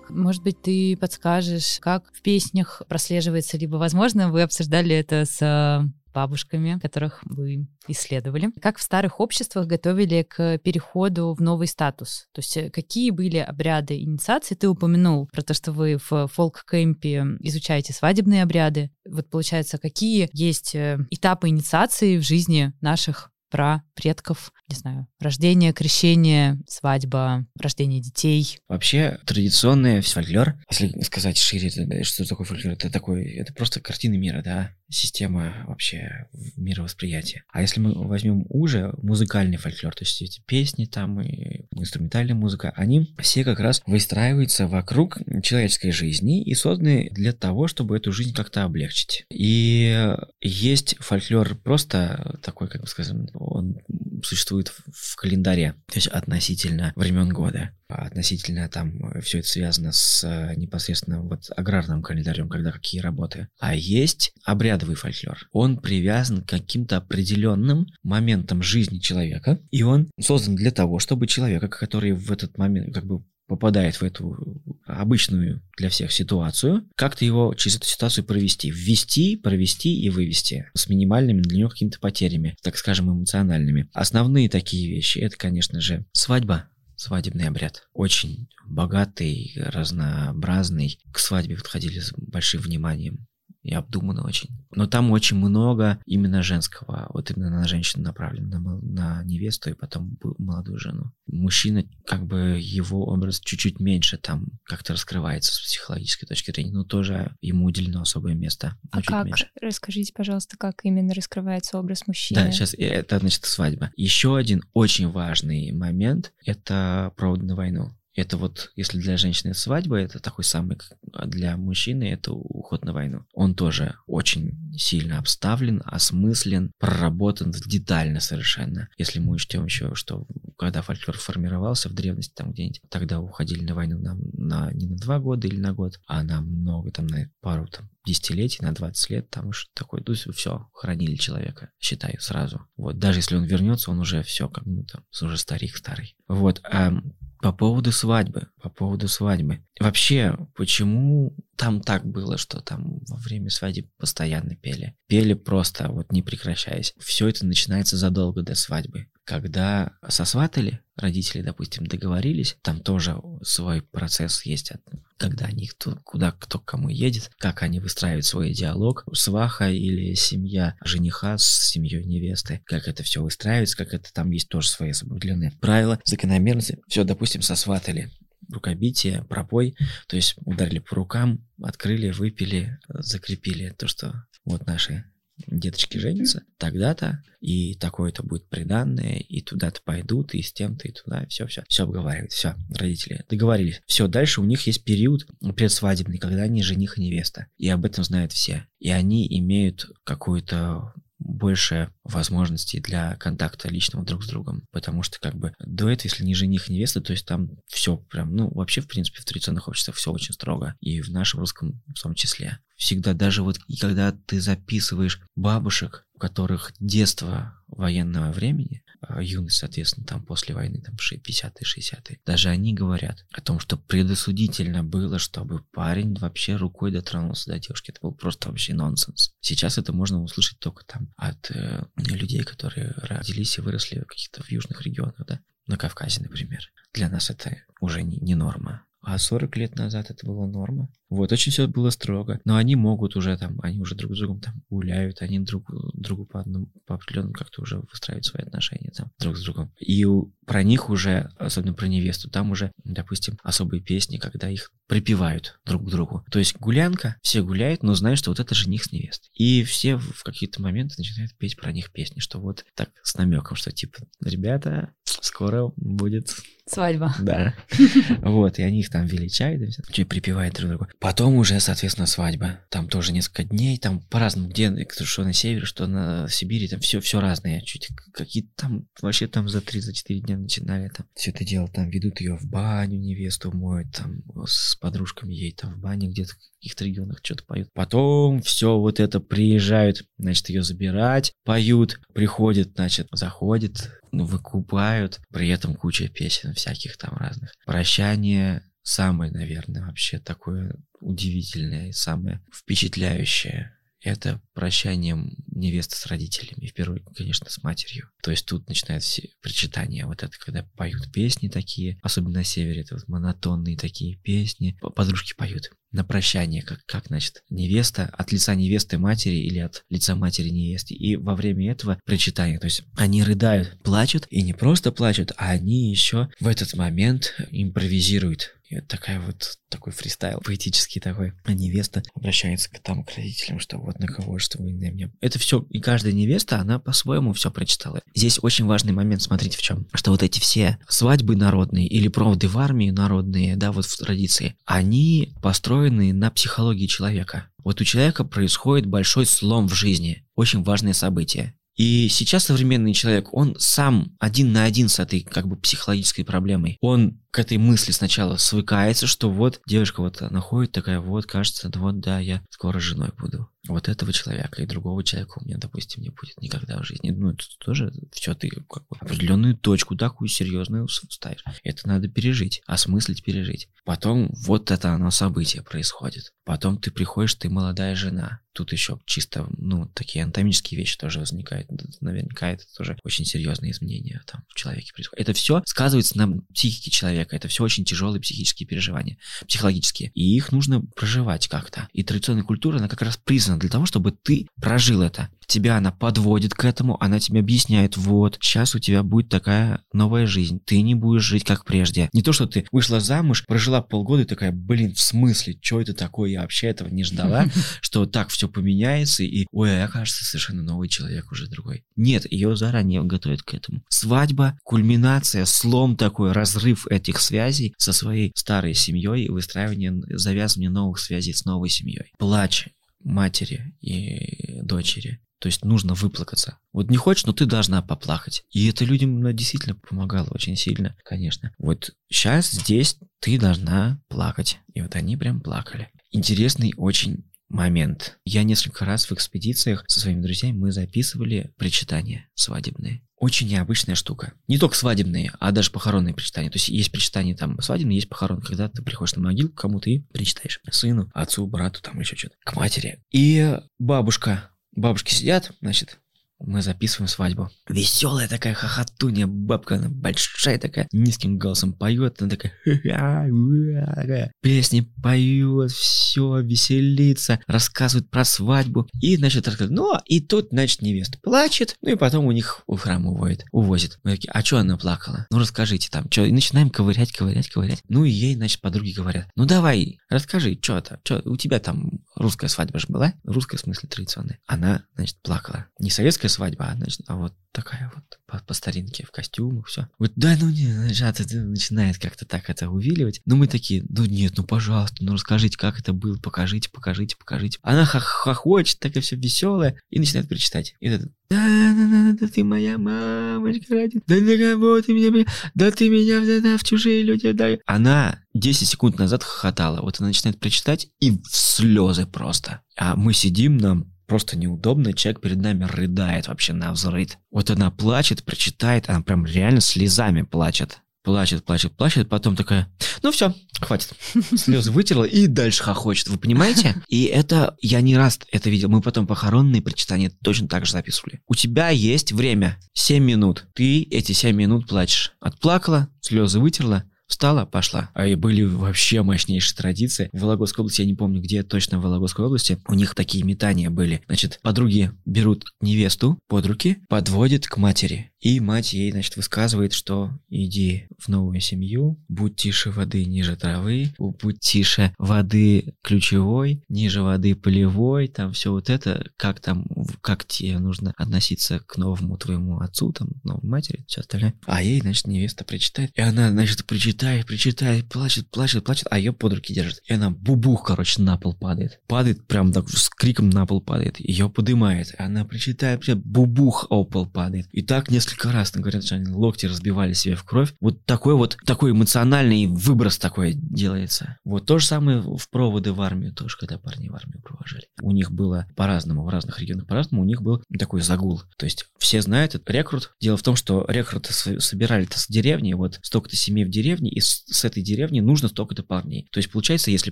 Может 0.10 0.43
быть, 0.43 0.62
ты 0.62 0.98
подскажешь, 0.98 1.80
как 1.80 2.12
в 2.13 2.22
песнях 2.22 2.82
прослеживается, 2.88 3.58
либо, 3.58 3.78
возможно, 3.78 4.32
вы 4.32 4.41
обсуждали 4.41 4.95
это 4.95 5.26
с 5.26 5.41
э, 5.41 5.88
бабушками, 6.13 6.80
которых 6.82 7.22
вы 7.24 7.67
исследовали. 7.88 8.50
Как 8.62 8.78
в 8.78 8.82
старых 8.82 9.19
обществах 9.19 9.67
готовили 9.67 10.24
к 10.24 10.58
переходу 10.60 11.34
в 11.34 11.41
новый 11.41 11.67
статус? 11.67 12.28
То 12.34 12.39
есть 12.39 12.58
э, 12.58 12.69
какие 12.69 13.12
были 13.12 13.38
обряды 13.38 14.00
инициации? 14.00 14.56
Ты 14.56 14.67
упомянул 14.67 15.28
про 15.32 15.41
то, 15.41 15.54
что 15.54 15.72
вы 15.72 15.98
в 16.10 16.28
фолк-кемпе 16.28 17.38
изучаете 17.39 17.93
свадебные 17.93 18.43
обряды. 18.43 18.91
Вот 19.08 19.30
получается, 19.30 19.78
какие 19.78 20.30
есть 20.34 20.76
э, 20.76 20.98
этапы 21.10 21.50
инициации 21.50 22.17
в 22.17 22.24
жизни 22.24 22.74
наших 22.82 23.32
про 23.49 23.83
предков, 23.95 24.51
не 24.67 24.75
знаю, 24.75 25.07
рождение, 25.19 25.73
крещение, 25.73 26.57
свадьба, 26.67 27.45
рождение 27.59 28.01
детей. 28.01 28.59
Вообще, 28.67 29.19
традиционный 29.25 30.01
фольклор, 30.01 30.55
если 30.69 30.99
сказать 31.01 31.38
шире, 31.38 31.69
что 32.03 32.27
такое 32.27 32.45
фольклор, 32.45 32.73
это 32.73 32.91
такой, 32.91 33.25
это 33.33 33.53
просто 33.53 33.81
картины 33.81 34.17
мира, 34.17 34.41
да, 34.43 34.71
система 34.89 35.65
вообще 35.67 36.28
мировосприятия. 36.56 37.43
А 37.52 37.62
если 37.62 37.80
мы 37.80 37.93
возьмем 38.08 38.45
уже 38.49 38.93
музыкальный 39.02 39.58
фольклор, 39.58 39.93
то 39.93 40.04
есть 40.04 40.21
эти 40.21 40.41
песни 40.45 40.86
там 40.86 41.21
и 41.21 41.65
инструментальная 41.71 42.36
музыка, 42.36 42.73
они 42.75 43.13
все 43.19 43.43
как 43.43 43.60
раз 43.60 43.82
выстраиваются 43.86 44.67
вокруг 44.67 45.19
человеческой 45.43 45.91
жизни 45.91 46.43
и 46.43 46.54
созданы 46.54 47.10
для 47.12 47.34
того, 47.34 47.67
чтобы 47.67 47.97
эту 47.97 48.12
жизнь 48.12 48.34
как-то 48.34 48.63
облегчить. 48.63 49.25
И 49.32 50.15
есть 50.41 50.97
фольклор 50.99 51.56
просто 51.56 52.39
такой, 52.43 52.67
как 52.67 52.82
бы 52.82 52.88
скажем, 52.88 53.28
он 53.34 53.80
существует 54.23 54.73
в 54.91 55.15
календаре, 55.15 55.75
то 55.88 55.95
есть 55.95 56.08
относительно 56.08 56.93
времен 56.95 57.30
года. 57.30 57.71
Относительно 57.89 58.69
там 58.69 59.19
все 59.21 59.39
это 59.39 59.47
связано 59.47 59.91
с 59.91 60.23
э, 60.23 60.54
непосредственно 60.56 61.23
вот 61.23 61.49
аграрным 61.56 62.04
календарем, 62.04 62.47
когда 62.47 62.71
какие 62.71 63.02
работы. 63.02 63.47
А 63.60 63.73
есть 63.73 64.32
обрядовый 64.45 64.95
фольклор. 64.95 65.39
Он 65.52 65.78
привязан 65.78 66.43
к 66.43 66.49
каким-то 66.49 66.97
определенным 66.97 67.88
моментам 68.04 68.62
жизни 68.62 68.99
человека, 68.99 69.60
и 69.71 69.82
он 69.82 70.12
создан 70.19 70.56
для 70.56 70.69
того, 70.69 70.99
чтобы 70.99 71.25
человека, 71.25 71.67
который 71.67 72.12
в 72.12 72.32
этот 72.32 72.60
момент 72.60 72.93
как 72.93 73.06
бы 73.06 73.23
попадает 73.47 73.95
в 73.95 74.04
эту 74.04 74.62
обычную 74.86 75.63
для 75.75 75.89
всех 75.89 76.12
ситуацию, 76.12 76.88
как-то 76.95 77.25
его 77.25 77.56
через 77.56 77.78
эту 77.78 77.88
ситуацию 77.88 78.23
провести, 78.23 78.69
ввести, 78.69 79.36
провести 79.36 79.99
и 79.99 80.10
вывести 80.10 80.69
с 80.75 80.88
минимальными 80.88 81.41
для 81.41 81.58
него 81.58 81.69
какими-то 81.69 81.99
потерями, 81.99 82.56
так 82.62 82.78
скажем, 82.78 83.12
эмоциональными. 83.12 83.89
Основные 83.91 84.49
такие 84.49 84.88
вещи, 84.88 85.17
это, 85.17 85.36
конечно 85.36 85.82
же, 85.82 86.06
свадьба, 86.13 86.69
свадебный 86.99 87.47
обряд. 87.47 87.88
Очень 87.93 88.49
богатый, 88.65 89.53
разнообразный. 89.55 90.99
К 91.13 91.19
свадьбе 91.19 91.55
подходили 91.55 91.99
с 91.99 92.12
большим 92.17 92.62
вниманием 92.62 93.25
и 93.69 93.73
обдуманно 93.73 94.25
очень. 94.25 94.49
Но 94.71 94.88
там 94.88 95.12
очень 95.12 95.38
много 95.38 95.99
именно 96.05 96.41
женского, 96.41 97.08
вот 97.13 97.29
именно 97.29 97.51
на 97.51 97.67
женщину 97.67 98.03
направлено, 98.03 98.60
на, 98.60 98.79
на 98.82 99.23
невесту 99.23 99.69
и 99.69 99.73
потом 99.73 100.17
молодую 100.39 100.79
жену. 100.79 101.12
Мужчина, 101.27 101.84
как 102.05 102.25
бы 102.25 102.60
его 102.60 103.05
образ 103.05 103.39
чуть-чуть 103.39 103.79
меньше 103.79 104.17
там 104.17 104.47
как-то 104.63 104.93
раскрывается 104.93 105.53
с 105.53 105.60
психологической 105.60 106.27
точки 106.27 106.51
зрения, 106.51 106.71
но 106.71 106.84
тоже 106.84 107.36
ему 107.41 107.65
уделено 107.65 108.01
особое 108.01 108.34
место. 108.34 108.75
А 108.91 109.03
как? 109.03 109.25
Меньше. 109.25 109.49
Расскажите, 109.62 110.13
пожалуйста, 110.15 110.58
как 110.58 110.84
именно 110.84 111.13
раскрывается 111.13 111.77
образ 111.77 112.08
мужчины? 112.08 112.41
Да, 112.41 112.51
сейчас 112.51 112.73
это 112.75 113.19
значит 113.19 113.45
свадьба. 113.45 113.91
Еще 113.95 114.36
один 114.36 114.63
очень 114.73 115.10
важный 115.10 115.71
момент— 115.73 116.34
это 116.43 117.13
провод 117.15 117.43
на 117.43 117.55
войну. 117.55 117.91
Это 118.19 118.36
вот, 118.36 118.71
если 118.75 118.99
для 118.99 119.15
женщины 119.15 119.53
свадьба, 119.53 119.95
это 119.97 120.19
такой 120.19 120.43
самый, 120.43 120.77
а 121.13 121.25
для 121.25 121.55
мужчины 121.55 122.12
это 122.12 122.34
уход 122.34 122.84
на 122.84 122.91
войну. 122.91 123.23
Он 123.34 123.55
тоже 123.55 123.95
очень 124.08 124.58
сильно 124.77 125.19
обставлен, 125.19 125.82
осмыслен, 125.86 126.73
проработан 126.79 127.51
детально 127.51 128.19
совершенно. 128.19 128.89
Если 128.97 129.19
мы 129.19 129.32
учтем 129.32 129.63
еще, 129.65 129.95
что 129.95 130.27
когда 130.58 130.82
фольклор 130.82 131.17
формировался 131.17 131.88
в 131.88 131.93
древности, 131.93 132.34
там 132.36 132.51
где-нибудь, 132.51 132.82
тогда 132.89 133.21
уходили 133.21 133.63
на 133.63 133.73
войну 133.73 133.99
на, 133.99 134.17
на 134.34 134.71
не 134.73 134.88
на 134.88 134.97
два 134.97 135.19
года 135.19 135.47
или 135.47 135.58
на 135.58 135.73
год, 135.73 136.01
а 136.05 136.21
на 136.21 136.41
много, 136.41 136.91
там 136.91 137.08
на 137.08 137.29
пару 137.39 137.67
там, 137.67 137.89
десятилетий, 138.05 138.63
на 138.63 138.73
20 138.73 139.09
лет, 139.09 139.29
там 139.29 139.49
уж 139.49 139.67
такой, 139.73 140.01
то 140.01 140.12
есть 140.12 140.31
все, 140.33 140.69
хранили 140.73 141.15
человека, 141.15 141.71
считаю, 141.79 142.19
сразу. 142.19 142.67
Вот, 142.77 142.97
даже 142.97 143.19
если 143.19 143.35
он 143.35 143.43
вернется, 143.43 143.91
он 143.91 143.99
уже 143.99 144.23
все, 144.23 144.49
как 144.49 144.65
ну 144.65 144.83
там, 144.83 145.03
уже 145.21 145.38
старик 145.38 145.75
старый. 145.75 146.15
Вот, 146.27 146.62
а 146.63 146.93
по 147.41 147.53
поводу 147.53 147.91
свадьбы, 147.91 148.47
по 148.62 148.69
поводу 148.69 149.07
свадьбы. 149.07 149.63
Вообще, 149.79 150.38
почему 150.55 151.35
там 151.60 151.82
так 151.82 152.06
было, 152.06 152.38
что 152.38 152.62
там 152.62 153.00
во 153.10 153.17
время 153.17 153.50
свадьбы 153.50 153.89
постоянно 153.98 154.56
пели? 154.56 154.95
Пели 155.08 155.34
просто, 155.34 155.89
вот 155.89 156.10
не 156.10 156.24
прекращаясь. 156.24 156.93
Все 156.98 157.28
это 157.28 157.45
начинается 157.45 157.98
задолго 157.98 158.43
до 158.43 158.56
свадьбы. 158.56 159.08
Когда 159.26 159.91
сосватали, 160.08 160.80
родители, 160.95 161.41
допустим, 161.41 161.86
договорились, 161.86 162.56
там 162.62 162.80
тоже 162.80 163.22
свой 163.43 163.82
процесс 163.82 164.45
есть, 164.45 164.72
когда 165.17 165.48
они 165.48 165.67
кто, 165.67 165.98
куда 166.06 166.32
кто 166.32 166.60
к 166.60 166.65
кому 166.65 166.88
едет, 166.88 167.30
как 167.38 167.62
они 167.62 167.82
выстраивают 167.82 168.26
свой 168.26 168.54
диалог, 168.54 169.04
сваха 169.13 169.69
или 169.69 170.13
семья 170.13 170.78
жениха 170.84 171.38
с 171.38 171.43
семьей 171.43 172.06
невесты, 172.06 172.62
как 172.65 172.88
это 172.88 173.04
все 173.04 173.22
выстраивается, 173.22 173.76
как 173.76 173.93
это 173.93 174.13
там 174.13 174.32
есть 174.32 174.48
тоже 174.48 174.69
свои 174.69 174.91
определенные 174.91 175.52
правила, 175.60 176.00
закономерности. 176.06 176.80
Все, 176.88 177.04
допустим, 177.04 177.41
сосватали 177.41 178.10
рукобитие, 178.51 179.23
пропой, 179.23 179.75
то 180.07 180.15
есть 180.15 180.35
ударили 180.38 180.79
по 180.79 180.95
рукам, 180.95 181.47
открыли, 181.62 182.12
выпили, 182.12 182.79
закрепили 182.88 183.69
то, 183.77 183.88
что 183.88 184.25
вот 184.45 184.65
наши 184.65 185.05
деточки 185.47 185.97
женятся, 185.97 186.43
тогда-то, 186.57 187.23
и 187.39 187.75
такое-то 187.75 188.23
будет 188.23 188.49
приданное, 188.49 189.17
и 189.19 189.41
туда-то 189.41 189.81
пойдут, 189.83 190.33
и 190.33 190.41
с 190.41 190.51
тем-то, 190.51 190.88
и 190.88 190.91
туда, 190.91 191.25
все, 191.27 191.47
все, 191.47 191.63
все 191.67 191.83
обговаривают, 191.83 192.31
все, 192.31 192.55
родители 192.69 193.23
договорились. 193.29 193.81
Все, 193.85 194.07
дальше 194.07 194.41
у 194.41 194.45
них 194.45 194.65
есть 194.67 194.83
период 194.83 195.25
предсвадебный, 195.55 196.17
когда 196.17 196.43
они 196.43 196.63
жених 196.63 196.97
и 196.97 197.01
невеста, 197.01 197.47
и 197.57 197.69
об 197.69 197.85
этом 197.85 198.03
знают 198.03 198.33
все. 198.33 198.67
И 198.79 198.89
они 198.89 199.27
имеют 199.39 199.89
какую-то 200.03 200.93
больше 201.30 201.92
возможностей 202.04 202.80
для 202.80 203.15
контакта 203.18 203.70
личного 203.70 204.06
друг 204.06 204.24
с 204.24 204.28
другом. 204.28 204.63
Потому 204.72 205.04
что 205.04 205.20
как 205.20 205.36
бы 205.36 205.54
этого, 205.60 206.08
если 206.08 206.24
не 206.24 206.36
жених, 206.36 206.70
невеста, 206.70 207.02
то 207.02 207.12
есть 207.12 207.26
там 207.26 207.52
все 207.68 207.98
прям, 207.98 208.36
ну 208.36 208.50
вообще 208.54 208.82
в 208.82 208.88
принципе 208.88 209.22
в 209.22 209.26
традиционных 209.26 209.68
обществах 209.68 209.96
все 209.96 210.12
очень 210.12 210.34
строго. 210.34 210.76
И 210.80 211.02
в 211.02 211.10
нашем 211.10 211.39
русском 211.39 211.82
в 211.96 212.02
том 212.02 212.13
числе. 212.15 212.60
Всегда 212.76 213.13
даже 213.13 213.44
вот 213.44 213.60
и 213.68 213.78
когда 213.78 214.12
ты 214.12 214.39
записываешь 214.39 215.22
бабушек, 215.36 216.06
у 216.13 216.20
которых 216.20 216.74
детство 216.80 217.54
военного 217.68 218.32
времени, 218.32 218.84
юность, 219.19 219.57
соответственно, 219.57 220.05
там 220.05 220.23
после 220.23 220.55
войны, 220.55 220.81
там 220.81 220.95
50-е, 220.95 221.51
60-е, 221.63 222.19
даже 222.25 222.49
они 222.49 222.73
говорят 222.73 223.25
о 223.31 223.41
том, 223.41 223.59
что 223.59 223.77
предосудительно 223.77 224.83
было, 224.83 225.19
чтобы 225.19 225.63
парень 225.71 226.15
вообще 226.15 226.55
рукой 226.55 226.91
дотронулся 226.91 227.51
до 227.51 227.59
девушки. 227.59 227.91
Это 227.91 228.01
был 228.01 228.13
просто 228.13 228.49
вообще 228.49 228.73
нонсенс. 228.73 229.33
Сейчас 229.41 229.77
это 229.77 229.93
можно 229.93 230.21
услышать 230.21 230.59
только 230.59 230.83
там 230.85 231.13
от 231.17 231.51
э, 231.51 231.85
людей, 231.97 232.43
которые 232.43 232.93
родились 232.97 233.57
и 233.57 233.62
выросли 233.62 233.99
каких-то 233.99 234.43
в 234.43 234.51
южных 234.51 234.81
регионах, 234.81 235.15
да, 235.25 235.39
на 235.67 235.77
Кавказе, 235.77 236.21
например. 236.21 236.71
Для 236.93 237.09
нас 237.09 237.29
это 237.29 237.55
уже 237.79 238.03
не, 238.03 238.17
не 238.17 238.35
норма. 238.35 238.83
А 239.01 239.17
40 239.17 239.55
лет 239.57 239.75
назад 239.75 240.09
это 240.09 240.25
была 240.25 240.45
норма. 240.45 240.89
Вот, 241.10 241.32
очень 241.32 241.52
все 241.52 241.67
было 241.67 241.89
строго. 241.89 242.39
Но 242.45 242.56
они 242.56 242.76
могут 242.76 243.15
уже 243.15 243.36
там, 243.38 243.60
они 243.62 243.80
уже 243.80 243.95
друг 243.95 244.15
с 244.15 244.19
другом 244.19 244.39
там 244.39 244.63
гуляют, 244.69 245.22
они 245.22 245.39
друг 245.39 245.69
другу 245.93 246.26
по 246.26 246.41
одному, 246.41 246.67
по 246.86 246.95
определенному 246.95 247.34
как-то 247.34 247.62
уже 247.62 247.80
выстраивают 247.91 248.26
свои 248.26 248.43
отношения 248.43 248.91
там 248.95 249.12
друг 249.19 249.38
с 249.38 249.43
другом. 249.43 249.74
И 249.80 250.06
у, 250.06 250.32
про 250.45 250.63
них 250.63 250.89
уже, 250.89 251.32
особенно 251.38 251.74
про 251.74 251.88
невесту, 251.88 252.30
там 252.30 252.52
уже, 252.52 252.72
допустим, 252.84 253.38
особые 253.43 253.82
песни, 253.82 254.17
когда 254.17 254.50
их 254.50 254.72
припевают 254.88 255.60
друг 255.65 255.86
к 255.86 255.89
другу. 255.89 256.26
То 256.32 256.39
есть 256.39 256.58
гулянка, 256.58 257.15
все 257.22 257.43
гуляют, 257.43 257.84
но 257.84 257.93
знают, 257.95 258.19
что 258.19 258.32
вот 258.32 258.39
это 258.39 258.56
жених 258.56 258.84
с 258.84 258.91
невестой. 258.91 259.30
И 259.34 259.63
все 259.63 259.98
в 259.98 260.24
какие-то 260.24 260.62
моменты 260.62 260.95
начинают 260.98 261.36
петь 261.38 261.58
про 261.58 261.72
них 261.72 261.91
песни, 261.91 262.19
что 262.19 262.39
вот 262.39 262.65
так 262.76 262.89
с 263.04 263.15
намеком, 263.15 263.56
что 263.56 263.72
типа, 263.72 264.00
ребята, 264.22 264.93
скоро 265.04 265.72
будет 265.76 266.36
свадьба. 266.65 267.15
Да. 267.19 267.54
Вот, 268.22 268.60
и 268.60 268.63
они 268.63 268.82
их 268.82 268.89
там 268.89 269.06
величают, 269.06 269.62
и 269.62 269.67
все, 269.67 270.06
припевают 270.06 270.56
друг 270.56 270.69
другу. 270.69 270.88
Потом 270.99 271.35
уже, 271.35 271.59
соответственно, 271.62 272.07
свадьба. 272.07 272.59
Там 272.69 272.89
тоже 272.89 273.13
несколько 273.13 273.45
дней, 273.45 273.77
там 273.77 274.01
по-разному, 274.01 274.49
где, 274.49 274.69
что 274.89 275.23
на 275.23 275.31
севере, 275.31 275.65
что 275.65 275.88
на 275.88 276.27
Сибири, 276.27 276.67
там 276.67 276.81
все, 276.81 276.99
все 276.99 277.21
разное. 277.21 277.62
Чуть 277.62 277.88
какие-то 278.13 278.49
там, 278.55 278.88
вообще 279.01 279.27
там 279.27 279.47
за 279.47 279.59
3-4 279.59 280.19
дня 280.19 280.38
начинали 280.38 280.89
там 280.89 281.07
все 281.15 281.31
это 281.31 281.45
дело, 281.45 281.69
там 281.69 281.89
ведут 281.89 282.19
ее 282.19 282.35
в 282.38 282.45
баню, 282.45 282.99
невесту 282.99 283.55
моют, 283.55 283.93
там 283.93 284.23
с 284.45 284.75
подружками 284.75 285.33
ей 285.33 285.53
там 285.53 285.75
в 285.75 285.79
бане 285.79 286.09
где-то 286.09 286.33
в 286.33 286.59
каких-то 286.59 286.83
регионах 286.83 287.19
что-то 287.23 287.45
поют. 287.45 287.69
Потом 287.73 288.41
все 288.41 288.77
вот 288.77 288.99
это 288.99 289.21
приезжают, 289.21 290.03
значит, 290.17 290.49
ее 290.49 290.63
забирать, 290.63 291.31
поют, 291.45 292.01
приходят, 292.13 292.71
значит, 292.75 293.07
заходит, 293.13 293.89
ну, 294.12 294.25
выкупают, 294.25 295.21
при 295.31 295.47
этом 295.47 295.75
куча 295.75 296.09
песен 296.09 296.53
всяких 296.53 296.97
там 296.97 297.15
разных. 297.15 297.53
Прощание, 297.65 298.63
самое, 298.84 299.32
наверное, 299.32 299.86
вообще 299.86 300.20
такое 300.20 300.76
удивительное 301.00 301.89
и 301.89 301.94
самое 301.94 302.42
впечатляющее 302.54 303.76
это 304.02 304.42
прощание 304.54 305.18
невесты 305.48 305.96
с 305.96 306.06
родителями, 306.06 306.68
в 306.68 306.74
первую, 306.74 307.04
конечно, 307.15 307.50
с 307.50 307.62
матерью. 307.63 308.10
То 308.24 308.32
есть 308.32 308.46
тут 308.46 308.68
начинают 308.68 309.04
все 309.04 309.30
причитания, 309.42 310.06
вот 310.06 310.24
это 310.24 310.38
когда 310.39 310.63
поют 310.76 311.12
песни 311.12 311.50
такие, 311.50 312.00
особенно 312.02 312.36
на 312.36 312.44
севере, 312.44 312.82
это 312.82 312.96
вот 312.96 313.08
монотонные 313.08 313.78
такие 313.78 314.18
песни, 314.18 314.78
подружки 314.96 315.34
поют 315.36 315.72
на 315.91 316.04
прощание, 316.04 316.62
как, 316.62 316.86
как 316.86 317.08
значит, 317.08 317.43
невеста 317.49 318.10
от 318.17 318.32
лица 318.32 318.56
невесты 318.56 318.97
матери 318.97 319.36
или 319.36 319.60
от 319.60 319.84
лица 319.89 320.15
матери 320.15 320.49
невесты. 320.49 320.93
И 320.93 321.15
во 321.15 321.36
время 321.36 321.71
этого 321.71 321.99
причитания, 322.06 322.60
то 322.60 322.65
есть 322.65 322.84
они 322.95 323.23
рыдают, 323.23 323.82
плачут, 323.84 324.28
и 324.30 324.41
не 324.41 324.54
просто 324.54 324.91
плачут, 324.91 325.32
а 325.38 325.49
они 325.49 325.89
еще 325.89 326.30
в 326.39 326.47
этот 326.47 326.75
момент 326.75 327.36
импровизируют 327.52 328.56
и 328.69 328.82
такая 328.82 329.19
вот 329.19 329.58
такой 329.69 329.91
фристайл 329.93 330.41
поэтический 330.45 330.99
такой. 330.99 331.34
А 331.43 331.54
невеста 331.54 332.04
обращается 332.13 332.69
к 332.69 332.80
там 332.80 333.04
к 333.04 333.15
родителям, 333.15 333.60
что 333.60 333.78
вот 333.78 333.99
на 333.99 334.08
кого, 334.08 334.38
что 334.38 334.62
вы 334.62 334.71
на 334.73 334.91
меня. 334.91 335.12
Это 335.21 335.39
все, 335.39 335.65
и 335.69 335.80
каждая 335.80 336.13
невеста, 336.13 336.60
она 336.60 336.78
по-своему 336.78 337.34
все 337.34 337.49
прочитала. 337.49 338.02
Здесь 338.13 338.39
очень 338.41 338.65
важный 338.65 338.93
момент, 338.93 339.23
смотрите 339.23 339.58
в 339.58 339.62
чем. 339.62 339.88
Что 339.93 340.12
вот 340.12 340.21
эти 340.21 340.39
все 340.39 340.78
свадьбы 340.88 341.36
народные 341.36 341.88
или 341.88 342.08
проводы 342.10 342.47
в 342.47 342.58
армии 342.60 342.91
народные, 342.91 343.56
да, 343.56 343.71
вот 343.71 343.86
в 343.86 343.97
традиции, 343.97 344.56
они 344.65 345.34
построены 345.41 345.79
на 345.88 346.30
психологии 346.32 346.88
человека. 346.88 347.50
Вот 347.63 347.80
у 347.80 347.84
человека 347.86 348.24
происходит 348.26 348.86
большой 348.86 349.26
слом 349.26 349.68
в 349.70 349.74
жизни, 349.74 350.26
очень 350.36 350.63
важное 350.63 350.94
событие. 350.94 351.56
И 351.80 352.10
сейчас 352.10 352.44
современный 352.44 352.94
человек, 352.94 353.34
он 353.34 353.56
сам 353.58 354.13
один 354.20 354.52
на 354.52 354.65
один 354.65 354.89
с 354.89 355.00
этой 355.00 355.22
как 355.22 355.48
бы 355.48 355.56
психологической 355.56 356.26
проблемой. 356.26 356.78
Он 356.82 357.22
к 357.32 357.39
этой 357.39 357.58
мысли 357.58 357.94
сначала 357.94 358.36
свыкается, 358.36 359.08
что 359.08 359.32
вот 359.32 359.62
девушка 359.65 360.02
вот 360.02 360.20
находит 360.20 360.74
такая, 360.74 361.00
вот 361.00 361.26
кажется, 361.26 361.72
вот 361.74 362.02
да, 362.02 362.20
я 362.20 362.42
скоро 362.50 362.82
женой 362.82 363.12
буду. 363.18 363.48
Вот 363.69 363.88
этого 363.88 364.12
человека 364.12 364.62
и 364.62 364.65
другого 364.65 365.03
человека 365.03 365.39
у 365.39 365.45
меня, 365.45 365.58
допустим, 365.58 366.03
не 366.03 366.10
будет 366.10 366.41
никогда 366.41 366.79
в 366.79 366.84
жизни. 366.84 367.12
Ну, 367.12 367.32
это 367.32 367.45
тоже 367.60 367.93
все 368.12 368.34
ты 368.34 368.49
как 368.49 368.88
бы 368.88 368.97
определенную 368.99 369.55
точку 369.55 369.95
такую 369.95 370.27
серьезную 370.27 370.88
ставишь. 370.88 371.43
Это 371.63 371.88
надо 371.88 372.08
пережить, 372.08 372.62
осмыслить, 372.65 373.23
пережить. 373.23 373.69
Потом 373.86 374.29
вот 374.34 374.71
это 374.71 374.91
оно 374.93 375.12
событие 375.12 375.63
происходит. 375.63 376.34
Потом 376.43 376.79
ты 376.79 376.91
приходишь, 376.91 377.36
ты 377.36 377.49
молодая 377.49 377.95
жена. 377.95 378.41
Тут 378.53 378.71
еще 378.71 378.99
чисто, 379.05 379.47
ну, 379.58 379.86
такие 379.88 380.23
анатомические 380.23 380.79
вещи 380.79 380.97
тоже 380.97 381.19
возникают. 381.19 381.69
Наверняка 382.01 382.49
это 382.49 382.65
тоже 382.75 382.97
очень 383.03 383.25
серьезные 383.25 383.71
изменения 383.71 384.21
там 384.25 384.43
в 384.49 384.55
человеке 384.55 384.91
происходят. 384.93 385.21
Это 385.21 385.34
все 385.34 385.62
сказывается 385.65 386.17
на 386.17 386.41
психике 386.53 386.89
человека. 386.89 387.36
Это 387.36 387.47
все 387.47 387.63
очень 387.63 387.86
тяжелые 387.86 388.19
психические 388.19 388.67
переживания, 388.67 389.17
психологические. 389.47 390.12
И 390.15 390.36
их 390.36 390.51
нужно 390.51 390.82
проживать 390.82 391.47
как-то. 391.47 391.88
И 391.93 392.03
традиционная 392.03 392.43
культура, 392.43 392.77
она 392.77 392.88
как 392.88 393.03
раз 393.03 393.17
признана 393.17 393.59
для 393.60 393.69
того, 393.69 393.86
чтобы 393.86 394.12
ты 394.12 394.48
прожил 394.60 395.02
это 395.02 395.30
тебя 395.50 395.76
она 395.78 395.91
подводит 395.91 396.54
к 396.54 396.63
этому, 396.63 397.02
она 397.04 397.19
тебе 397.19 397.39
объясняет, 397.39 397.98
вот, 397.98 398.38
сейчас 398.39 398.76
у 398.76 398.80
тебя 398.80 399.04
будет 399.04 399.30
такая 399.30 399.82
новая 399.91 400.26
жизнь, 400.26 400.62
ты 400.63 400.82
не 400.82 400.95
будешь 400.95 401.24
жить 401.24 401.43
как 401.43 401.65
прежде. 401.65 402.10
Не 402.13 402.22
то, 402.22 402.32
что 402.32 402.45
ты 402.45 402.65
вышла 402.72 403.00
замуж, 403.00 403.43
прожила 403.45 403.82
полгода 403.82 404.22
и 404.22 404.26
такая, 404.26 404.52
блин, 404.52 404.93
в 404.93 405.02
смысле, 405.02 405.58
что 405.62 405.82
это 405.82 405.93
такое, 405.93 406.30
я 406.30 406.41
вообще 406.41 406.67
этого 406.67 406.88
не 406.88 407.04
ждала, 407.04 407.48
что 407.82 408.06
так 408.06 408.30
все 408.30 408.48
поменяется, 408.48 409.24
и, 409.24 409.48
ой, 409.52 409.72
а 409.72 409.80
я, 409.80 409.88
кажется, 409.88 410.24
совершенно 410.24 410.62
новый 410.62 410.88
человек 410.88 411.32
уже 411.32 411.48
другой. 411.48 411.84
Нет, 411.95 412.32
ее 412.32 412.56
заранее 412.56 413.04
готовят 413.04 413.41
к 413.41 413.54
этому. 413.54 413.82
Свадьба, 413.89 414.58
кульминация, 414.63 415.45
слом 415.45 415.98
такой, 415.98 416.32
разрыв 416.32 416.86
этих 416.88 417.19
связей 417.19 417.74
со 417.78 417.91
своей 417.91 418.32
старой 418.36 418.76
семьей 418.76 419.26
и 419.26 419.30
выстраивание, 419.30 420.00
завязывание 420.10 420.69
новых 420.69 421.00
связей 421.00 421.34
с 421.34 421.45
новой 421.45 421.69
семьей. 421.69 422.12
Плач 422.19 422.67
матери 423.03 423.75
и 423.81 424.62
дочери. 424.62 425.21
То 425.39 425.47
есть 425.47 425.63
нужно 425.63 425.93
выплакаться. 425.93 426.59
Вот 426.73 426.89
не 426.89 426.97
хочешь, 426.97 427.25
но 427.25 427.31
ты 427.31 427.45
должна 427.45 427.81
поплакать. 427.81 428.43
И 428.51 428.67
это 428.67 428.83
людям 428.83 429.21
ну, 429.21 429.31
действительно 429.31 429.75
помогало 429.75 430.27
очень 430.31 430.57
сильно, 430.57 430.97
конечно. 431.05 431.53
Вот 431.57 431.91
сейчас 432.09 432.51
здесь 432.51 432.97
ты 433.21 433.39
должна 433.39 434.01
плакать. 434.09 434.59
И 434.73 434.81
вот 434.81 434.95
они 434.95 435.15
прям 435.15 435.39
плакали. 435.39 435.89
Интересный 436.12 436.73
очень 436.75 437.23
момент. 437.49 438.19
Я 438.25 438.43
несколько 438.43 438.85
раз 438.85 439.05
в 439.05 439.12
экспедициях 439.12 439.83
со 439.88 439.99
своими 439.99 440.21
друзьями 440.21 440.57
мы 440.57 440.71
записывали 440.71 441.51
причитания 441.57 442.29
свадебные. 442.35 443.01
Очень 443.17 443.49
необычная 443.49 443.95
штука. 443.95 444.33
Не 444.47 444.57
только 444.57 444.77
свадебные, 444.77 445.33
а 445.39 445.51
даже 445.51 445.71
похоронные 445.71 446.13
причитания. 446.13 446.49
То 446.49 446.55
есть 446.55 446.69
есть 446.69 446.91
причитания 446.91 447.35
там 447.35 447.59
свадебные, 447.62 447.97
есть 447.97 448.07
похорон, 448.07 448.39
когда 448.39 448.69
ты 448.69 448.81
приходишь 448.81 449.15
на 449.15 449.23
могилу 449.23 449.49
к 449.49 449.55
кому-то 449.55 449.89
и 449.89 449.99
причитаешь. 449.99 450.62
Сыну, 450.71 451.12
отцу, 451.13 451.45
брату, 451.45 451.81
там 451.81 451.99
еще 451.99 452.15
что-то. 452.15 452.35
К 452.45 452.55
матери. 452.55 453.03
И 453.12 453.57
бабушка 453.77 454.49
Бабушки 454.79 455.13
сидят, 455.13 455.51
значит, 455.62 455.99
мы 456.39 456.62
записываем 456.62 457.08
свадьбу. 457.08 457.49
Веселая 457.67 458.28
такая 458.28 458.54
хохотунья 458.54 459.28
бабка, 459.28 459.75
она 459.75 459.89
большая 459.89 460.58
такая, 460.58 460.88
низким 460.91 461.38
голосом 461.38 461.73
поет, 461.73 462.21
она 462.21 462.30
такая, 462.30 462.54
песни 464.41 464.89
поет, 465.02 465.71
все, 465.71 466.39
веселится, 466.39 467.39
рассказывает 467.47 468.10
про 468.10 468.23
свадьбу. 468.23 468.88
И, 469.02 469.17
значит, 469.17 469.47
рассказывает, 469.47 469.78
ну, 469.78 469.97
и 470.06 470.21
тут, 470.21 470.49
значит, 470.52 470.82
невеста 470.82 471.19
плачет, 471.21 471.75
ну, 471.82 471.91
и 471.91 471.95
потом 471.95 472.25
у 472.25 472.32
них 472.32 472.62
в 472.67 472.78
храм 472.78 473.06
уводит, 473.06 473.45
увозит. 473.52 473.99
Мы 474.04 474.12
такие, 474.12 474.32
а 474.32 474.43
что 474.43 474.60
она 474.60 474.78
плакала? 474.78 475.28
Ну, 475.32 475.39
расскажите 475.39 475.89
там, 475.89 476.10
что, 476.10 476.25
и 476.25 476.32
начинаем 476.32 476.69
ковырять, 476.69 477.12
ковырять, 477.12 477.49
ковырять. 477.49 477.84
Ну, 477.89 478.06
и 478.06 478.10
ей, 478.10 478.36
значит, 478.36 478.62
подруги 478.62 478.91
говорят, 478.91 479.28
ну, 479.36 479.45
давай, 479.45 479.99
расскажи, 480.10 480.58
что 480.62 480.78
это, 480.78 480.99
что, 481.04 481.21
у 481.25 481.38
тебя 481.38 481.60
там 481.60 481.99
русская 482.15 482.47
свадьба 482.47 482.80
же 482.80 482.88
была? 482.88 483.13
Русская, 483.23 483.58
в 483.58 483.62
смысле, 483.62 483.89
традиционная. 483.89 484.39
Она, 484.45 484.84
значит, 484.95 485.17
плакала. 485.21 485.65
Не 485.80 485.89
советская 485.89 486.29
свадьба, 486.30 486.65
а, 486.65 486.76
значит, 486.76 487.02
а 487.08 487.15
вот 487.15 487.34
такая 487.52 487.92
вот 487.94 488.04
по, 488.28 488.39
по 488.46 488.54
старинке 488.54 489.06
в 489.06 489.12
костюмах, 489.12 489.68
все. 489.68 489.88
Вот 489.98 490.12
да, 490.15 490.38
ну 490.39 490.50
не, 490.50 490.72
значит, 490.72 491.20
это 491.20 491.38
начинает 491.38 491.98
как-то 491.98 492.26
так 492.26 492.50
это 492.50 492.70
увиливать. 492.70 493.22
Ну 493.26 493.36
мы 493.36 493.48
такие, 493.48 493.84
ну 493.89 494.06
нет, 494.06 494.34
ну 494.38 494.44
пожалуйста, 494.44 495.04
ну 495.04 495.13
расскажите, 495.13 495.58
как 495.58 495.80
это 495.80 495.94
было, 495.94 496.18
покажите, 496.18 496.70
покажите, 496.70 497.15
покажите. 497.18 497.60
Она 497.62 497.86
хохочет, 497.86 498.80
такая 498.80 499.02
все 499.02 499.15
веселая, 499.15 499.80
и 499.89 500.00
начинает 500.00 500.30
прочитать. 500.30 500.76
И 500.80 500.88
это, 500.88 501.10
да, 501.30 501.46
да, 501.46 501.74
да, 501.76 502.18
да, 502.20 502.28
ты 502.28 502.44
моя 502.44 502.78
мамочка, 502.78 503.88
да 504.08 504.15
на 504.15 504.38
кого 504.38 504.82
ты 504.82 504.94
меня, 504.94 505.26
да 505.54 505.72
ты 505.72 505.89
меня 505.89 506.42
да, 506.42 506.58
в 506.58 506.63
чужие 506.63 507.04
люди 507.04 507.32
дай. 507.32 507.60
Она 507.65 508.20
10 508.34 508.68
секунд 508.68 508.98
назад 508.98 509.24
хохотала, 509.24 509.82
вот 509.82 510.00
она 510.00 510.08
начинает 510.08 510.39
прочитать, 510.39 510.89
и 511.00 511.12
в 511.12 511.28
слезы 511.30 512.06
просто. 512.06 512.62
А 512.78 512.96
мы 512.96 513.13
сидим, 513.13 513.58
нам 513.58 513.92
просто 514.10 514.38
неудобно, 514.38 514.91
человек 514.91 515.22
перед 515.22 515.38
нами 515.38 515.63
рыдает 515.63 516.28
вообще 516.28 516.52
на 516.52 516.74
взрыв. 516.74 516.89
Вот 517.32 517.50
она 517.50 517.72
плачет, 517.72 518.26
прочитает, 518.26 518.89
она 518.89 519.02
прям 519.02 519.26
реально 519.26 519.62
слезами 519.62 520.24
плачет. 520.24 520.80
Плачет, 521.02 521.45
плачет, 521.45 521.78
плачет, 521.78 522.10
потом 522.10 522.36
такая, 522.36 522.67
ну 523.04 523.12
все, 523.12 523.34
хватит. 523.62 523.93
Слезы 524.36 524.72
вытерла 524.72 525.06
и 525.06 525.28
дальше 525.28 525.63
хохочет, 525.63 526.10
вы 526.10 526.17
понимаете? 526.17 526.76
И 526.89 527.06
это, 527.06 527.56
я 527.62 527.80
не 527.80 527.95
раз 527.95 528.19
это 528.32 528.50
видел, 528.50 528.67
мы 528.67 528.82
потом 528.82 529.08
похоронные 529.08 529.62
прочитания 529.62 530.12
точно 530.22 530.50
так 530.50 530.65
же 530.65 530.74
записывали. 530.74 531.22
У 531.28 531.36
тебя 531.36 531.69
есть 531.69 532.12
время, 532.12 532.60
7 532.74 533.02
минут, 533.02 533.45
ты 533.54 533.84
эти 533.84 534.12
7 534.12 534.36
минут 534.36 534.67
плачешь. 534.67 535.13
Отплакала, 535.22 535.88
слезы 536.02 536.39
вытерла, 536.39 536.84
Встала, 537.10 537.45
пошла. 537.45 537.89
А 537.95 538.06
и 538.06 538.13
были 538.13 538.43
вообще 538.43 539.02
мощнейшие 539.02 539.58
традиции. 539.58 540.10
В 540.13 540.22
Вологодской 540.22 540.62
области, 540.62 540.82
я 540.82 540.88
не 540.88 540.93
помню, 540.93 541.22
где 541.22 541.41
точно 541.41 541.80
в 541.80 541.82
Вологодской 541.82 542.24
области, 542.26 542.60
у 542.67 542.76
них 542.76 542.93
такие 542.93 543.24
метания 543.24 543.72
были. 543.72 544.04
Значит, 544.06 544.39
подруги 544.43 544.91
берут 545.06 545.45
невесту 545.60 546.19
под 546.28 546.45
руки, 546.45 546.78
подводят 546.88 547.48
к 547.48 547.58
матери. 547.58 548.12
И 548.22 548.39
мать 548.41 548.74
ей, 548.74 548.91
значит, 548.91 549.15
высказывает, 549.15 549.74
что 549.74 550.12
иди 550.30 550.88
в 551.00 551.08
новую 551.08 551.39
семью, 551.39 551.98
будь 552.10 552.36
тише 552.36 552.69
воды 552.69 553.06
ниже 553.06 553.38
травы, 553.38 553.93
будь 553.98 554.41
тише 554.41 554.93
воды 554.98 555.74
ключевой, 555.82 556.62
ниже 556.67 557.02
воды 557.02 557.34
полевой, 557.34 558.10
там 558.10 558.34
все 558.34 558.52
вот 558.52 558.69
это, 558.69 559.10
как 559.15 559.39
там, 559.39 559.65
как 560.02 560.26
тебе 560.26 560.60
нужно 560.60 560.93
относиться 560.98 561.62
к 561.65 561.78
новому 561.78 562.17
твоему 562.17 562.60
отцу, 562.60 562.91
там, 562.91 563.08
новой 563.24 563.48
матери, 563.48 563.86
все 563.88 564.02
остальное. 564.02 564.34
А 564.45 564.62
ей, 564.62 564.82
значит, 564.82 565.08
невеста 565.08 565.45
прочитает, 565.45 565.91
и 565.95 566.02
она, 566.02 566.30
значит, 566.30 566.65
прочитает, 566.65 566.98
прочитает, 566.99 567.89
плачет, 567.89 568.29
плачет, 568.29 568.63
плачет, 568.63 568.88
а 568.89 568.97
ее 568.97 569.13
под 569.13 569.33
руки 569.33 569.53
держит. 569.53 569.81
И 569.88 569.93
она 569.93 570.09
бубух, 570.09 570.65
короче, 570.65 571.01
на 571.01 571.17
пол 571.17 571.33
падает. 571.33 571.79
Падает 571.88 572.25
прям 572.27 572.51
так 572.51 572.69
с 572.69 572.89
криком 572.89 573.29
на 573.29 573.45
пол 573.45 573.62
падает. 573.62 573.99
Ее 573.99 574.29
поднимает, 574.29 574.93
она 574.97 575.25
прочитает, 575.25 575.81
бубух, 575.97 576.67
о 576.69 576.83
пол 576.83 577.05
падает. 577.07 577.47
И 577.51 577.62
так 577.62 577.89
несколько 577.89 578.31
раз, 578.31 578.51
там 578.51 578.62
говорят, 578.62 578.83
что 578.83 578.95
они 578.95 579.12
локти 579.12 579.45
разбивали 579.45 579.93
себе 579.93 580.15
в 580.15 580.23
кровь. 580.23 580.53
Вот 580.59 580.85
такой 580.85 581.15
вот, 581.15 581.38
такой 581.45 581.71
эмоциональный 581.71 582.47
выброс 582.47 582.97
такой 582.97 583.33
делается. 583.33 584.17
Вот 584.23 584.45
то 584.45 584.59
же 584.59 584.65
самое 584.65 585.01
в 585.01 585.29
проводы 585.29 585.73
в 585.73 585.81
армию 585.81 586.13
тоже, 586.13 586.38
когда 586.38 586.57
парни 586.57 586.89
в 586.89 586.95
армию 586.95 587.21
провожали. 587.21 587.67
У 587.81 587.91
них 587.91 588.12
было 588.12 588.47
по-разному, 588.55 589.03
в 589.03 589.09
разных 589.09 589.39
регионах 589.39 589.67
по-разному, 589.67 590.03
у 590.03 590.05
них 590.05 590.21
был 590.21 590.43
такой 590.57 590.81
загул. 590.81 591.21
То 591.38 591.45
есть 591.45 591.65
все 591.77 592.01
знают, 592.01 592.35
это 592.35 592.51
рекрут. 592.51 592.91
Дело 592.99 593.17
в 593.17 593.23
том, 593.23 593.35
что 593.35 593.65
рекруты 593.67 594.13
собирали-то 594.13 595.00
с 595.00 595.08
деревни, 595.08 595.54
вот 595.54 595.79
столько-то 595.81 596.15
семей 596.15 596.45
в 596.45 596.50
деревне, 596.50 596.88
деревни, 596.90 596.98
и 596.98 597.00
с, 597.00 597.23
с 597.25 597.46
этой 597.46 597.63
деревни 597.63 598.00
нужно 598.00 598.29
столько-то 598.29 598.63
парней. 598.63 599.08
То 599.12 599.19
есть, 599.19 599.31
получается, 599.31 599.71
если 599.71 599.92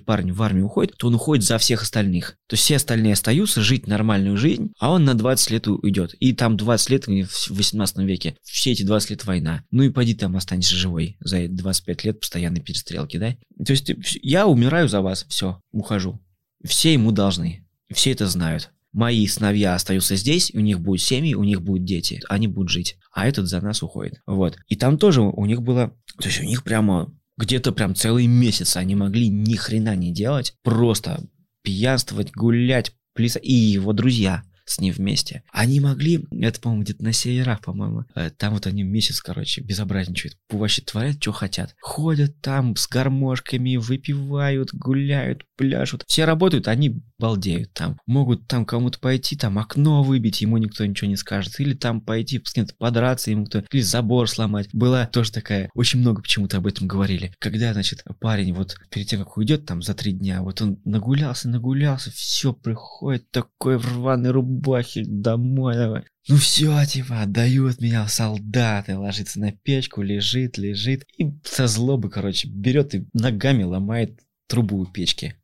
парень 0.00 0.32
в 0.32 0.42
армию 0.42 0.66
уходит, 0.66 0.96
то 0.96 1.08
он 1.08 1.14
уходит 1.14 1.44
за 1.44 1.58
всех 1.58 1.82
остальных. 1.82 2.36
То 2.46 2.54
есть, 2.54 2.64
все 2.64 2.76
остальные 2.76 3.14
остаются 3.14 3.62
жить 3.62 3.86
нормальную 3.86 4.36
жизнь, 4.36 4.72
а 4.78 4.92
он 4.92 5.04
на 5.04 5.14
20 5.14 5.50
лет 5.50 5.68
уйдет. 5.68 6.14
И 6.20 6.32
там 6.32 6.56
20 6.56 6.90
лет 6.90 7.06
в 7.06 7.50
18 7.50 7.98
веке. 7.98 8.36
Все 8.42 8.72
эти 8.72 8.82
20 8.82 9.10
лет 9.10 9.24
война. 9.24 9.64
Ну 9.70 9.82
и 9.82 9.90
пойди 9.90 10.14
там 10.14 10.36
останешься 10.36 10.74
живой 10.74 11.16
за 11.20 11.38
эти 11.38 11.50
25 11.50 12.04
лет 12.04 12.20
постоянной 12.20 12.60
перестрелки, 12.60 13.16
да? 13.18 13.36
То 13.64 13.72
есть, 13.72 13.90
я 14.22 14.46
умираю 14.46 14.88
за 14.88 15.00
вас, 15.00 15.26
все, 15.28 15.60
ухожу. 15.72 16.20
Все 16.64 16.92
ему 16.92 17.12
должны. 17.12 17.64
Все 17.90 18.12
это 18.12 18.26
знают 18.26 18.70
мои 18.92 19.26
сыновья 19.26 19.74
остаются 19.74 20.16
здесь, 20.16 20.50
у 20.54 20.60
них 20.60 20.80
будут 20.80 21.02
семьи, 21.02 21.34
у 21.34 21.44
них 21.44 21.62
будут 21.62 21.84
дети, 21.84 22.20
они 22.28 22.48
будут 22.48 22.70
жить, 22.70 22.96
а 23.12 23.26
этот 23.26 23.46
за 23.46 23.60
нас 23.60 23.82
уходит. 23.82 24.20
Вот. 24.26 24.56
И 24.68 24.76
там 24.76 24.98
тоже 24.98 25.22
у 25.22 25.44
них 25.46 25.62
было, 25.62 25.94
то 26.18 26.28
есть 26.28 26.40
у 26.40 26.44
них 26.44 26.64
прямо 26.64 27.12
где-то 27.36 27.72
прям 27.72 27.94
целый 27.94 28.26
месяц 28.26 28.76
они 28.76 28.94
могли 28.94 29.28
ни 29.28 29.54
хрена 29.54 29.94
не 29.94 30.12
делать, 30.12 30.54
просто 30.62 31.24
пьянствовать, 31.62 32.32
гулять, 32.32 32.92
плясать, 33.14 33.44
и 33.44 33.52
его 33.52 33.92
друзья 33.92 34.42
с 34.68 34.80
ним 34.80 34.94
вместе. 34.94 35.42
Они 35.52 35.80
могли, 35.80 36.26
это, 36.30 36.60
по-моему, 36.60 36.84
где-то 36.84 37.04
на 37.04 37.12
северах, 37.12 37.60
по-моему, 37.60 38.04
э, 38.14 38.30
там 38.30 38.54
вот 38.54 38.66
они 38.66 38.82
месяц, 38.82 39.20
короче, 39.20 39.60
безобразничают, 39.62 40.36
вообще 40.50 40.82
творят, 40.82 41.16
что 41.20 41.32
хотят. 41.32 41.74
Ходят 41.80 42.40
там 42.40 42.76
с 42.76 42.88
гармошками, 42.88 43.76
выпивают, 43.76 44.70
гуляют, 44.72 45.44
пляшут. 45.56 46.04
Все 46.06 46.24
работают, 46.24 46.68
они 46.68 47.02
балдеют 47.18 47.72
там. 47.72 47.98
Могут 48.06 48.46
там 48.46 48.64
кому-то 48.64 48.98
пойти, 48.98 49.36
там 49.36 49.58
окно 49.58 50.02
выбить, 50.02 50.40
ему 50.40 50.56
никто 50.56 50.86
ничего 50.86 51.08
не 51.08 51.16
скажет. 51.16 51.58
Или 51.60 51.74
там 51.74 52.00
пойти 52.00 52.40
с 52.44 52.52
кем-то 52.52 52.74
подраться, 52.78 53.30
ему 53.30 53.44
кто 53.44 53.64
или 53.70 53.80
забор 53.80 54.28
сломать. 54.28 54.68
Была 54.72 55.06
тоже 55.06 55.32
такая, 55.32 55.70
очень 55.74 56.00
много 56.00 56.22
почему-то 56.22 56.58
об 56.58 56.66
этом 56.66 56.86
говорили. 56.86 57.34
Когда, 57.38 57.72
значит, 57.72 58.04
парень 58.20 58.54
вот 58.54 58.76
перед 58.90 59.08
тем, 59.08 59.20
как 59.20 59.36
уйдет 59.36 59.66
там 59.66 59.82
за 59.82 59.94
три 59.94 60.12
дня, 60.12 60.42
вот 60.42 60.62
он 60.62 60.78
нагулялся, 60.84 61.48
нагулялся, 61.48 62.10
все, 62.12 62.52
приходит 62.52 63.30
такой 63.30 63.78
в 63.78 63.86
рваной 63.86 64.30
рубахе 64.58 65.04
домой, 65.06 65.74
давай. 65.74 66.04
Ну 66.28 66.36
все, 66.36 66.84
типа, 66.84 67.22
отдают 67.22 67.80
меня 67.80 68.06
солдаты, 68.08 68.96
ложится 68.96 69.40
на 69.40 69.52
печку, 69.52 70.02
лежит, 70.02 70.58
лежит. 70.58 71.04
И 71.16 71.30
со 71.44 71.66
злобы, 71.66 72.10
короче, 72.10 72.48
берет 72.48 72.94
и 72.94 73.06
ногами 73.12 73.62
ломает 73.62 74.20
трубу 74.46 74.78
у 74.78 74.86
печки 74.86 75.36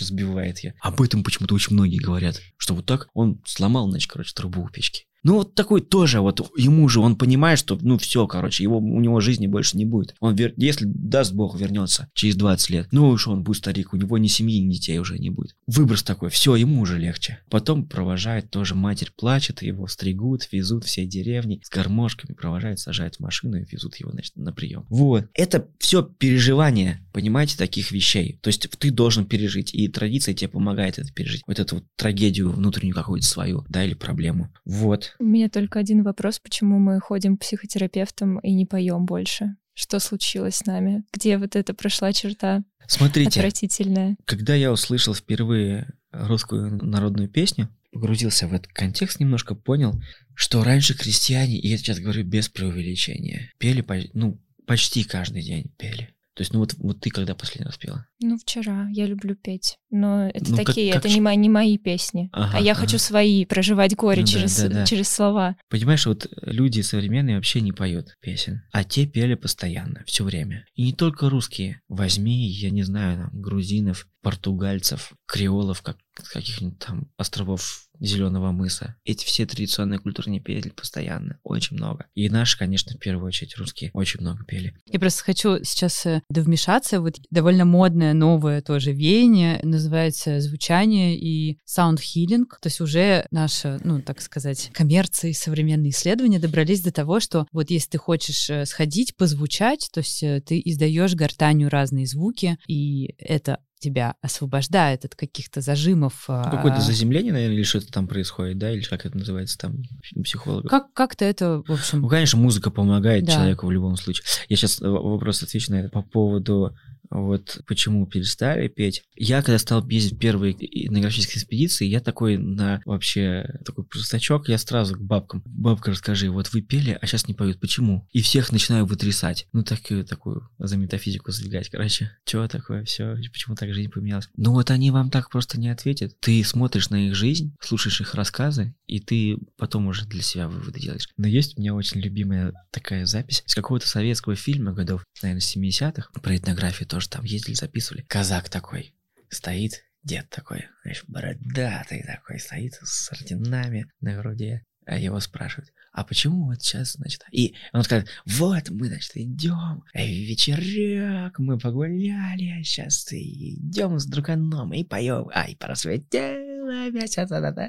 разбивает 0.00 0.60
я. 0.60 0.74
Об 0.80 1.00
этом 1.02 1.22
почему-то 1.22 1.54
очень 1.54 1.74
многие 1.74 1.98
говорят, 1.98 2.40
что 2.56 2.74
вот 2.74 2.86
так 2.86 3.08
он 3.14 3.40
сломал, 3.44 3.90
значит, 3.90 4.10
короче, 4.10 4.32
трубу 4.34 4.62
у 4.62 4.68
печки. 4.68 5.06
Ну, 5.22 5.34
вот 5.34 5.54
такой 5.54 5.80
тоже, 5.80 6.20
вот 6.20 6.40
ему 6.56 6.88
же, 6.88 7.00
он 7.00 7.16
понимает, 7.16 7.58
что, 7.58 7.78
ну, 7.80 7.96
все, 7.98 8.26
короче, 8.26 8.64
его, 8.64 8.78
у 8.78 9.00
него 9.00 9.20
жизни 9.20 9.46
больше 9.46 9.76
не 9.76 9.84
будет. 9.84 10.14
Он, 10.20 10.34
вер... 10.34 10.52
если, 10.56 10.84
даст 10.84 11.32
бог, 11.32 11.58
вернется 11.58 12.08
через 12.12 12.34
20 12.36 12.70
лет, 12.70 12.88
ну 12.90 13.08
уж 13.08 13.28
он 13.28 13.44
будет 13.44 13.58
старик, 13.58 13.92
у 13.92 13.96
него 13.96 14.18
ни 14.18 14.26
семьи, 14.26 14.58
ни 14.58 14.72
детей 14.72 14.98
уже 14.98 15.18
не 15.18 15.30
будет. 15.30 15.54
Выброс 15.66 16.02
такой, 16.02 16.30
все, 16.30 16.56
ему 16.56 16.80
уже 16.80 16.98
легче. 16.98 17.38
Потом 17.50 17.86
провожает 17.86 18.50
тоже, 18.50 18.74
матерь 18.74 19.12
плачет, 19.16 19.62
его 19.62 19.86
стригут, 19.86 20.48
везут 20.50 20.84
всей 20.84 21.06
деревни 21.06 21.60
с 21.62 21.70
гармошками, 21.70 22.34
провожают, 22.34 22.80
сажают 22.80 23.16
в 23.16 23.20
машину 23.20 23.56
и 23.56 23.64
везут 23.70 23.96
его, 23.96 24.10
значит, 24.10 24.36
на 24.36 24.52
прием. 24.52 24.86
Вот. 24.88 25.26
Это 25.34 25.68
все 25.78 26.02
переживание, 26.02 27.06
понимаете, 27.12 27.56
таких 27.56 27.92
вещей. 27.92 28.38
То 28.42 28.48
есть 28.48 28.68
ты 28.78 28.90
должен 28.90 29.24
пережить, 29.26 29.72
и 29.72 29.86
традиция 29.88 30.34
тебе 30.34 30.48
помогает 30.48 30.98
это 30.98 31.12
пережить. 31.12 31.42
Вот 31.46 31.60
эту 31.60 31.76
вот 31.76 31.84
трагедию 31.96 32.50
внутреннюю 32.50 32.94
какую-то 32.94 33.26
свою, 33.26 33.64
да, 33.68 33.84
или 33.84 33.94
проблему. 33.94 34.52
Вот. 34.64 35.11
У 35.18 35.24
меня 35.24 35.48
только 35.48 35.78
один 35.78 36.02
вопрос, 36.02 36.38
почему 36.38 36.78
мы 36.78 37.00
ходим 37.00 37.36
к 37.36 37.40
психотерапевтам 37.40 38.38
и 38.40 38.52
не 38.52 38.66
поем 38.66 39.06
больше? 39.06 39.56
Что 39.74 39.98
случилось 40.00 40.56
с 40.56 40.66
нами? 40.66 41.04
Где 41.12 41.38
вот 41.38 41.56
эта 41.56 41.74
прошла 41.74 42.12
черта? 42.12 42.62
Смотрите, 42.86 43.40
отвратительная. 43.40 44.16
когда 44.24 44.54
я 44.54 44.72
услышал 44.72 45.14
впервые 45.14 45.92
русскую 46.10 46.76
народную 46.84 47.28
песню, 47.28 47.68
погрузился 47.92 48.48
в 48.48 48.52
этот 48.52 48.72
контекст, 48.72 49.20
немножко 49.20 49.54
понял, 49.54 50.00
что 50.34 50.64
раньше 50.64 50.96
крестьяне, 50.96 51.58
и 51.58 51.68
я 51.68 51.76
сейчас 51.76 52.00
говорю 52.00 52.24
без 52.24 52.48
преувеличения, 52.48 53.50
пели, 53.58 53.84
ну, 54.14 54.40
почти 54.66 55.04
каждый 55.04 55.42
день 55.42 55.72
пели. 55.78 56.14
То 56.34 56.40
есть, 56.40 56.54
ну 56.54 56.60
вот, 56.60 56.72
вот 56.78 56.98
ты 57.00 57.10
когда 57.10 57.34
последний 57.34 57.66
раз 57.66 57.76
пела? 57.76 58.06
Ну, 58.20 58.38
вчера. 58.38 58.88
Я 58.90 59.06
люблю 59.06 59.34
петь. 59.36 59.76
Но 59.90 60.28
это 60.32 60.50
Ну, 60.50 60.56
как- 60.56 60.66
такие, 60.66 60.90
как 60.92 61.00
это 61.00 61.08
ш- 61.10 61.14
не, 61.14 61.20
мои, 61.20 61.36
не 61.36 61.50
мои 61.50 61.76
песни. 61.76 62.30
Ага, 62.32 62.56
а 62.56 62.60
я 62.60 62.72
ага. 62.72 62.80
хочу 62.80 62.98
свои, 62.98 63.44
проживать 63.44 63.94
горе 63.94 64.20
Ну 64.22 64.26
да, 64.26 64.32
через, 64.32 64.56
да, 64.58 64.68
да. 64.68 64.86
через 64.86 65.08
слова. 65.08 65.56
Понимаешь, 65.68 66.06
вот 66.06 66.26
люди 66.42 66.80
современные 66.80 67.36
вообще 67.36 67.60
не 67.60 67.72
поют 67.72 68.16
песен, 68.20 68.62
а 68.72 68.82
те 68.84 69.04
пели 69.06 69.34
постоянно, 69.34 70.02
все 70.06 70.24
время. 70.24 70.64
И 70.74 70.84
не 70.84 70.94
только 70.94 71.28
русские. 71.28 71.82
Возьми, 71.88 72.46
я 72.48 72.70
не 72.70 72.82
знаю, 72.82 73.28
там, 73.30 73.40
грузинов, 73.42 74.08
португальцев, 74.22 75.12
креолов, 75.26 75.82
как, 75.82 75.98
каких-нибудь 76.14 76.78
там 76.78 77.10
островов 77.16 77.88
Зеленого 78.02 78.50
мыса. 78.50 78.96
Эти 79.04 79.24
все 79.24 79.46
традиционные 79.46 80.00
культурные 80.00 80.40
пели 80.40 80.70
постоянно, 80.70 81.38
очень 81.44 81.76
много. 81.76 82.06
И 82.14 82.28
наши, 82.28 82.58
конечно, 82.58 82.96
в 82.96 82.98
первую 82.98 83.28
очередь 83.28 83.56
русские 83.56 83.90
очень 83.94 84.20
много 84.20 84.44
пели. 84.44 84.74
Я 84.86 84.98
просто 84.98 85.22
хочу 85.22 85.62
сейчас 85.62 86.04
э, 86.06 86.20
довмешаться. 86.28 87.00
Вот 87.00 87.20
довольно 87.30 87.64
модное 87.64 88.12
новое 88.12 88.60
тоже 88.60 88.92
веяние 88.92 89.60
называется 89.62 90.40
звучание 90.40 91.16
и 91.16 91.60
sound 91.64 91.98
healing. 91.98 92.46
То 92.60 92.66
есть 92.66 92.80
уже 92.80 93.26
наши, 93.30 93.80
ну, 93.84 94.02
так 94.02 94.20
сказать, 94.20 94.70
коммерции, 94.72 95.30
современные 95.30 95.90
исследования 95.90 96.40
добрались 96.40 96.82
до 96.82 96.90
того, 96.90 97.20
что 97.20 97.46
вот 97.52 97.70
если 97.70 97.90
ты 97.90 97.98
хочешь 97.98 98.50
э, 98.50 98.66
сходить, 98.66 99.16
позвучать, 99.16 99.88
то 99.92 100.00
есть 100.00 100.24
э, 100.24 100.40
ты 100.40 100.60
издаешь 100.64 101.14
гортанью 101.14 101.68
разные 101.68 102.06
звуки, 102.06 102.58
и 102.66 103.14
это 103.18 103.60
тебя 103.82 104.14
освобождает 104.22 105.04
от 105.04 105.14
каких-то 105.14 105.60
зажимов. 105.60 106.24
Ну, 106.28 106.34
а, 106.34 106.50
Какое-то 106.50 106.80
заземление, 106.80 107.32
наверное, 107.32 107.56
или 107.56 107.64
что-то 107.64 107.90
там 107.92 108.06
происходит, 108.06 108.58
да, 108.58 108.70
или 108.70 108.82
как 108.82 109.04
это 109.04 109.18
называется 109.18 109.58
там 109.58 109.82
у 110.14 110.22
психологов. 110.22 110.70
Как, 110.70 110.92
как-то 110.94 111.24
это, 111.24 111.58
в 111.62 111.68
Ну, 111.68 111.74
общем... 111.74 112.08
конечно, 112.08 112.38
музыка 112.38 112.70
помогает 112.70 113.24
Да. 113.24 113.32
человеку 113.32 113.66
в 113.66 113.70
любом 113.70 113.96
случае. 113.96 114.24
Я 114.48 114.56
сейчас 114.56 114.80
вопрос 114.80 115.42
отвечу 115.42 115.72
на 115.72 115.76
это 115.76 115.88
по 115.88 116.02
поводу 116.02 116.74
вот 117.12 117.60
почему 117.66 118.06
перестали 118.06 118.68
петь. 118.68 119.02
Я 119.14 119.42
когда 119.42 119.58
стал 119.58 119.86
ездить 119.88 120.14
в 120.14 120.18
первые 120.18 120.54
этнографические 120.58 121.36
экспедиции, 121.36 121.86
я 121.86 122.00
такой 122.00 122.36
на 122.36 122.80
вообще 122.84 123.58
такой 123.64 123.84
простачок, 123.84 124.48
я 124.48 124.58
сразу 124.58 124.96
к 124.96 125.00
бабкам. 125.00 125.42
Бабка, 125.46 125.90
расскажи, 125.90 126.30
вот 126.30 126.52
вы 126.52 126.62
пели, 126.62 126.98
а 127.00 127.06
сейчас 127.06 127.28
не 127.28 127.34
поют, 127.34 127.60
почему? 127.60 128.08
И 128.12 128.22
всех 128.22 128.52
начинаю 128.52 128.86
вытрясать. 128.86 129.46
Ну, 129.52 129.62
так, 129.62 129.80
такую 130.08 130.48
за 130.58 130.76
метафизику 130.76 131.32
сдвигать, 131.32 131.68
короче. 131.68 132.10
Чего 132.24 132.48
такое, 132.48 132.84
все, 132.84 133.16
почему 133.32 133.56
так 133.56 133.72
жизнь 133.74 133.90
поменялась? 133.90 134.28
Ну, 134.36 134.52
вот 134.52 134.70
они 134.70 134.90
вам 134.90 135.10
так 135.10 135.30
просто 135.30 135.60
не 135.60 135.68
ответят. 135.68 136.18
Ты 136.20 136.42
смотришь 136.44 136.90
на 136.90 137.08
их 137.08 137.14
жизнь, 137.14 137.54
слушаешь 137.60 138.00
их 138.00 138.14
рассказы, 138.14 138.74
и 138.86 139.00
ты 139.00 139.38
потом 139.56 139.86
уже 139.86 140.06
для 140.06 140.22
себя 140.22 140.48
выводы 140.48 140.80
делаешь. 140.80 141.08
Но 141.16 141.26
есть 141.26 141.56
у 141.56 141.60
меня 141.60 141.74
очень 141.74 142.00
любимая 142.00 142.52
такая 142.70 143.06
запись 143.06 143.42
из 143.46 143.54
какого-то 143.54 143.88
советского 143.88 144.36
фильма 144.36 144.72
годов, 144.72 145.04
наверное, 145.22 145.40
70-х, 145.40 146.10
про 146.20 146.36
этнографию 146.36 146.88
тоже 146.88 147.01
там 147.08 147.24
ездили, 147.24 147.54
записывали. 147.54 148.02
Казак 148.02 148.48
такой 148.48 148.94
стоит, 149.28 149.84
дед 150.02 150.28
такой, 150.30 150.66
знаешь, 150.82 151.04
бородатый 151.06 152.02
такой, 152.02 152.38
стоит 152.38 152.74
с 152.82 153.10
орденами 153.12 153.90
на 154.00 154.16
груди. 154.16 154.60
А 154.84 154.98
его 154.98 155.20
спрашивают, 155.20 155.72
а 155.92 156.04
почему 156.04 156.46
вот 156.46 156.60
сейчас, 156.60 156.94
значит... 156.94 157.22
И 157.30 157.54
он 157.72 157.84
скажет, 157.84 158.08
вот 158.26 158.68
мы, 158.70 158.88
значит, 158.88 159.12
идем, 159.14 159.84
в 159.94 159.98
вечерок, 159.98 161.38
мы 161.38 161.56
погуляли, 161.56 162.58
а 162.58 162.64
сейчас 162.64 163.06
идем 163.12 164.00
с 164.00 164.06
друганом 164.06 164.72
и 164.72 164.82
поем. 164.82 165.28
Ай, 165.32 165.54
просветело 165.56 166.90
месяц, 166.90 167.28
да-да-да». 167.28 167.68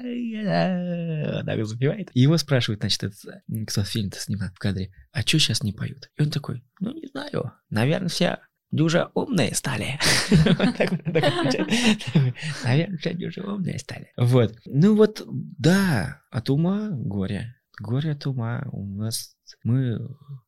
так 1.44 1.66
запевает. 1.66 2.10
И 2.14 2.20
его 2.20 2.36
спрашивают, 2.36 2.80
значит, 2.80 3.04
этот, 3.04 3.18
м, 3.48 3.66
кто 3.66 3.84
фильм-то 3.84 4.18
снимает 4.18 4.54
в 4.54 4.58
кадре, 4.58 4.90
а 5.12 5.20
что 5.22 5.38
сейчас 5.38 5.62
не 5.62 5.72
поют? 5.72 6.10
И 6.16 6.22
он 6.22 6.30
такой, 6.30 6.64
ну, 6.80 6.92
не 6.92 7.06
знаю, 7.08 7.52
наверное, 7.70 8.08
все 8.08 8.38
дюже 8.70 9.08
умные 9.14 9.54
стали. 9.54 9.98
Наверное, 12.64 13.14
дюже 13.14 13.42
умные 13.42 13.78
стали. 13.78 14.12
Вот. 14.16 14.56
Ну 14.64 14.96
вот, 14.96 15.22
да, 15.26 16.22
от 16.30 16.48
ума 16.50 16.88
горе. 16.90 17.56
Горе 17.80 18.12
от 18.12 18.26
ума. 18.26 18.66
У 18.72 18.86
нас 18.86 19.36
мы, 19.62 19.98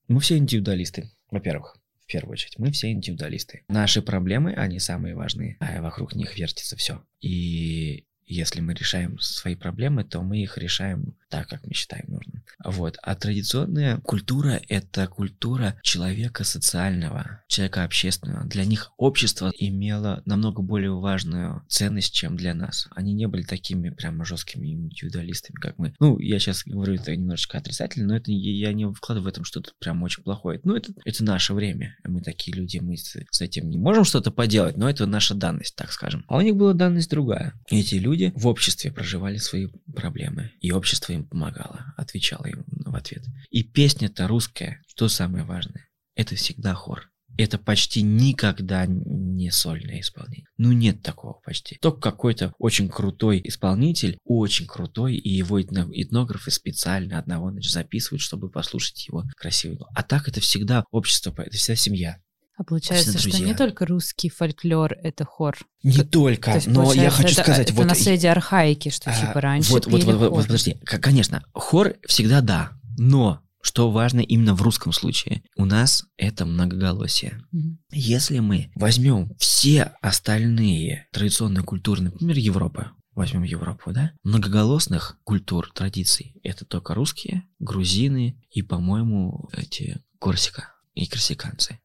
мы 0.08 0.20
все 0.20 0.38
индивидуалисты, 0.38 1.10
во-первых. 1.30 1.76
В 2.02 2.06
первую 2.06 2.34
очередь, 2.34 2.58
мы 2.58 2.70
все 2.70 2.92
индивидуалисты. 2.92 3.64
Наши 3.66 4.00
проблемы, 4.00 4.54
они 4.54 4.78
самые 4.78 5.16
важные, 5.16 5.56
а 5.58 5.82
вокруг 5.82 6.14
них 6.14 6.38
вертится 6.38 6.76
все. 6.76 7.02
И 7.20 8.06
Если 8.26 8.60
мы 8.60 8.74
решаем 8.74 9.18
свои 9.18 9.54
проблемы, 9.54 10.04
то 10.04 10.22
мы 10.22 10.42
их 10.42 10.58
решаем 10.58 11.14
так, 11.28 11.48
как 11.48 11.64
мы 11.66 11.74
считаем 11.74 12.04
нужным. 12.08 12.44
Вот. 12.64 12.98
А 13.02 13.14
традиционная 13.14 13.98
культура— 13.98 14.60
это 14.68 15.06
культура 15.06 15.78
человека 15.82 16.44
социального, 16.44 17.42
человека 17.48 17.84
общественного. 17.84 18.44
Для 18.44 18.64
них 18.64 18.92
общество 18.96 19.52
имело 19.56 20.22
намного 20.24 20.62
более 20.62 20.92
важную 20.92 21.64
ценность, 21.68 22.14
чем 22.14 22.36
для 22.36 22.54
нас. 22.54 22.88
Они 22.94 23.12
не 23.12 23.26
были 23.26 23.42
такими 23.42 23.90
прямо 23.90 24.24
жесткими 24.24 24.68
индивидуалистами, 24.68 25.56
как 25.56 25.78
мы. 25.78 25.94
Ну, 26.00 26.18
я 26.18 26.38
сейчас 26.38 26.64
говорю 26.64 26.94
это 26.94 27.14
немножечко 27.14 27.58
отрицательно, 27.58 28.08
но 28.08 28.16
это 28.16 28.30
я 28.30 28.72
не 28.72 28.90
вкладываю 28.92 29.26
в 29.26 29.28
этом 29.28 29.44
что-то 29.44 29.72
прям 29.78 30.02
очень 30.02 30.22
плохое. 30.22 30.60
Ну, 30.64 30.76
это, 30.76 30.92
это 31.04 31.24
наше 31.24 31.54
время. 31.54 31.96
Мы 32.04 32.20
такие 32.20 32.56
люди, 32.56 32.78
мы 32.78 32.96
с, 32.96 33.16
с 33.30 33.40
этим 33.40 33.68
не 33.68 33.78
можем 33.78 34.04
что-то 34.04 34.30
поделать, 34.30 34.76
но 34.76 34.88
это 34.88 35.06
наша 35.06 35.34
данность, 35.34 35.76
так 35.76 35.92
скажем. 35.92 36.24
А 36.28 36.36
у 36.36 36.40
них 36.40 36.56
была 36.56 36.72
данность 36.72 37.10
другая. 37.10 37.54
Эти 37.68 37.96
люди 37.96 38.15
в 38.34 38.46
обществе 38.46 38.92
проживали 38.92 39.38
свои 39.38 39.68
проблемы, 39.94 40.52
и 40.60 40.72
общество 40.72 41.12
им 41.12 41.24
помогало, 41.24 41.94
отвечало 41.96 42.46
им 42.46 42.64
в 42.66 42.94
ответ. 42.94 43.24
И 43.50 43.62
песня-то 43.62 44.26
русская, 44.28 44.82
что 44.88 45.08
самое 45.08 45.44
важное, 45.44 45.88
это 46.14 46.34
всегда 46.34 46.74
хор. 46.74 47.10
Это 47.38 47.58
почти 47.58 48.00
никогда 48.00 48.86
не 48.86 49.50
сольное 49.50 50.00
исполнение. 50.00 50.46
Ну, 50.56 50.72
нет 50.72 51.02
такого 51.02 51.34
почти. 51.44 51.76
Только 51.82 52.00
какой-то 52.10 52.54
очень 52.58 52.88
крутой 52.88 53.42
исполнитель, 53.44 54.18
очень 54.24 54.66
крутой, 54.66 55.16
и 55.16 55.28
его 55.28 55.60
этнографы 55.60 56.50
специально 56.50 57.18
одного 57.18 57.50
значит, 57.50 57.72
записывают, 57.72 58.22
чтобы 58.22 58.48
послушать 58.48 59.06
его 59.08 59.24
красивый. 59.36 59.78
А 59.94 60.02
так 60.02 60.28
это 60.28 60.40
всегда 60.40 60.84
общество, 60.90 61.34
это 61.36 61.56
всегда 61.58 61.76
семья. 61.76 62.18
А 62.56 62.64
получается, 62.64 63.18
что 63.18 63.42
не 63.42 63.54
только 63.54 63.84
русский 63.84 64.30
фольклор— 64.30 64.94
это 65.02 65.24
хор. 65.26 65.58
Не 65.82 65.98
как, 65.98 66.10
только, 66.10 66.54
есть, 66.54 66.66
но 66.66 66.92
я 66.94 67.10
хочу 67.10 67.32
это, 67.32 67.42
сказать... 67.42 67.68
Это 67.68 67.74
вот, 67.74 67.86
наследие 67.86 68.32
архаики, 68.32 68.88
что 68.88 69.10
а, 69.10 69.14
типа 69.14 69.40
раньше 69.42 69.72
Вот, 69.72 69.86
вот, 69.86 70.04
вот, 70.04 70.30
вот, 70.30 70.46
подожди, 70.46 70.80
конечно, 70.84 71.44
хор 71.52 71.96
всегда 72.06 72.40
да, 72.40 72.72
но 72.96 73.42
что 73.60 73.90
важно 73.90 74.20
именно 74.20 74.54
в 74.54 74.62
русском 74.62 74.92
случае, 74.92 75.42
у 75.56 75.64
нас 75.64 76.06
это 76.16 76.46
многоголосие. 76.46 77.42
Mm-hmm. 77.52 77.76
Если 77.92 78.38
мы 78.38 78.70
возьмем 78.74 79.34
все 79.38 79.92
остальные 80.00 81.08
традиционные 81.12 81.64
культуры, 81.64 82.02
например, 82.02 82.38
Европы, 82.38 82.90
возьмем 83.14 83.42
Европу, 83.42 83.92
да, 83.92 84.12
многоголосных 84.22 85.18
культур, 85.24 85.70
традиций, 85.74 86.36
это 86.44 86.64
только 86.64 86.94
русские, 86.94 87.42
грузины 87.58 88.40
и, 88.50 88.62
по-моему, 88.62 89.50
эти 89.52 90.00
Корсика 90.20 90.72
и 90.94 91.06
корсиканцы. 91.06 91.78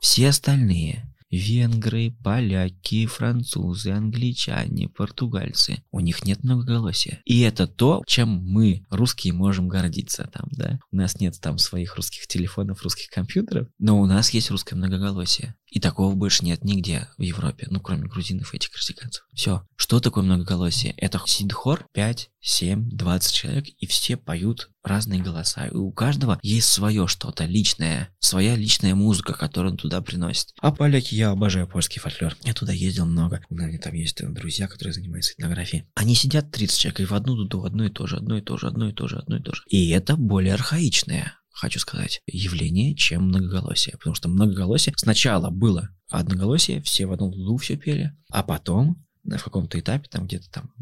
Все 0.00 0.28
остальные 0.28 1.04
венгры, 1.30 2.16
поляки, 2.22 3.06
французы, 3.06 3.90
англичане, 3.90 4.88
португальцы. 4.88 5.82
У 5.90 6.00
них 6.00 6.24
нет 6.24 6.42
многоголосия. 6.42 7.20
И 7.24 7.40
это 7.40 7.66
то, 7.66 8.02
чем 8.06 8.28
мы, 8.28 8.84
русские, 8.90 9.32
можем 9.32 9.68
гордиться 9.68 10.30
там, 10.32 10.48
да. 10.52 10.78
У 10.90 10.96
нас 10.96 11.20
нет 11.20 11.38
там 11.40 11.58
своих 11.58 11.96
русских 11.96 12.26
телефонов, 12.26 12.82
русских 12.82 13.10
компьютеров, 13.10 13.68
но 13.78 14.00
у 14.00 14.06
нас 14.06 14.30
есть 14.30 14.50
русское 14.50 14.76
многоголосие. 14.76 15.54
И 15.70 15.80
такого 15.80 16.14
больше 16.14 16.44
нет 16.44 16.64
нигде 16.64 17.08
в 17.18 17.22
Европе, 17.22 17.66
ну, 17.70 17.80
кроме 17.80 18.08
грузинов 18.08 18.54
и 18.54 18.56
этих 18.56 18.70
корсиканцев. 18.70 19.24
Все. 19.34 19.66
Что 19.76 20.00
такое 20.00 20.24
многоголосие? 20.24 20.92
Это 20.96 21.20
сидхор 21.26 21.86
5, 21.92 22.30
7, 22.40 22.90
20 22.90 23.34
человек, 23.34 23.66
и 23.78 23.86
все 23.86 24.16
поют 24.16 24.70
разные 24.82 25.22
голоса. 25.22 25.66
И 25.66 25.74
у 25.74 25.92
каждого 25.92 26.38
есть 26.42 26.68
свое 26.68 27.06
что-то 27.06 27.44
личное, 27.44 28.08
своя 28.18 28.56
личная 28.56 28.94
музыка, 28.94 29.34
которую 29.34 29.72
он 29.72 29.78
туда 29.78 30.00
приносит. 30.00 30.54
А 30.60 30.72
поляки, 30.72 31.14
я 31.18 31.30
обожаю 31.30 31.66
польский 31.66 32.00
фольклор. 32.00 32.36
Я 32.44 32.54
туда 32.54 32.72
ездил 32.72 33.04
много. 33.04 33.42
У 33.50 33.54
меня 33.56 33.76
там 33.78 33.92
есть 33.94 34.24
друзья, 34.24 34.68
которые 34.68 34.94
занимаются 34.94 35.34
этнографией. 35.34 35.84
Они 35.94 36.14
сидят 36.14 36.52
30 36.52 36.78
человек, 36.78 37.00
и 37.00 37.04
в 37.06 37.12
одну 37.12 37.34
дуду 37.34 37.64
одно 37.64 37.86
и 37.86 37.90
то 37.90 38.06
же, 38.06 38.16
одно 38.16 38.38
и 38.38 38.40
то 38.40 38.56
же, 38.56 38.68
одно 38.68 38.88
и 38.88 38.92
то 38.92 39.08
же, 39.08 39.18
одно 39.18 39.36
и 39.36 39.42
то 39.42 39.52
же. 39.52 39.62
И 39.68 39.90
это 39.90 40.16
более 40.16 40.54
архаичное 40.54 41.34
хочу 41.50 41.80
сказать, 41.80 42.20
явление, 42.28 42.94
чем 42.94 43.24
многоголосие. 43.24 43.96
Потому 43.98 44.14
что 44.14 44.28
многоголосие 44.28 44.94
сначала 44.96 45.50
было 45.50 45.88
одноголосие, 46.08 46.80
все 46.82 47.06
в 47.06 47.12
одном 47.12 47.32
дуду 47.32 47.56
все 47.56 47.76
пели, 47.76 48.16
а 48.30 48.44
потом 48.44 49.04
в 49.24 49.42
каком-то 49.42 49.80
этапе, 49.80 50.08
там 50.08 50.26
где-то 50.26 50.48
там 50.52 50.72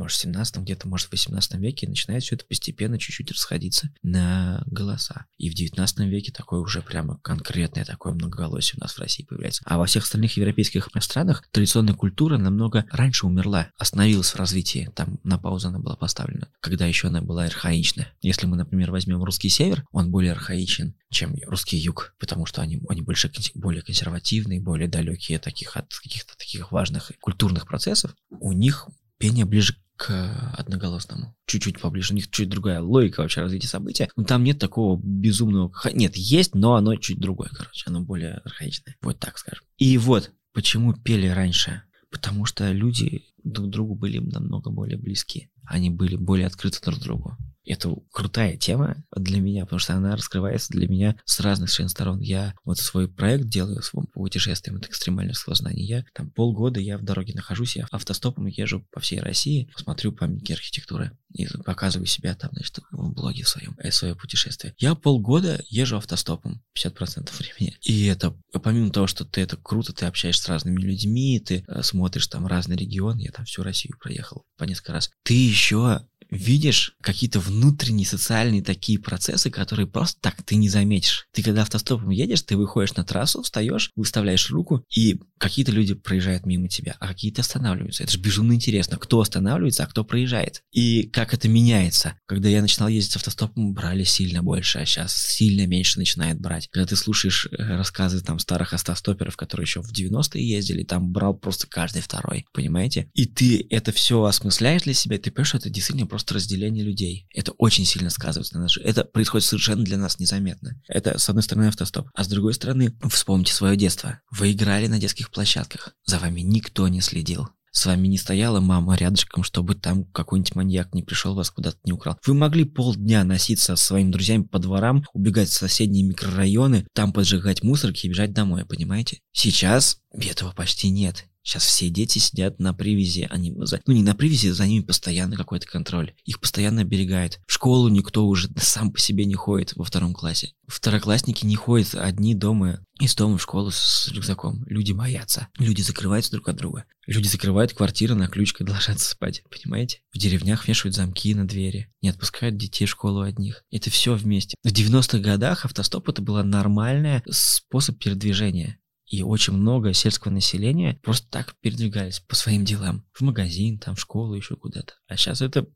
может, 0.00 0.18
в 0.18 0.20
17 0.22 0.56
где-то, 0.58 0.88
может, 0.88 1.08
в 1.08 1.12
18 1.12 1.54
веке, 1.56 1.88
начинает 1.88 2.22
все 2.22 2.34
это 2.34 2.44
постепенно 2.44 2.98
чуть-чуть 2.98 3.30
расходиться 3.30 3.90
на 4.02 4.62
голоса. 4.66 5.26
И 5.36 5.50
в 5.50 5.54
19 5.54 5.98
веке 6.00 6.32
такое 6.32 6.60
уже 6.60 6.82
прямо 6.82 7.18
конкретное 7.18 7.84
такое 7.84 8.14
многоголосие 8.14 8.78
у 8.78 8.82
нас 8.82 8.94
в 8.94 8.98
России 8.98 9.24
появляется. 9.24 9.62
А 9.66 9.78
во 9.78 9.86
всех 9.86 10.04
остальных 10.04 10.36
европейских 10.36 10.88
странах 11.00 11.44
традиционная 11.50 11.94
культура 11.94 12.38
намного 12.38 12.86
раньше 12.90 13.26
умерла, 13.26 13.68
остановилась 13.78 14.30
в 14.30 14.36
развитии, 14.36 14.90
там 14.94 15.20
на 15.22 15.38
паузу 15.38 15.68
она 15.68 15.78
была 15.78 15.96
поставлена, 15.96 16.48
когда 16.60 16.86
еще 16.86 17.08
она 17.08 17.20
была 17.20 17.44
архаична. 17.44 18.08
Если 18.22 18.46
мы, 18.46 18.56
например, 18.56 18.90
возьмем 18.90 19.22
русский 19.22 19.48
север, 19.48 19.84
он 19.92 20.10
более 20.10 20.32
архаичен, 20.32 20.94
чем 21.10 21.34
русский 21.46 21.76
юг, 21.76 22.14
потому 22.18 22.46
что 22.46 22.62
они, 22.62 22.80
они 22.88 23.02
больше, 23.02 23.30
более 23.54 23.82
консервативные, 23.82 24.60
более 24.60 24.88
далекие 24.88 25.38
таких 25.38 25.76
от 25.76 25.92
каких-то 25.92 26.36
таких 26.36 26.72
важных 26.72 27.12
культурных 27.20 27.66
процессов. 27.66 28.14
У 28.30 28.52
них 28.52 28.88
пение 29.18 29.44
ближе 29.44 29.76
к 30.00 30.54
одноголосному. 30.56 31.36
Чуть-чуть 31.44 31.78
поближе. 31.78 32.14
У 32.14 32.16
них 32.16 32.30
чуть 32.30 32.48
другая 32.48 32.80
логика 32.80 33.20
вообще 33.20 33.42
развития 33.42 33.68
события. 33.68 34.08
Но 34.16 34.24
там 34.24 34.42
нет 34.42 34.58
такого 34.58 34.98
безумного... 34.98 35.70
Нет, 35.92 36.16
есть, 36.16 36.54
но 36.54 36.74
оно 36.76 36.96
чуть 36.96 37.20
другое, 37.20 37.50
короче. 37.52 37.84
Оно 37.84 38.00
более 38.00 38.36
архаичное. 38.36 38.96
Вот 39.02 39.18
так 39.18 39.36
скажем. 39.36 39.62
И 39.76 39.98
вот 39.98 40.32
почему 40.54 40.94
пели 40.94 41.26
раньше. 41.26 41.82
Потому 42.10 42.46
что 42.46 42.72
люди 42.72 43.26
друг 43.44 43.68
другу 43.68 43.94
были 43.94 44.20
намного 44.20 44.70
более 44.70 44.96
близки. 44.96 45.50
Они 45.70 45.88
были 45.88 46.16
более 46.16 46.46
открыты 46.46 46.80
друг 46.82 46.98
другу 47.00 47.36
это 47.72 47.94
крутая 48.12 48.56
тема 48.56 48.96
для 49.14 49.40
меня, 49.40 49.64
потому 49.64 49.78
что 49.78 49.94
она 49.94 50.16
раскрывается 50.16 50.72
для 50.72 50.88
меня 50.88 51.16
с 51.24 51.40
разных 51.40 51.70
совершенно 51.70 51.88
сторон. 51.88 52.20
Я 52.20 52.54
вот 52.64 52.78
свой 52.78 53.08
проект 53.08 53.46
делаю 53.46 53.80
по 53.92 54.02
путешествиям, 54.22 54.76
это 54.78 54.88
экстремальное 54.88 55.34
сквознание. 55.34 55.86
Я 55.86 56.04
там 56.14 56.30
полгода 56.30 56.80
я 56.80 56.98
в 56.98 57.02
дороге 57.02 57.34
нахожусь, 57.34 57.76
я 57.76 57.86
автостопом 57.90 58.46
езжу 58.46 58.84
по 58.90 59.00
всей 59.00 59.20
России, 59.20 59.70
смотрю 59.76 60.12
памятники 60.12 60.52
архитектуры 60.52 61.12
и 61.32 61.46
показываю 61.64 62.06
себя 62.06 62.34
там, 62.34 62.50
значит, 62.52 62.80
в 62.90 63.12
блоге 63.12 63.44
своем, 63.44 63.76
э, 63.78 63.90
свое 63.92 64.16
путешествие. 64.16 64.74
Я 64.78 64.94
полгода 64.94 65.62
езжу 65.68 65.96
автостопом, 65.96 66.62
50% 66.76 67.30
времени. 67.38 67.76
И 67.82 68.06
это, 68.06 68.36
помимо 68.62 68.90
того, 68.90 69.06
что 69.06 69.24
ты 69.24 69.40
это 69.42 69.56
круто, 69.56 69.92
ты 69.92 70.06
общаешься 70.06 70.42
с 70.42 70.48
разными 70.48 70.80
людьми, 70.80 71.38
ты 71.38 71.64
э, 71.66 71.82
смотришь 71.82 72.26
там 72.26 72.46
разный 72.46 72.76
регион, 72.76 73.18
я 73.18 73.30
там 73.30 73.44
всю 73.44 73.62
Россию 73.62 73.96
проехал 74.00 74.44
по 74.56 74.64
несколько 74.64 74.92
раз. 74.92 75.10
Ты 75.22 75.34
еще 75.60 76.00
видишь 76.30 76.94
какие-то 77.00 77.40
внутренние 77.40 78.06
социальные 78.06 78.62
такие 78.62 78.98
процессы, 78.98 79.50
которые 79.50 79.86
просто 79.86 80.20
так 80.20 80.42
ты 80.42 80.56
не 80.56 80.68
заметишь. 80.68 81.26
Ты 81.32 81.42
когда 81.42 81.62
автостопом 81.62 82.10
едешь, 82.10 82.42
ты 82.42 82.56
выходишь 82.56 82.94
на 82.94 83.04
трассу, 83.04 83.42
встаешь, 83.42 83.90
выставляешь 83.96 84.50
руку, 84.50 84.84
и 84.94 85.20
какие-то 85.38 85.72
люди 85.72 85.94
проезжают 85.94 86.46
мимо 86.46 86.68
тебя, 86.68 86.96
а 87.00 87.08
какие-то 87.08 87.40
останавливаются. 87.40 88.04
Это 88.04 88.12
же 88.12 88.18
безумно 88.18 88.52
интересно, 88.52 88.96
кто 88.96 89.20
останавливается, 89.20 89.84
а 89.84 89.86
кто 89.86 90.04
проезжает. 90.04 90.62
И 90.72 91.04
как 91.04 91.34
это 91.34 91.48
меняется. 91.48 92.14
Когда 92.26 92.48
я 92.48 92.62
начинал 92.62 92.88
ездить 92.88 93.16
автостопом, 93.16 93.72
брали 93.72 94.04
сильно 94.04 94.42
больше, 94.42 94.78
а 94.78 94.86
сейчас 94.86 95.14
сильно 95.14 95.66
меньше 95.66 95.98
начинает 95.98 96.40
брать. 96.40 96.68
Когда 96.70 96.86
ты 96.86 96.96
слушаешь 96.96 97.46
э, 97.50 97.56
рассказы 97.76 98.20
там 98.20 98.38
старых 98.38 98.74
автостоперов, 98.74 99.36
которые 99.36 99.64
еще 99.64 99.82
в 99.82 99.92
90-е 99.92 100.46
ездили, 100.46 100.84
там 100.84 101.10
брал 101.10 101.34
просто 101.34 101.66
каждый 101.66 102.02
второй, 102.02 102.46
понимаете? 102.52 103.10
И 103.14 103.26
ты 103.26 103.66
это 103.70 103.92
все 103.92 104.22
осмысляешь 104.22 104.82
для 104.82 104.94
себя, 104.94 105.18
ты 105.18 105.30
понимаешь, 105.30 105.48
что 105.48 105.58
это 105.58 105.70
действительно 105.70 106.06
просто 106.06 106.19
просто 106.20 106.34
разделение 106.34 106.84
людей. 106.84 107.26
Это 107.34 107.52
очень 107.52 107.84
сильно 107.84 108.10
сказывается 108.10 108.54
на 108.56 108.62
нас. 108.62 108.76
Это 108.76 109.04
происходит 109.04 109.46
совершенно 109.46 109.84
для 109.84 109.96
нас 109.96 110.18
незаметно. 110.18 110.80
Это, 110.88 111.18
с 111.18 111.28
одной 111.28 111.42
стороны, 111.42 111.66
автостоп. 111.66 112.08
А 112.14 112.24
с 112.24 112.28
другой 112.28 112.54
стороны, 112.54 112.96
вспомните 113.10 113.52
свое 113.52 113.76
детство. 113.76 114.20
Вы 114.30 114.52
играли 114.52 114.86
на 114.86 114.98
детских 114.98 115.30
площадках. 115.30 115.94
За 116.04 116.18
вами 116.18 116.42
никто 116.42 116.88
не 116.88 117.00
следил. 117.00 117.48
С 117.72 117.86
вами 117.86 118.08
не 118.08 118.18
стояла 118.18 118.60
мама 118.60 118.96
рядышком, 118.96 119.44
чтобы 119.44 119.76
там 119.76 120.04
какой-нибудь 120.04 120.56
маньяк 120.56 120.92
не 120.92 121.02
пришел, 121.02 121.34
вас 121.34 121.50
куда-то 121.50 121.78
не 121.84 121.92
украл. 121.92 122.18
Вы 122.26 122.34
могли 122.34 122.64
полдня 122.64 123.22
носиться 123.22 123.76
со 123.76 123.86
своими 123.86 124.10
друзьями 124.10 124.42
по 124.42 124.58
дворам, 124.58 125.04
убегать 125.12 125.48
в 125.48 125.52
соседние 125.52 126.04
микрорайоны, 126.04 126.86
там 126.94 127.12
поджигать 127.12 127.62
мусорки 127.62 128.06
и 128.06 128.08
бежать 128.08 128.32
домой, 128.32 128.64
понимаете? 128.64 129.20
Сейчас 129.32 129.99
этого 130.18 130.52
почти 130.52 130.90
нет. 130.90 131.26
Сейчас 131.42 131.64
все 131.64 131.88
дети 131.88 132.18
сидят 132.18 132.58
на 132.58 132.74
привязи, 132.74 133.26
они, 133.30 133.50
ну 133.50 133.94
не 133.94 134.02
на 134.02 134.14
привязи, 134.14 134.50
за 134.50 134.66
ними 134.66 134.82
постоянно 134.82 135.36
какой-то 135.36 135.66
контроль. 135.66 136.12
Их 136.24 136.38
постоянно 136.38 136.82
оберегают. 136.82 137.40
В 137.46 137.52
школу 137.52 137.88
никто 137.88 138.26
уже 138.26 138.48
сам 138.56 138.92
по 138.92 139.00
себе 139.00 139.24
не 139.24 139.34
ходит 139.34 139.74
во 139.74 139.84
втором 139.84 140.12
классе. 140.12 140.52
Второклассники 140.66 141.46
не 141.46 141.56
ходят 141.56 141.94
одни 141.94 142.34
дома 142.34 142.84
из 143.00 143.14
дома 143.14 143.38
в 143.38 143.42
школу 143.42 143.70
с 143.70 144.08
рюкзаком. 144.12 144.64
Люди 144.66 144.92
боятся. 144.92 145.48
Люди 145.58 145.80
закрываются 145.80 146.30
друг 146.30 146.48
от 146.48 146.56
друга. 146.56 146.84
Люди 147.06 147.26
закрывают 147.26 147.72
квартиры 147.72 148.14
на 148.14 148.28
ключ, 148.28 148.52
когда 148.52 148.72
ложатся 148.74 149.10
спать. 149.10 149.42
Понимаете? 149.50 150.02
В 150.12 150.18
деревнях 150.18 150.68
вешают 150.68 150.94
замки 150.94 151.34
на 151.34 151.48
двери. 151.48 151.90
Не 152.02 152.10
отпускают 152.10 152.58
детей 152.58 152.84
в 152.84 152.90
школу 152.90 153.22
одних. 153.22 153.64
Это 153.70 153.90
все 153.90 154.14
вместе. 154.14 154.56
В 154.62 154.68
90-х 154.68 155.18
годах 155.18 155.64
автостоп 155.64 156.10
это 156.10 156.20
был 156.20 156.42
нормальный 156.44 157.22
способ 157.30 157.98
передвижения. 157.98 158.78
И 159.10 159.22
очень 159.22 159.54
много 159.54 159.92
сельского 159.92 160.32
населения 160.32 160.98
просто 161.02 161.28
так 161.28 161.56
передвигались 161.60 162.20
по 162.20 162.36
своим 162.36 162.64
делам. 162.64 163.04
В 163.12 163.22
магазин, 163.22 163.78
там, 163.78 163.96
в 163.96 164.00
школу, 164.00 164.34
еще 164.34 164.54
куда-то. 164.56 164.94
А 165.08 165.16
сейчас 165.16 165.42
это 165.42 165.66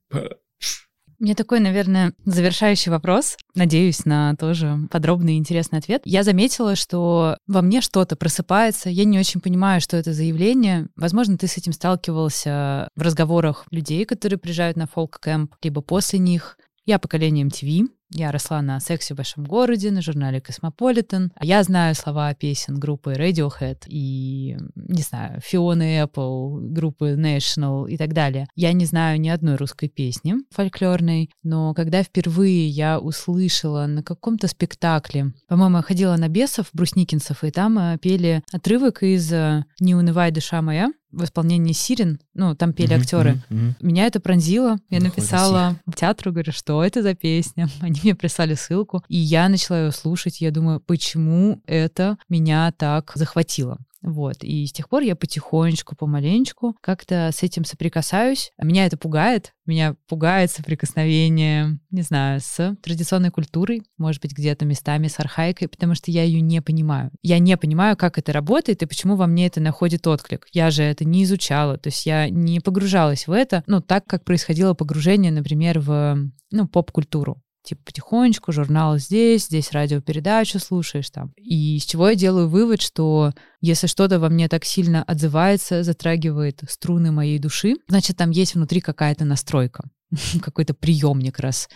мне 1.18 1.34
такой, 1.34 1.60
наверное, 1.60 2.12
завершающий 2.24 2.90
вопрос. 2.90 3.36
Надеюсь 3.54 4.04
на 4.04 4.34
тоже 4.36 4.78
подробный 4.90 5.34
и 5.34 5.38
интересный 5.38 5.78
ответ. 5.78 6.02
Я 6.04 6.22
заметила, 6.22 6.76
что 6.76 7.38
во 7.46 7.62
мне 7.62 7.80
что-то 7.80 8.16
просыпается. 8.16 8.90
Я 8.90 9.04
не 9.04 9.18
очень 9.18 9.40
понимаю, 9.40 9.80
что 9.80 9.96
это 9.96 10.12
за 10.12 10.24
явление. 10.24 10.88
Возможно, 10.96 11.38
ты 11.38 11.46
с 11.46 11.56
этим 11.56 11.72
сталкивался 11.72 12.88
в 12.96 13.00
разговорах 13.00 13.64
людей, 13.70 14.04
которые 14.04 14.38
приезжают 14.38 14.76
на 14.76 14.86
фолк-кэмп, 14.86 15.54
либо 15.62 15.80
после 15.80 16.18
них. 16.18 16.58
Я 16.86 16.98
поколение 16.98 17.46
MTV, 17.46 17.86
я 18.10 18.30
росла 18.30 18.62
на 18.62 18.78
«Сексе 18.78 19.14
в 19.14 19.16
большом 19.16 19.44
городе», 19.44 19.90
на 19.90 20.00
журнале 20.00 20.40
«Космополитен». 20.40 21.32
Я 21.40 21.62
знаю 21.64 21.94
слова 21.94 22.32
песен 22.34 22.78
группы 22.78 23.14
Radiohead 23.14 23.84
и, 23.88 24.56
не 24.76 25.02
знаю, 25.02 25.40
Фионы 25.40 26.00
Apple, 26.00 26.60
группы 26.68 27.16
National 27.18 27.88
и 27.88 27.96
так 27.96 28.12
далее. 28.12 28.46
Я 28.54 28.72
не 28.72 28.84
знаю 28.84 29.20
ни 29.20 29.28
одной 29.28 29.56
русской 29.56 29.88
песни 29.88 30.34
фольклорной, 30.50 31.30
но 31.42 31.74
когда 31.74 32.02
впервые 32.04 32.68
я 32.68 33.00
услышала 33.00 33.86
на 33.86 34.02
каком-то 34.02 34.46
спектакле, 34.46 35.32
по-моему, 35.48 35.82
ходила 35.82 36.16
на 36.16 36.28
бесов, 36.28 36.68
брусникинцев, 36.72 37.42
и 37.42 37.50
там 37.50 37.78
э, 37.78 37.98
пели 37.98 38.42
отрывок 38.52 39.02
из 39.02 39.32
э, 39.32 39.64
«Не 39.80 39.96
унывай, 39.96 40.30
душа 40.30 40.62
моя», 40.62 40.92
в 41.14 41.24
исполнении 41.24 41.72
Сирен, 41.72 42.20
ну, 42.34 42.54
там 42.54 42.72
пели 42.72 42.94
mm-hmm, 42.94 43.00
актеры. 43.00 43.42
Mm-hmm. 43.48 43.74
Меня 43.80 44.06
это 44.06 44.20
пронзило. 44.20 44.78
Я 44.90 44.98
Выходит 44.98 45.16
написала 45.16 45.76
театру, 45.94 46.32
говорю, 46.32 46.52
что 46.52 46.82
это 46.82 47.02
за 47.02 47.14
песня. 47.14 47.68
Они 47.80 48.00
мне 48.02 48.14
прислали 48.14 48.54
ссылку, 48.54 49.02
и 49.08 49.16
я 49.16 49.48
начала 49.48 49.84
ее 49.84 49.92
слушать. 49.92 50.40
Я 50.40 50.50
думаю, 50.50 50.80
почему 50.80 51.62
это 51.66 52.18
меня 52.28 52.72
так 52.76 53.12
захватило? 53.14 53.78
Вот. 54.04 54.44
И 54.44 54.66
с 54.66 54.72
тех 54.72 54.88
пор 54.90 55.02
я 55.02 55.16
потихонечку, 55.16 55.96
помаленечку 55.96 56.76
как-то 56.82 57.30
с 57.32 57.42
этим 57.42 57.64
соприкасаюсь. 57.64 58.52
Меня 58.60 58.84
это 58.84 58.98
пугает. 58.98 59.54
Меня 59.64 59.96
пугает 60.08 60.50
соприкосновение, 60.50 61.78
не 61.90 62.02
знаю, 62.02 62.40
с 62.42 62.76
традиционной 62.82 63.30
культурой, 63.30 63.82
может 63.96 64.20
быть, 64.20 64.32
где-то 64.32 64.66
местами 64.66 65.08
с 65.08 65.18
архаикой, 65.18 65.68
потому 65.68 65.94
что 65.94 66.10
я 66.10 66.22
ее 66.22 66.42
не 66.42 66.60
понимаю. 66.60 67.10
Я 67.22 67.38
не 67.38 67.56
понимаю, 67.56 67.96
как 67.96 68.18
это 68.18 68.34
работает 68.34 68.82
и 68.82 68.86
почему 68.86 69.16
во 69.16 69.26
мне 69.26 69.46
это 69.46 69.60
находит 69.60 70.06
отклик. 70.06 70.46
Я 70.52 70.70
же 70.70 70.82
это 70.82 71.06
не 71.06 71.24
изучала, 71.24 71.78
то 71.78 71.88
есть 71.88 72.04
я 72.04 72.28
не 72.28 72.60
погружалась 72.60 73.26
в 73.26 73.32
это, 73.32 73.64
ну, 73.66 73.80
так, 73.80 74.06
как 74.06 74.24
происходило 74.24 74.74
погружение, 74.74 75.32
например, 75.32 75.80
в 75.80 76.30
ну, 76.50 76.68
поп-культуру 76.68 77.40
типа 77.64 77.82
потихонечку, 77.84 78.52
журнал 78.52 78.98
здесь, 78.98 79.46
здесь 79.46 79.72
радиопередачу 79.72 80.58
слушаешь 80.58 81.10
там. 81.10 81.32
И 81.36 81.78
с 81.78 81.84
чего 81.84 82.10
я 82.10 82.14
делаю 82.14 82.48
вывод, 82.48 82.82
что 82.82 83.32
если 83.60 83.86
что-то 83.86 84.20
во 84.20 84.28
мне 84.28 84.48
так 84.48 84.64
сильно 84.64 85.02
отзывается, 85.02 85.82
затрагивает 85.82 86.60
струны 86.68 87.10
моей 87.10 87.38
души, 87.38 87.74
значит, 87.88 88.16
там 88.16 88.30
есть 88.30 88.54
внутри 88.54 88.80
какая-то 88.80 89.24
настройка, 89.24 89.88
какой-то 90.42 90.74
приемник 90.74 91.38
раз. 91.38 91.68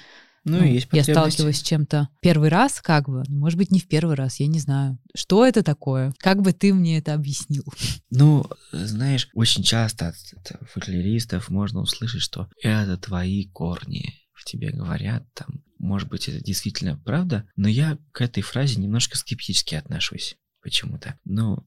Ну, 0.44 0.58
ну 0.58 0.64
есть 0.64 0.88
Я 0.92 1.02
сталкиваюсь 1.02 1.58
с 1.58 1.62
чем-то 1.62 2.08
первый 2.20 2.48
раз, 2.48 2.80
как 2.80 3.08
бы, 3.08 3.24
может 3.28 3.58
быть, 3.58 3.70
не 3.70 3.80
в 3.80 3.88
первый 3.88 4.14
раз, 4.14 4.40
я 4.40 4.46
не 4.46 4.60
знаю. 4.60 4.98
Что 5.14 5.44
это 5.44 5.62
такое? 5.62 6.14
Как 6.18 6.42
бы 6.42 6.52
ты 6.52 6.72
мне 6.72 6.98
это 6.98 7.14
объяснил? 7.14 7.64
Ну, 8.10 8.46
знаешь, 8.72 9.28
очень 9.34 9.62
часто 9.62 10.08
от, 10.08 10.14
от 10.34 10.70
фольклористов 10.70 11.50
можно 11.50 11.80
услышать, 11.80 12.22
что 12.22 12.48
это 12.62 12.96
твои 12.96 13.46
корни 13.48 14.14
в 14.32 14.44
тебе 14.44 14.70
говорят, 14.70 15.24
там, 15.34 15.62
может 15.78 16.08
быть, 16.08 16.28
это 16.28 16.42
действительно 16.42 16.96
правда, 16.96 17.48
но 17.56 17.68
я 17.68 17.98
к 18.12 18.20
этой 18.20 18.42
фразе 18.42 18.80
немножко 18.80 19.16
скептически 19.16 19.74
отношусь 19.74 20.36
почему-то. 20.60 21.18
Ну, 21.24 21.66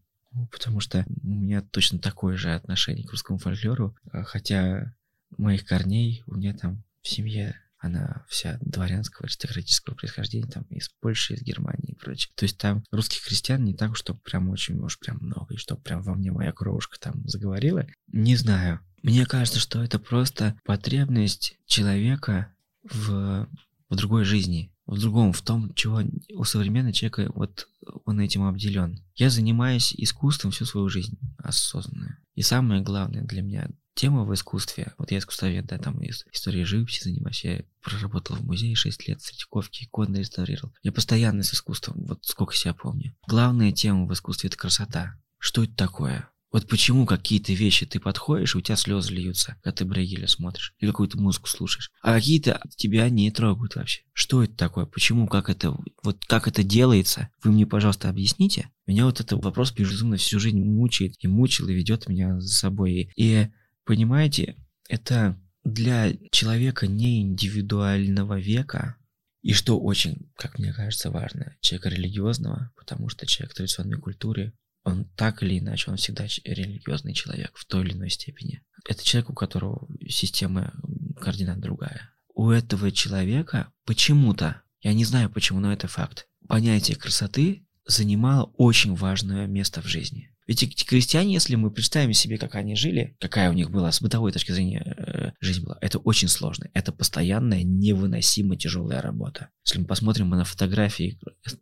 потому 0.51 0.79
что 0.79 1.05
у 1.23 1.27
меня 1.27 1.61
точно 1.61 1.99
такое 1.99 2.37
же 2.37 2.53
отношение 2.53 3.05
к 3.05 3.11
русскому 3.11 3.39
фольклору, 3.39 3.95
а, 4.11 4.23
хотя 4.23 4.93
моих 5.37 5.65
корней 5.65 6.23
у 6.27 6.35
меня 6.35 6.53
там 6.53 6.83
в 7.01 7.07
семье 7.07 7.55
она 7.81 8.25
вся 8.29 8.59
дворянского 8.61 9.25
аристократического 9.25 9.95
происхождения, 9.95 10.47
там 10.47 10.63
из 10.69 10.89
Польши, 10.89 11.33
из 11.33 11.41
Германии 11.41 11.93
и 11.93 11.95
прочее. 11.95 12.31
То 12.35 12.43
есть 12.43 12.57
там 12.59 12.83
русских 12.91 13.23
крестьян 13.23 13.63
не 13.63 13.73
так, 13.73 13.97
что 13.97 14.13
прям 14.13 14.49
очень 14.49 14.77
уж 14.77 14.99
прям 14.99 15.17
много, 15.19 15.55
и 15.55 15.57
что 15.57 15.75
прям 15.75 16.03
во 16.03 16.13
мне 16.13 16.31
моя 16.31 16.51
кровушка 16.51 16.99
там 16.99 17.27
заговорила. 17.27 17.87
Не 18.07 18.35
знаю. 18.35 18.81
Мне 19.01 19.25
кажется, 19.25 19.59
что 19.59 19.83
это 19.83 19.97
просто 19.97 20.55
потребность 20.63 21.57
человека 21.65 22.53
в 22.83 23.49
в 23.91 23.95
другой 23.97 24.23
жизни, 24.23 24.73
в 24.85 24.97
другом, 24.99 25.33
в 25.33 25.41
том, 25.41 25.73
чего 25.75 26.01
у 26.33 26.43
современного 26.45 26.93
человека 26.93 27.29
вот 27.35 27.67
он 28.05 28.21
этим 28.21 28.43
обделен. 28.43 29.03
Я 29.15 29.29
занимаюсь 29.29 29.93
искусством 29.93 30.51
всю 30.51 30.65
свою 30.65 30.87
жизнь 30.87 31.19
осознанно. 31.37 32.17
И 32.33 32.41
самое 32.41 32.81
главное 32.81 33.23
для 33.23 33.41
меня 33.41 33.69
тема 33.93 34.23
в 34.23 34.33
искусстве, 34.33 34.93
вот 34.97 35.11
я 35.11 35.17
искусствовед, 35.17 35.65
да, 35.65 35.77
там 35.77 36.01
из 36.01 36.25
истории 36.31 36.63
живописи 36.63 37.03
занимаюсь, 37.03 37.43
я 37.43 37.63
проработал 37.83 38.37
в 38.37 38.45
музее 38.45 38.75
6 38.75 39.09
лет, 39.09 39.19
Третьяковки, 39.19 39.83
иконы 39.83 40.17
реставрировал. 40.17 40.73
Я 40.83 40.93
постоянно 40.93 41.43
с 41.43 41.53
искусством, 41.53 42.05
вот 42.05 42.23
сколько 42.23 42.55
себя 42.55 42.73
помню. 42.73 43.13
Главная 43.27 43.73
тема 43.73 44.05
в 44.07 44.13
искусстве– 44.13 44.47
это 44.49 44.57
красота. 44.57 45.19
Что 45.37 45.65
это 45.65 45.75
такое? 45.75 46.29
Вот 46.51 46.67
почему 46.67 47.05
какие-то 47.05 47.53
вещи 47.53 47.85
ты 47.85 47.99
подходишь, 47.99 48.55
у 48.55 48.61
тебя 48.61 48.75
слезы 48.75 49.13
льются, 49.13 49.57
когда 49.61 49.77
ты 49.77 49.85
Брейгеля 49.85 50.27
смотришь 50.27 50.73
или 50.79 50.89
какую-то 50.89 51.17
музыку 51.17 51.47
слушаешь, 51.47 51.91
а 52.01 52.13
какие-то 52.13 52.61
тебя 52.75 53.09
не 53.09 53.31
трогают 53.31 53.75
вообще. 53.75 54.01
Что 54.11 54.43
это 54.43 54.53
такое? 54.55 54.85
Почему? 54.85 55.27
Как 55.27 55.49
это? 55.49 55.77
Вот 56.03 56.25
как 56.25 56.49
это 56.49 56.63
делается? 56.63 57.29
Вы 57.41 57.51
мне, 57.51 57.65
пожалуйста, 57.65 58.09
объясните. 58.09 58.69
Меня 58.85 59.05
вот 59.05 59.21
этот 59.21 59.41
вопрос 59.43 59.71
безумно 59.71 60.17
всю 60.17 60.39
жизнь 60.39 60.61
мучает 60.61 61.15
и 61.19 61.27
мучил, 61.27 61.69
и 61.69 61.73
ведет 61.73 62.09
меня 62.09 62.39
за 62.41 62.49
собой. 62.49 63.11
И 63.15 63.47
понимаете, 63.85 64.57
это 64.89 65.39
для 65.63 66.13
человека 66.31 66.87
не 66.87 67.21
индивидуального 67.21 68.39
века, 68.39 68.97
и 69.41 69.53
что 69.53 69.79
очень, 69.79 70.29
как 70.35 70.59
мне 70.59 70.73
кажется, 70.73 71.11
важно, 71.11 71.55
человека 71.61 71.89
религиозного, 71.89 72.71
потому 72.75 73.09
что 73.09 73.25
человек 73.25 73.55
традиционной 73.55 73.99
культуре, 73.99 74.53
он 74.83 75.05
так 75.15 75.43
или 75.43 75.59
иначе, 75.59 75.91
он 75.91 75.97
всегда 75.97 76.25
религиозный 76.43 77.13
человек 77.13 77.51
в 77.55 77.65
той 77.65 77.83
или 77.83 77.93
иной 77.93 78.09
степени. 78.09 78.63
Это 78.87 79.03
человек, 79.03 79.29
у 79.29 79.33
которого 79.33 79.87
система 80.07 80.73
координат 81.19 81.59
другая. 81.59 82.09
У 82.33 82.49
этого 82.49 82.91
человека 82.91 83.71
почему-то, 83.85 84.61
я 84.81 84.93
не 84.93 85.05
знаю 85.05 85.29
почему, 85.29 85.59
но 85.59 85.71
это 85.71 85.87
факт, 85.87 86.27
понятие 86.47 86.97
красоты 86.97 87.67
занимало 87.85 88.45
очень 88.57 88.95
важное 88.95 89.47
место 89.47 89.81
в 89.81 89.87
жизни. 89.87 90.33
Ведь 90.51 90.63
эти 90.63 90.83
крестьяне, 90.83 91.31
если 91.31 91.55
мы 91.55 91.71
представим 91.71 92.11
себе, 92.11 92.37
как 92.37 92.55
они 92.55 92.75
жили, 92.75 93.15
какая 93.21 93.49
у 93.49 93.53
них 93.53 93.71
была 93.71 93.89
с 93.89 94.01
бытовой 94.01 94.33
точки 94.33 94.51
зрения 94.51 94.83
э, 94.97 95.31
жизнь 95.39 95.63
была, 95.63 95.77
это 95.79 95.97
очень 95.99 96.27
сложно. 96.27 96.67
Это 96.73 96.91
постоянная, 96.91 97.63
невыносимо 97.63 98.57
тяжелая 98.57 99.01
работа. 99.01 99.47
Если 99.65 99.79
мы 99.79 99.85
посмотрим 99.85 100.27
на 100.27 100.43
фотографии 100.43 101.17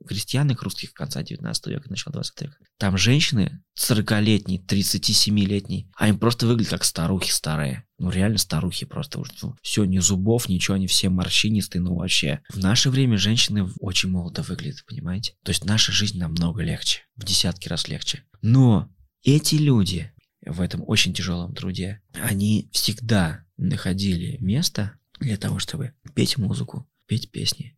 крестьянок 0.08 0.64
русских 0.64 0.94
конца 0.94 1.22
19 1.22 1.68
века, 1.68 1.88
начала 1.88 2.14
20 2.14 2.42
века, 2.42 2.56
там 2.80 2.98
женщины 2.98 3.62
40-летние, 3.80 4.60
37-летние, 4.60 5.92
а 5.96 6.10
им 6.10 6.18
просто 6.18 6.48
выглядят 6.48 6.72
как 6.72 6.84
старухи 6.84 7.30
старые. 7.30 7.86
Ну, 8.00 8.10
реально 8.10 8.40
старухи 8.40 8.88
просто. 8.88 9.22
Ну, 9.44 9.56
все, 9.62 9.84
ни 9.84 10.00
зубов, 10.00 10.50
ничего, 10.50 10.76
они 10.76 10.88
все 10.88 11.10
морщинистые, 11.10 11.82
ну, 11.82 11.96
вообще. 11.96 12.42
В 12.50 12.58
наше 12.58 12.90
время 12.90 13.18
женщины 13.18 13.70
очень 13.80 14.10
молодо 14.10 14.42
выглядят, 14.42 14.84
понимаете? 14.88 15.36
То 15.44 15.52
есть 15.52 15.66
наша 15.66 15.92
жизнь 15.92 16.18
намного 16.18 16.64
легче, 16.64 17.02
в 17.16 17.26
десятки 17.26 17.68
раз 17.68 17.88
легче. 17.88 18.24
Но 18.42 18.79
эти 19.24 19.56
люди 19.56 20.12
в 20.46 20.62
этом 20.62 20.84
очень 20.88 21.14
тяжелом 21.14 21.54
труде, 21.54 22.02
они 22.14 22.70
всегда 22.72 23.46
находили 23.58 24.38
место 24.40 24.94
для 25.20 25.38
того, 25.38 25.60
чтобы 25.60 25.94
петь 26.16 26.38
музыку, 26.38 26.88
петь 27.06 27.30
песни. 27.32 27.78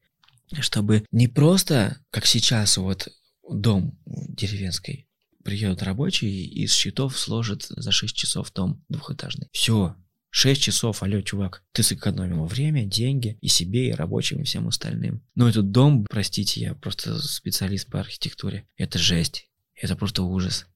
Чтобы 0.59 1.05
не 1.11 1.27
просто, 1.27 1.97
как 2.09 2.25
сейчас, 2.25 2.77
вот 2.77 3.07
дом 3.49 3.97
деревенский, 4.05 5.07
приедут 5.43 5.81
рабочие 5.81 6.31
и 6.31 6.63
из 6.63 6.73
счетов 6.73 7.17
сложат 7.17 7.63
за 7.63 7.91
6 7.91 8.15
часов 8.15 8.51
дом 8.53 8.83
двухэтажный. 8.89 9.47
Все, 9.51 9.95
6 10.29 10.61
часов, 10.61 11.03
алло, 11.03 11.21
чувак, 11.21 11.63
ты 11.71 11.83
сэкономил 11.83 12.45
время, 12.45 12.85
деньги 12.85 13.37
и 13.41 13.47
себе, 13.47 13.89
и 13.89 13.93
рабочим, 13.93 14.41
и 14.41 14.43
всем 14.43 14.67
остальным. 14.67 15.23
Но 15.35 15.49
этот 15.49 15.71
дом, 15.71 16.05
простите, 16.09 16.61
я 16.61 16.75
просто 16.75 17.19
специалист 17.21 17.89
по 17.89 17.99
архитектуре, 17.99 18.67
это 18.77 18.99
жесть, 18.99 19.49
это 19.75 19.95
просто 19.95 20.23
ужас. 20.23 20.67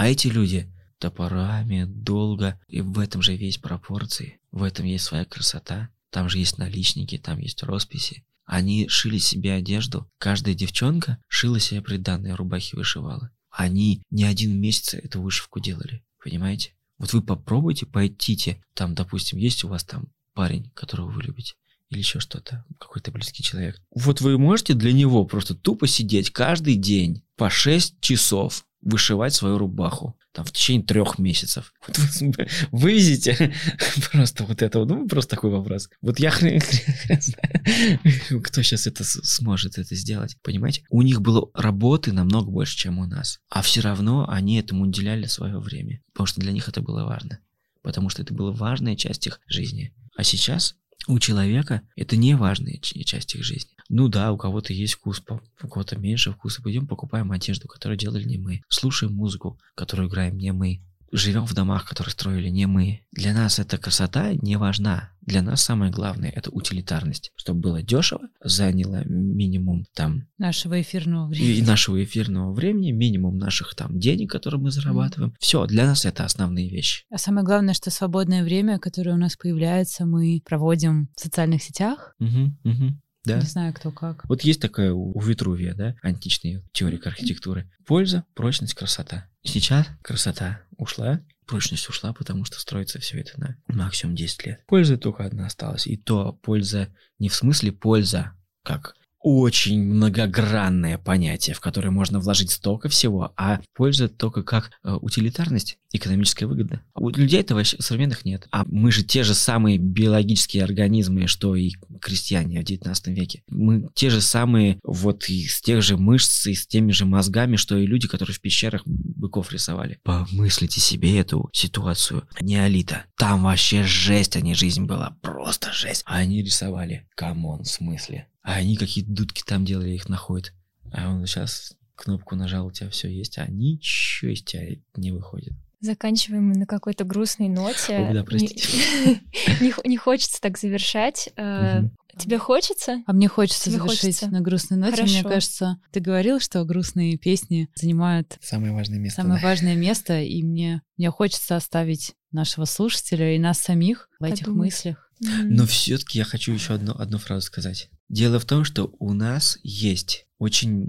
А 0.00 0.08
эти 0.08 0.28
люди 0.28 0.66
топорами, 0.98 1.84
долго, 1.84 2.58
и 2.68 2.80
в 2.80 2.98
этом 2.98 3.20
же 3.20 3.36
весь 3.36 3.58
пропорции, 3.58 4.40
в 4.50 4.62
этом 4.62 4.86
есть 4.86 5.04
своя 5.04 5.26
красота, 5.26 5.90
там 6.08 6.30
же 6.30 6.38
есть 6.38 6.56
наличники, 6.56 7.18
там 7.18 7.38
есть 7.38 7.62
росписи. 7.62 8.24
Они 8.46 8.88
шили 8.88 9.18
себе 9.18 9.52
одежду, 9.52 10.10
каждая 10.16 10.54
девчонка 10.54 11.18
шила 11.28 11.60
себе 11.60 11.82
приданные 11.82 12.32
рубахи 12.32 12.76
вышивала. 12.76 13.30
Они 13.50 14.02
не 14.08 14.24
один 14.24 14.58
месяц 14.58 14.94
эту 14.94 15.20
вышивку 15.20 15.60
делали, 15.60 16.02
понимаете? 16.24 16.72
Вот 16.96 17.12
вы 17.12 17.20
попробуйте, 17.20 17.84
пойдите, 17.84 18.64
там, 18.72 18.94
допустим, 18.94 19.38
есть 19.38 19.64
у 19.64 19.68
вас 19.68 19.84
там 19.84 20.08
парень, 20.32 20.70
которого 20.72 21.10
вы 21.10 21.24
любите, 21.24 21.56
или 21.90 21.98
еще 21.98 22.20
что-то, 22.20 22.64
какой-то 22.78 23.10
близкий 23.10 23.42
человек. 23.42 23.78
Вот 23.94 24.22
вы 24.22 24.38
можете 24.38 24.72
для 24.72 24.94
него 24.94 25.26
просто 25.26 25.54
тупо 25.54 25.86
сидеть 25.86 26.30
каждый 26.30 26.76
день 26.76 27.22
по 27.36 27.50
6 27.50 28.00
часов 28.00 28.64
вышивать 28.82 29.34
свою 29.34 29.58
рубаху 29.58 30.16
там 30.32 30.44
в 30.44 30.52
течение 30.52 30.84
трех 30.84 31.18
месяцев. 31.18 31.72
Вот 31.86 31.96
вы 32.20 32.46
вывезете 32.70 33.52
просто 34.12 34.44
вот 34.44 34.62
это, 34.62 34.84
ну 34.84 35.06
просто 35.08 35.36
такой 35.36 35.50
вопрос. 35.50 35.88
Вот 36.00 36.18
я 36.18 36.30
хрен 36.30 36.60
знаю, 37.08 38.42
кто 38.42 38.62
сейчас 38.62 38.86
это 38.86 39.04
сможет 39.04 39.78
это 39.78 39.94
сделать, 39.94 40.36
понимаете? 40.42 40.84
У 40.90 41.02
них 41.02 41.20
было 41.20 41.50
работы 41.54 42.12
намного 42.12 42.50
больше, 42.50 42.76
чем 42.76 42.98
у 42.98 43.06
нас, 43.06 43.40
а 43.48 43.62
все 43.62 43.80
равно 43.80 44.28
они 44.28 44.58
этому 44.58 44.84
уделяли 44.84 45.26
свое 45.26 45.58
время, 45.58 46.00
потому 46.12 46.26
что 46.26 46.40
для 46.40 46.52
них 46.52 46.68
это 46.68 46.80
было 46.80 47.04
важно, 47.04 47.40
потому 47.82 48.08
что 48.08 48.22
это 48.22 48.32
была 48.34 48.52
важная 48.52 48.96
часть 48.96 49.26
их 49.26 49.40
жизни. 49.46 49.94
А 50.16 50.24
сейчас 50.24 50.76
у 51.06 51.18
человека 51.18 51.82
это 51.96 52.16
не 52.16 52.34
важная 52.34 52.78
часть 52.78 53.34
их 53.34 53.42
жизни. 53.42 53.72
Ну 53.90 54.08
да, 54.08 54.32
у 54.32 54.38
кого-то 54.38 54.72
есть 54.72 54.94
вкус, 54.94 55.22
у 55.62 55.68
кого-то 55.68 55.98
меньше 55.98 56.32
вкуса. 56.32 56.62
Пойдем 56.62 56.86
покупаем 56.86 57.32
одежду, 57.32 57.68
которую 57.68 57.98
делали 57.98 58.24
не 58.24 58.38
мы. 58.38 58.62
Слушаем 58.68 59.14
музыку, 59.14 59.58
которую 59.74 60.08
играем 60.08 60.38
не 60.38 60.52
мы 60.52 60.80
живем 61.12 61.44
в 61.44 61.54
домах, 61.54 61.86
которые 61.86 62.12
строили 62.12 62.48
не 62.48 62.66
мы. 62.66 63.00
Для 63.12 63.34
нас 63.34 63.58
эта 63.58 63.78
красота 63.78 64.32
не 64.34 64.56
важна. 64.56 65.10
Для 65.20 65.42
нас 65.42 65.62
самое 65.62 65.92
главное 65.92 66.30
это 66.30 66.50
утилитарность, 66.50 67.30
чтобы 67.36 67.60
было 67.60 67.82
дешево, 67.82 68.28
заняло 68.42 69.04
минимум 69.04 69.84
там 69.94 70.28
нашего 70.38 70.80
эфирного 70.80 71.28
времени, 71.28 71.58
и 71.58 71.62
нашего 71.62 72.02
эфирного 72.02 72.52
времени, 72.52 72.92
минимум 72.92 73.38
наших 73.38 73.74
там 73.74 73.98
денег, 73.98 74.30
которые 74.30 74.60
мы 74.60 74.70
зарабатываем. 74.70 75.32
Mm. 75.32 75.36
Все, 75.40 75.66
для 75.66 75.86
нас 75.86 76.04
это 76.04 76.24
основные 76.24 76.70
вещи. 76.70 77.04
А 77.10 77.18
самое 77.18 77.44
главное, 77.44 77.74
что 77.74 77.90
свободное 77.90 78.42
время, 78.42 78.78
которое 78.78 79.12
у 79.12 79.18
нас 79.18 79.36
появляется, 79.36 80.06
мы 80.06 80.40
проводим 80.44 81.08
в 81.16 81.20
социальных 81.20 81.62
сетях. 81.62 82.14
Угу, 82.18 82.56
угу. 82.64 83.00
Да. 83.24 83.38
Не 83.38 83.46
знаю, 83.46 83.74
кто 83.74 83.90
как. 83.90 84.24
Вот 84.28 84.42
есть 84.42 84.60
такая 84.60 84.92
у 84.92 85.20
Витрувия, 85.20 85.74
да, 85.74 85.94
античная 86.02 86.62
теория 86.72 86.98
архитектуры. 86.98 87.70
Польза, 87.86 88.24
прочность, 88.34 88.74
красота. 88.74 89.28
Сейчас 89.42 89.86
красота 90.02 90.62
ушла, 90.76 91.20
прочность 91.46 91.88
ушла, 91.88 92.12
потому 92.12 92.44
что 92.44 92.58
строится 92.60 92.98
все 92.98 93.20
это 93.20 93.38
на 93.38 93.56
максимум 93.68 94.14
10 94.14 94.46
лет. 94.46 94.64
Польза 94.66 94.96
только 94.96 95.24
одна 95.24 95.46
осталась. 95.46 95.86
И 95.86 95.96
то 95.96 96.32
польза 96.42 96.88
не 97.18 97.28
в 97.28 97.34
смысле 97.34 97.72
польза, 97.72 98.32
как 98.62 98.94
очень 99.20 99.82
многогранное 99.82 100.98
понятие, 100.98 101.54
в 101.54 101.60
которое 101.60 101.90
можно 101.90 102.20
вложить 102.20 102.50
столько 102.50 102.88
всего, 102.88 103.32
а 103.36 103.60
польза 103.74 104.08
только 104.08 104.42
как 104.42 104.70
э, 104.82 104.92
утилитарность, 104.92 105.78
экономическая 105.92 106.46
выгода. 106.46 106.82
У 106.94 107.10
людей 107.10 107.40
этого 107.40 107.62
современных 107.64 108.24
нет. 108.24 108.48
А 108.50 108.64
мы 108.66 108.90
же 108.90 109.02
те 109.02 109.22
же 109.22 109.34
самые 109.34 109.78
биологические 109.78 110.64
организмы, 110.64 111.26
что 111.26 111.54
и 111.54 111.72
крестьяне 112.00 112.60
в 112.60 112.64
19 112.64 113.08
веке. 113.08 113.42
Мы 113.48 113.88
те 113.94 114.08
же 114.10 114.20
самые 114.20 114.78
вот 114.84 115.28
из 115.28 115.60
тех 115.60 115.82
же 115.82 115.96
мышц 115.96 116.46
и 116.46 116.54
с 116.54 116.66
теми 116.66 116.92
же 116.92 117.04
мозгами, 117.04 117.56
что 117.56 117.76
и 117.76 117.86
люди, 117.86 118.08
которые 118.08 118.34
в 118.34 118.40
пещерах 118.40 118.82
быков 118.86 119.52
рисовали. 119.52 119.98
Помыслите 120.02 120.80
себе 120.80 121.18
эту 121.18 121.50
ситуацию. 121.52 122.26
Неолита. 122.40 123.04
Там 123.16 123.42
вообще 123.42 123.84
жесть, 123.84 124.36
а 124.36 124.40
не 124.40 124.54
жизнь 124.54 124.84
была. 124.84 125.16
Просто 125.20 125.72
жесть. 125.72 126.02
А 126.06 126.16
они 126.16 126.42
рисовали. 126.42 127.06
Come 127.14 127.43
on, 127.43 127.64
в 127.64 127.68
смысле? 127.68 128.29
А 128.42 128.54
они 128.54 128.76
какие-то 128.76 129.10
дудки 129.10 129.42
там 129.44 129.64
делали, 129.64 129.90
их 129.90 130.08
находят. 130.08 130.52
А 130.92 131.08
он 131.08 131.26
сейчас 131.26 131.76
кнопку 131.94 132.36
нажал, 132.36 132.66
у 132.66 132.72
тебя 132.72 132.90
все 132.90 133.08
есть, 133.08 133.38
а 133.38 133.46
ничего 133.46 134.32
из 134.32 134.42
тебя 134.42 134.76
не 134.96 135.12
выходит. 135.12 135.52
Заканчиваем 135.80 136.48
мы 136.48 136.56
на 136.56 136.66
какой-то 136.66 137.04
грустной 137.04 137.48
ноте. 137.48 137.96
О, 137.96 138.12
да, 138.12 138.22
простите. 138.22 138.62
Не, 139.60 139.72
не, 139.88 139.96
хочется 139.96 140.38
так 140.38 140.58
завершать. 140.58 141.30
Угу. 141.38 141.90
Тебе 142.18 142.38
хочется? 142.38 143.02
А 143.06 143.12
мне 143.14 143.28
хочется 143.28 143.70
Тебе 143.70 143.78
завершить 143.78 144.00
хочется? 144.00 144.28
на 144.28 144.40
грустной 144.42 144.78
ноте. 144.78 144.96
Хорошо. 144.96 145.12
Мне 145.14 145.22
кажется, 145.22 145.80
ты 145.90 146.00
говорил, 146.00 146.38
что 146.38 146.62
грустные 146.64 147.16
песни 147.16 147.70
занимают 147.74 148.36
самое 148.42 148.72
важное 148.72 148.98
место. 148.98 149.22
Самое 149.22 149.40
да. 149.40 149.46
важное 149.46 149.74
место, 149.74 150.20
и 150.20 150.42
мне, 150.42 150.82
мне 150.98 151.10
хочется 151.10 151.56
оставить 151.56 152.14
нашего 152.32 152.64
слушателя 152.64 153.34
и 153.34 153.38
нас 153.38 153.58
самих 153.58 154.08
в 154.18 154.24
этих 154.24 154.48
мыслях. 154.48 155.10
Но 155.20 155.66
все-таки 155.66 156.18
я 156.18 156.24
хочу 156.24 156.52
еще 156.52 156.74
одну, 156.74 156.92
одну 156.92 157.18
фразу 157.18 157.46
сказать. 157.46 157.90
Дело 158.08 158.38
в 158.38 158.44
том, 158.44 158.64
что 158.64 158.94
у 158.98 159.12
нас 159.12 159.58
есть 159.62 160.26
очень 160.38 160.88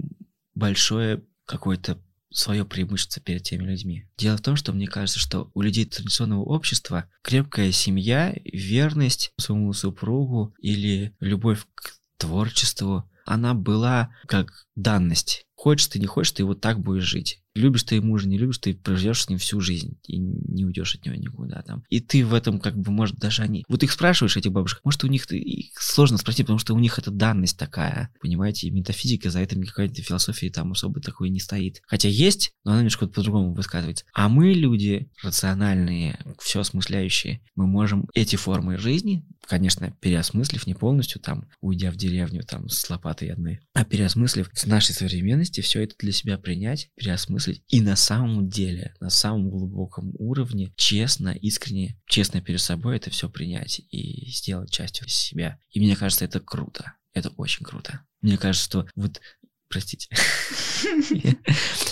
большое 0.54 1.22
какое-то 1.44 1.98
свое 2.30 2.64
преимущество 2.64 3.22
перед 3.22 3.42
теми 3.42 3.64
людьми. 3.64 4.08
Дело 4.16 4.36
в 4.36 4.40
том, 4.40 4.56
что 4.56 4.72
мне 4.72 4.86
кажется, 4.86 5.18
что 5.18 5.50
у 5.54 5.60
людей 5.60 5.84
традиционного 5.84 6.42
общества 6.42 7.10
крепкая 7.22 7.72
семья, 7.72 8.34
верность 8.44 9.32
своему 9.38 9.72
супругу 9.72 10.54
или 10.58 11.14
любовь 11.20 11.66
к 11.74 11.98
творчеству, 12.16 13.08
она 13.26 13.54
была 13.54 14.14
как 14.26 14.66
данность. 14.74 15.46
Хочешь 15.54 15.88
ты, 15.88 15.98
не 15.98 16.06
хочешь, 16.06 16.32
ты 16.32 16.44
вот 16.44 16.60
так 16.60 16.80
будешь 16.80 17.04
жить. 17.04 17.41
Любишь 17.54 17.82
ты 17.82 18.00
мужа, 18.00 18.28
не 18.28 18.38
любишь, 18.38 18.58
ты 18.58 18.74
проживешь 18.74 19.22
с 19.22 19.28
ним 19.28 19.38
всю 19.38 19.60
жизнь 19.60 19.98
и 20.06 20.18
не 20.18 20.64
уйдешь 20.64 20.94
от 20.94 21.04
него 21.04 21.16
никуда 21.16 21.62
там. 21.62 21.84
И 21.90 22.00
ты 22.00 22.24
в 22.24 22.32
этом 22.32 22.58
как 22.58 22.76
бы, 22.76 22.90
может, 22.90 23.16
даже 23.16 23.42
они... 23.42 23.64
Вот 23.68 23.82
их 23.82 23.92
спрашиваешь, 23.92 24.36
этих 24.36 24.52
бабушек, 24.52 24.80
может, 24.84 25.04
у 25.04 25.08
них 25.08 25.30
их 25.30 25.70
сложно 25.78 26.16
спросить, 26.16 26.46
потому 26.46 26.58
что 26.58 26.74
у 26.74 26.78
них 26.78 26.98
это 26.98 27.10
данность 27.10 27.58
такая, 27.58 28.10
понимаете, 28.20 28.68
и 28.68 28.70
метафизика 28.70 29.30
за 29.30 29.40
этим 29.40 29.62
какая-то 29.62 30.02
философия 30.02 30.50
там 30.50 30.72
особо 30.72 31.00
такой 31.00 31.28
не 31.28 31.40
стоит. 31.40 31.82
Хотя 31.86 32.08
есть, 32.08 32.52
но 32.64 32.72
она 32.72 32.80
немножко 32.80 33.06
по-другому 33.06 33.52
высказывается. 33.52 34.04
А 34.14 34.28
мы 34.28 34.52
люди 34.52 35.10
рациональные, 35.22 36.18
все 36.40 36.60
осмысляющие, 36.60 37.42
мы 37.54 37.66
можем 37.66 38.08
эти 38.14 38.36
формы 38.36 38.78
жизни, 38.78 39.26
конечно, 39.46 39.94
переосмыслив, 40.00 40.66
не 40.66 40.74
полностью 40.74 41.20
там, 41.20 41.48
уйдя 41.60 41.90
в 41.90 41.96
деревню 41.96 42.42
там 42.44 42.68
с 42.68 42.88
лопатой 42.88 43.28
одной, 43.28 43.60
а 43.74 43.84
переосмыслив 43.84 44.48
с 44.54 44.66
нашей 44.66 44.94
современности 44.94 45.60
все 45.60 45.82
это 45.82 45.94
для 45.98 46.12
себя 46.12 46.38
принять, 46.38 46.90
переосмыслить 46.96 47.41
осмыслить 47.42 47.62
и 47.68 47.80
на 47.80 47.96
самом 47.96 48.48
деле, 48.48 48.94
на 49.00 49.10
самом 49.10 49.50
глубоком 49.50 50.12
уровне, 50.18 50.72
честно, 50.76 51.30
искренне, 51.30 52.00
честно 52.06 52.40
перед 52.40 52.60
собой 52.60 52.96
это 52.96 53.10
все 53.10 53.28
принять 53.28 53.80
и 53.90 54.30
сделать 54.30 54.70
частью 54.70 55.08
себя. 55.08 55.58
И 55.70 55.80
мне 55.80 55.96
кажется, 55.96 56.24
это 56.24 56.40
круто. 56.40 56.94
Это 57.12 57.30
очень 57.30 57.64
круто. 57.64 58.00
Мне 58.20 58.38
кажется, 58.38 58.64
что 58.64 58.86
вот 58.94 59.20
простите. 59.68 60.08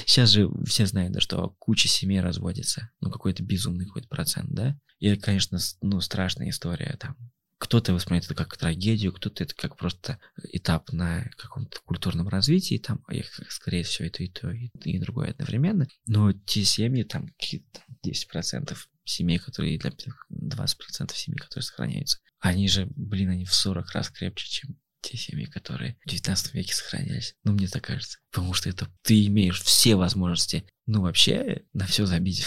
Сейчас 0.07 0.31
же 0.31 0.51
все 0.67 0.87
знают, 0.87 1.13
да, 1.13 1.21
что 1.21 1.55
куча 1.59 1.89
семей 1.89 2.21
разводится. 2.21 2.91
Ну, 3.01 3.11
какой-то 3.11 3.43
безумный 3.43 3.87
какой-то 3.87 4.09
процент, 4.09 4.51
да? 4.51 4.79
И, 4.99 5.17
конечно, 5.17 5.59
ну, 5.81 6.01
страшная 6.01 6.51
история 6.51 6.97
там 6.99 7.17
кто-то 7.61 7.93
воспринимает 7.93 8.25
это 8.25 8.35
как 8.35 8.57
трагедию, 8.57 9.13
кто-то 9.13 9.45
это 9.45 9.55
как 9.55 9.77
просто 9.77 10.19
этап 10.53 10.93
на 10.93 11.31
каком-то 11.37 11.79
культурном 11.85 12.27
развитии, 12.27 12.79
там, 12.79 13.05
а 13.07 13.13
скорее 13.51 13.85
всего, 13.85 14.09
это 14.09 14.25
и 14.25 14.29
то, 14.29 14.51
и, 14.51 14.71
и 14.83 14.99
другое 14.99 15.33
одновременно. 15.33 15.87
Но 16.07 16.33
те 16.33 16.65
семьи, 16.65 17.03
там, 17.03 17.29
какие-то 17.39 17.83
10% 18.05 18.77
семей, 19.05 19.39
которые, 19.39 19.79
для 19.79 19.91
20% 19.91 21.15
семей, 21.15 21.37
которые 21.37 21.63
сохраняются, 21.63 22.19
они 22.39 22.67
же, 22.67 22.89
блин, 22.97 23.29
они 23.29 23.45
в 23.45 23.55
40 23.55 23.91
раз 23.93 24.09
крепче, 24.09 24.49
чем 24.49 24.79
те 25.03 25.19
семьи, 25.19 25.45
которые 25.45 25.99
в 26.05 26.09
19 26.09 26.55
веке 26.55 26.75
сохранялись. 26.75 27.35
Ну, 27.45 27.53
мне 27.53 27.69
так 27.69 27.85
кажется. 27.85 28.21
Потому 28.31 28.55
что 28.55 28.71
это 28.71 28.89
ты 29.03 29.27
имеешь 29.27 29.61
все 29.61 29.97
возможности, 29.97 30.65
ну, 30.87 31.03
вообще, 31.03 31.65
на 31.75 31.87
все 31.87 32.07
забить 32.07 32.47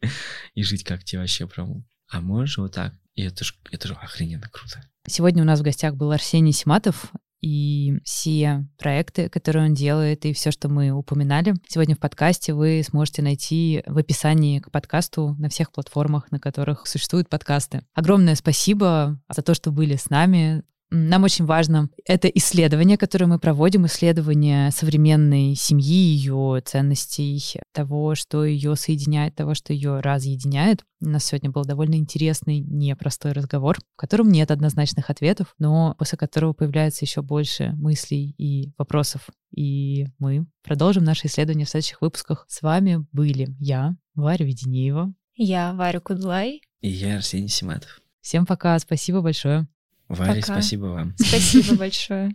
и 0.54 0.62
жить 0.62 0.84
как 0.84 1.02
тебе 1.02 1.20
вообще 1.20 1.46
прям. 1.46 1.86
А 2.08 2.20
можешь 2.20 2.58
вот 2.58 2.72
так 2.72 2.94
и 3.14 3.22
это 3.22 3.44
же, 3.44 3.54
это 3.70 3.88
же 3.88 3.94
охрененно 3.94 4.48
круто. 4.50 4.82
Сегодня 5.06 5.42
у 5.42 5.46
нас 5.46 5.60
в 5.60 5.62
гостях 5.62 5.94
был 5.94 6.10
Арсений 6.10 6.52
Симатов, 6.52 7.12
и 7.40 7.98
все 8.04 8.66
проекты, 8.78 9.28
которые 9.28 9.66
он 9.66 9.74
делает, 9.74 10.24
и 10.24 10.32
все, 10.32 10.50
что 10.50 10.70
мы 10.70 10.90
упоминали 10.92 11.54
сегодня 11.68 11.94
в 11.94 11.98
подкасте, 11.98 12.54
вы 12.54 12.82
сможете 12.82 13.20
найти 13.20 13.82
в 13.86 13.98
описании 13.98 14.60
к 14.60 14.70
подкасту 14.70 15.36
на 15.38 15.50
всех 15.50 15.70
платформах, 15.70 16.30
на 16.32 16.40
которых 16.40 16.86
существуют 16.86 17.28
подкасты. 17.28 17.82
Огромное 17.92 18.34
спасибо 18.34 19.20
за 19.28 19.42
то, 19.42 19.52
что 19.52 19.72
были 19.72 19.96
с 19.96 20.08
нами. 20.08 20.62
Нам 20.96 21.24
очень 21.24 21.44
важно 21.44 21.90
это 22.04 22.28
исследование, 22.28 22.96
которое 22.96 23.26
мы 23.26 23.40
проводим, 23.40 23.84
исследование 23.86 24.70
современной 24.70 25.56
семьи, 25.56 25.92
ее 25.92 26.62
ценностей, 26.64 27.58
того, 27.72 28.14
что 28.14 28.44
ее 28.44 28.76
соединяет, 28.76 29.34
того, 29.34 29.54
что 29.54 29.72
ее 29.72 29.98
разъединяет. 29.98 30.84
У 31.00 31.08
нас 31.08 31.24
сегодня 31.24 31.50
был 31.50 31.64
довольно 31.64 31.96
интересный, 31.96 32.60
непростой 32.60 33.32
разговор, 33.32 33.78
в 33.78 33.96
котором 33.96 34.30
нет 34.30 34.52
однозначных 34.52 35.10
ответов, 35.10 35.56
но 35.58 35.96
после 35.98 36.16
которого 36.16 36.52
появляется 36.52 37.04
еще 37.04 37.22
больше 37.22 37.72
мыслей 37.72 38.32
и 38.38 38.70
вопросов. 38.78 39.30
И 39.52 40.06
мы 40.20 40.46
продолжим 40.62 41.02
наше 41.02 41.26
исследование 41.26 41.66
в 41.66 41.70
следующих 41.70 42.02
выпусках. 42.02 42.46
С 42.48 42.62
вами 42.62 43.04
были 43.10 43.48
я, 43.58 43.96
Варя 44.14 44.46
Веденеева. 44.46 45.12
Я, 45.34 45.72
Варя 45.72 45.98
Кудлай. 45.98 46.60
И 46.82 46.88
я, 46.88 47.16
Арсений 47.16 47.48
Симатов. 47.48 48.00
Всем 48.20 48.46
пока, 48.46 48.78
спасибо 48.78 49.22
большое. 49.22 49.66
Варя, 50.08 50.34
Пока. 50.34 50.54
спасибо 50.54 50.86
вам. 50.86 51.14
Спасибо 51.18 51.74
большое. 51.78 52.34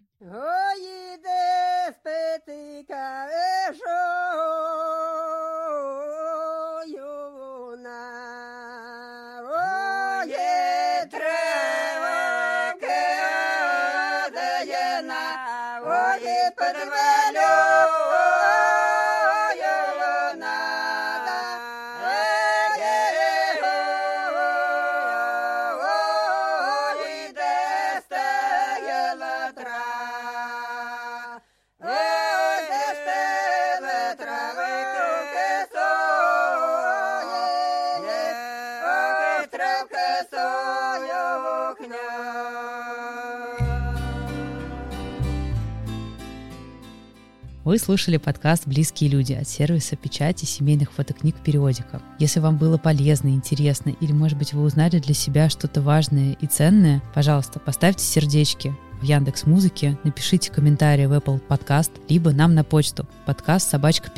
Вы 47.69 47.77
слушали 47.77 48.17
подкаст 48.17 48.65
«Близкие 48.65 49.11
люди» 49.11 49.33
от 49.33 49.47
сервиса 49.47 49.95
печати 49.95 50.45
семейных 50.45 50.91
фотокниг 50.91 51.35
«Периодика». 51.35 52.01
Если 52.17 52.39
вам 52.39 52.57
было 52.57 52.79
полезно, 52.79 53.27
интересно 53.27 53.91
или, 53.91 54.11
может 54.11 54.39
быть, 54.39 54.53
вы 54.53 54.63
узнали 54.63 54.97
для 54.97 55.13
себя 55.13 55.51
что-то 55.51 55.79
важное 55.79 56.35
и 56.41 56.47
ценное, 56.47 57.03
пожалуйста, 57.13 57.59
поставьте 57.59 58.03
сердечки 58.03 58.75
в 58.99 59.03
Яндекс 59.03 59.45
Музыке, 59.45 59.99
напишите 60.03 60.51
комментарий 60.51 61.05
в 61.05 61.13
Apple 61.13 61.39
Podcast, 61.47 61.91
либо 62.09 62.31
нам 62.31 62.55
на 62.55 62.63
почту 62.63 63.05
подкаст 63.27 63.69
собачка. 63.69 64.09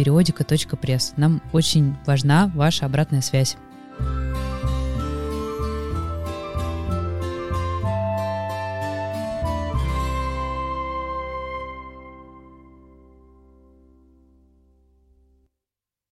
Нам 1.17 1.41
очень 1.51 1.97
важна 2.05 2.49
ваша 2.55 2.85
обратная 2.85 3.21
связь. 3.21 3.57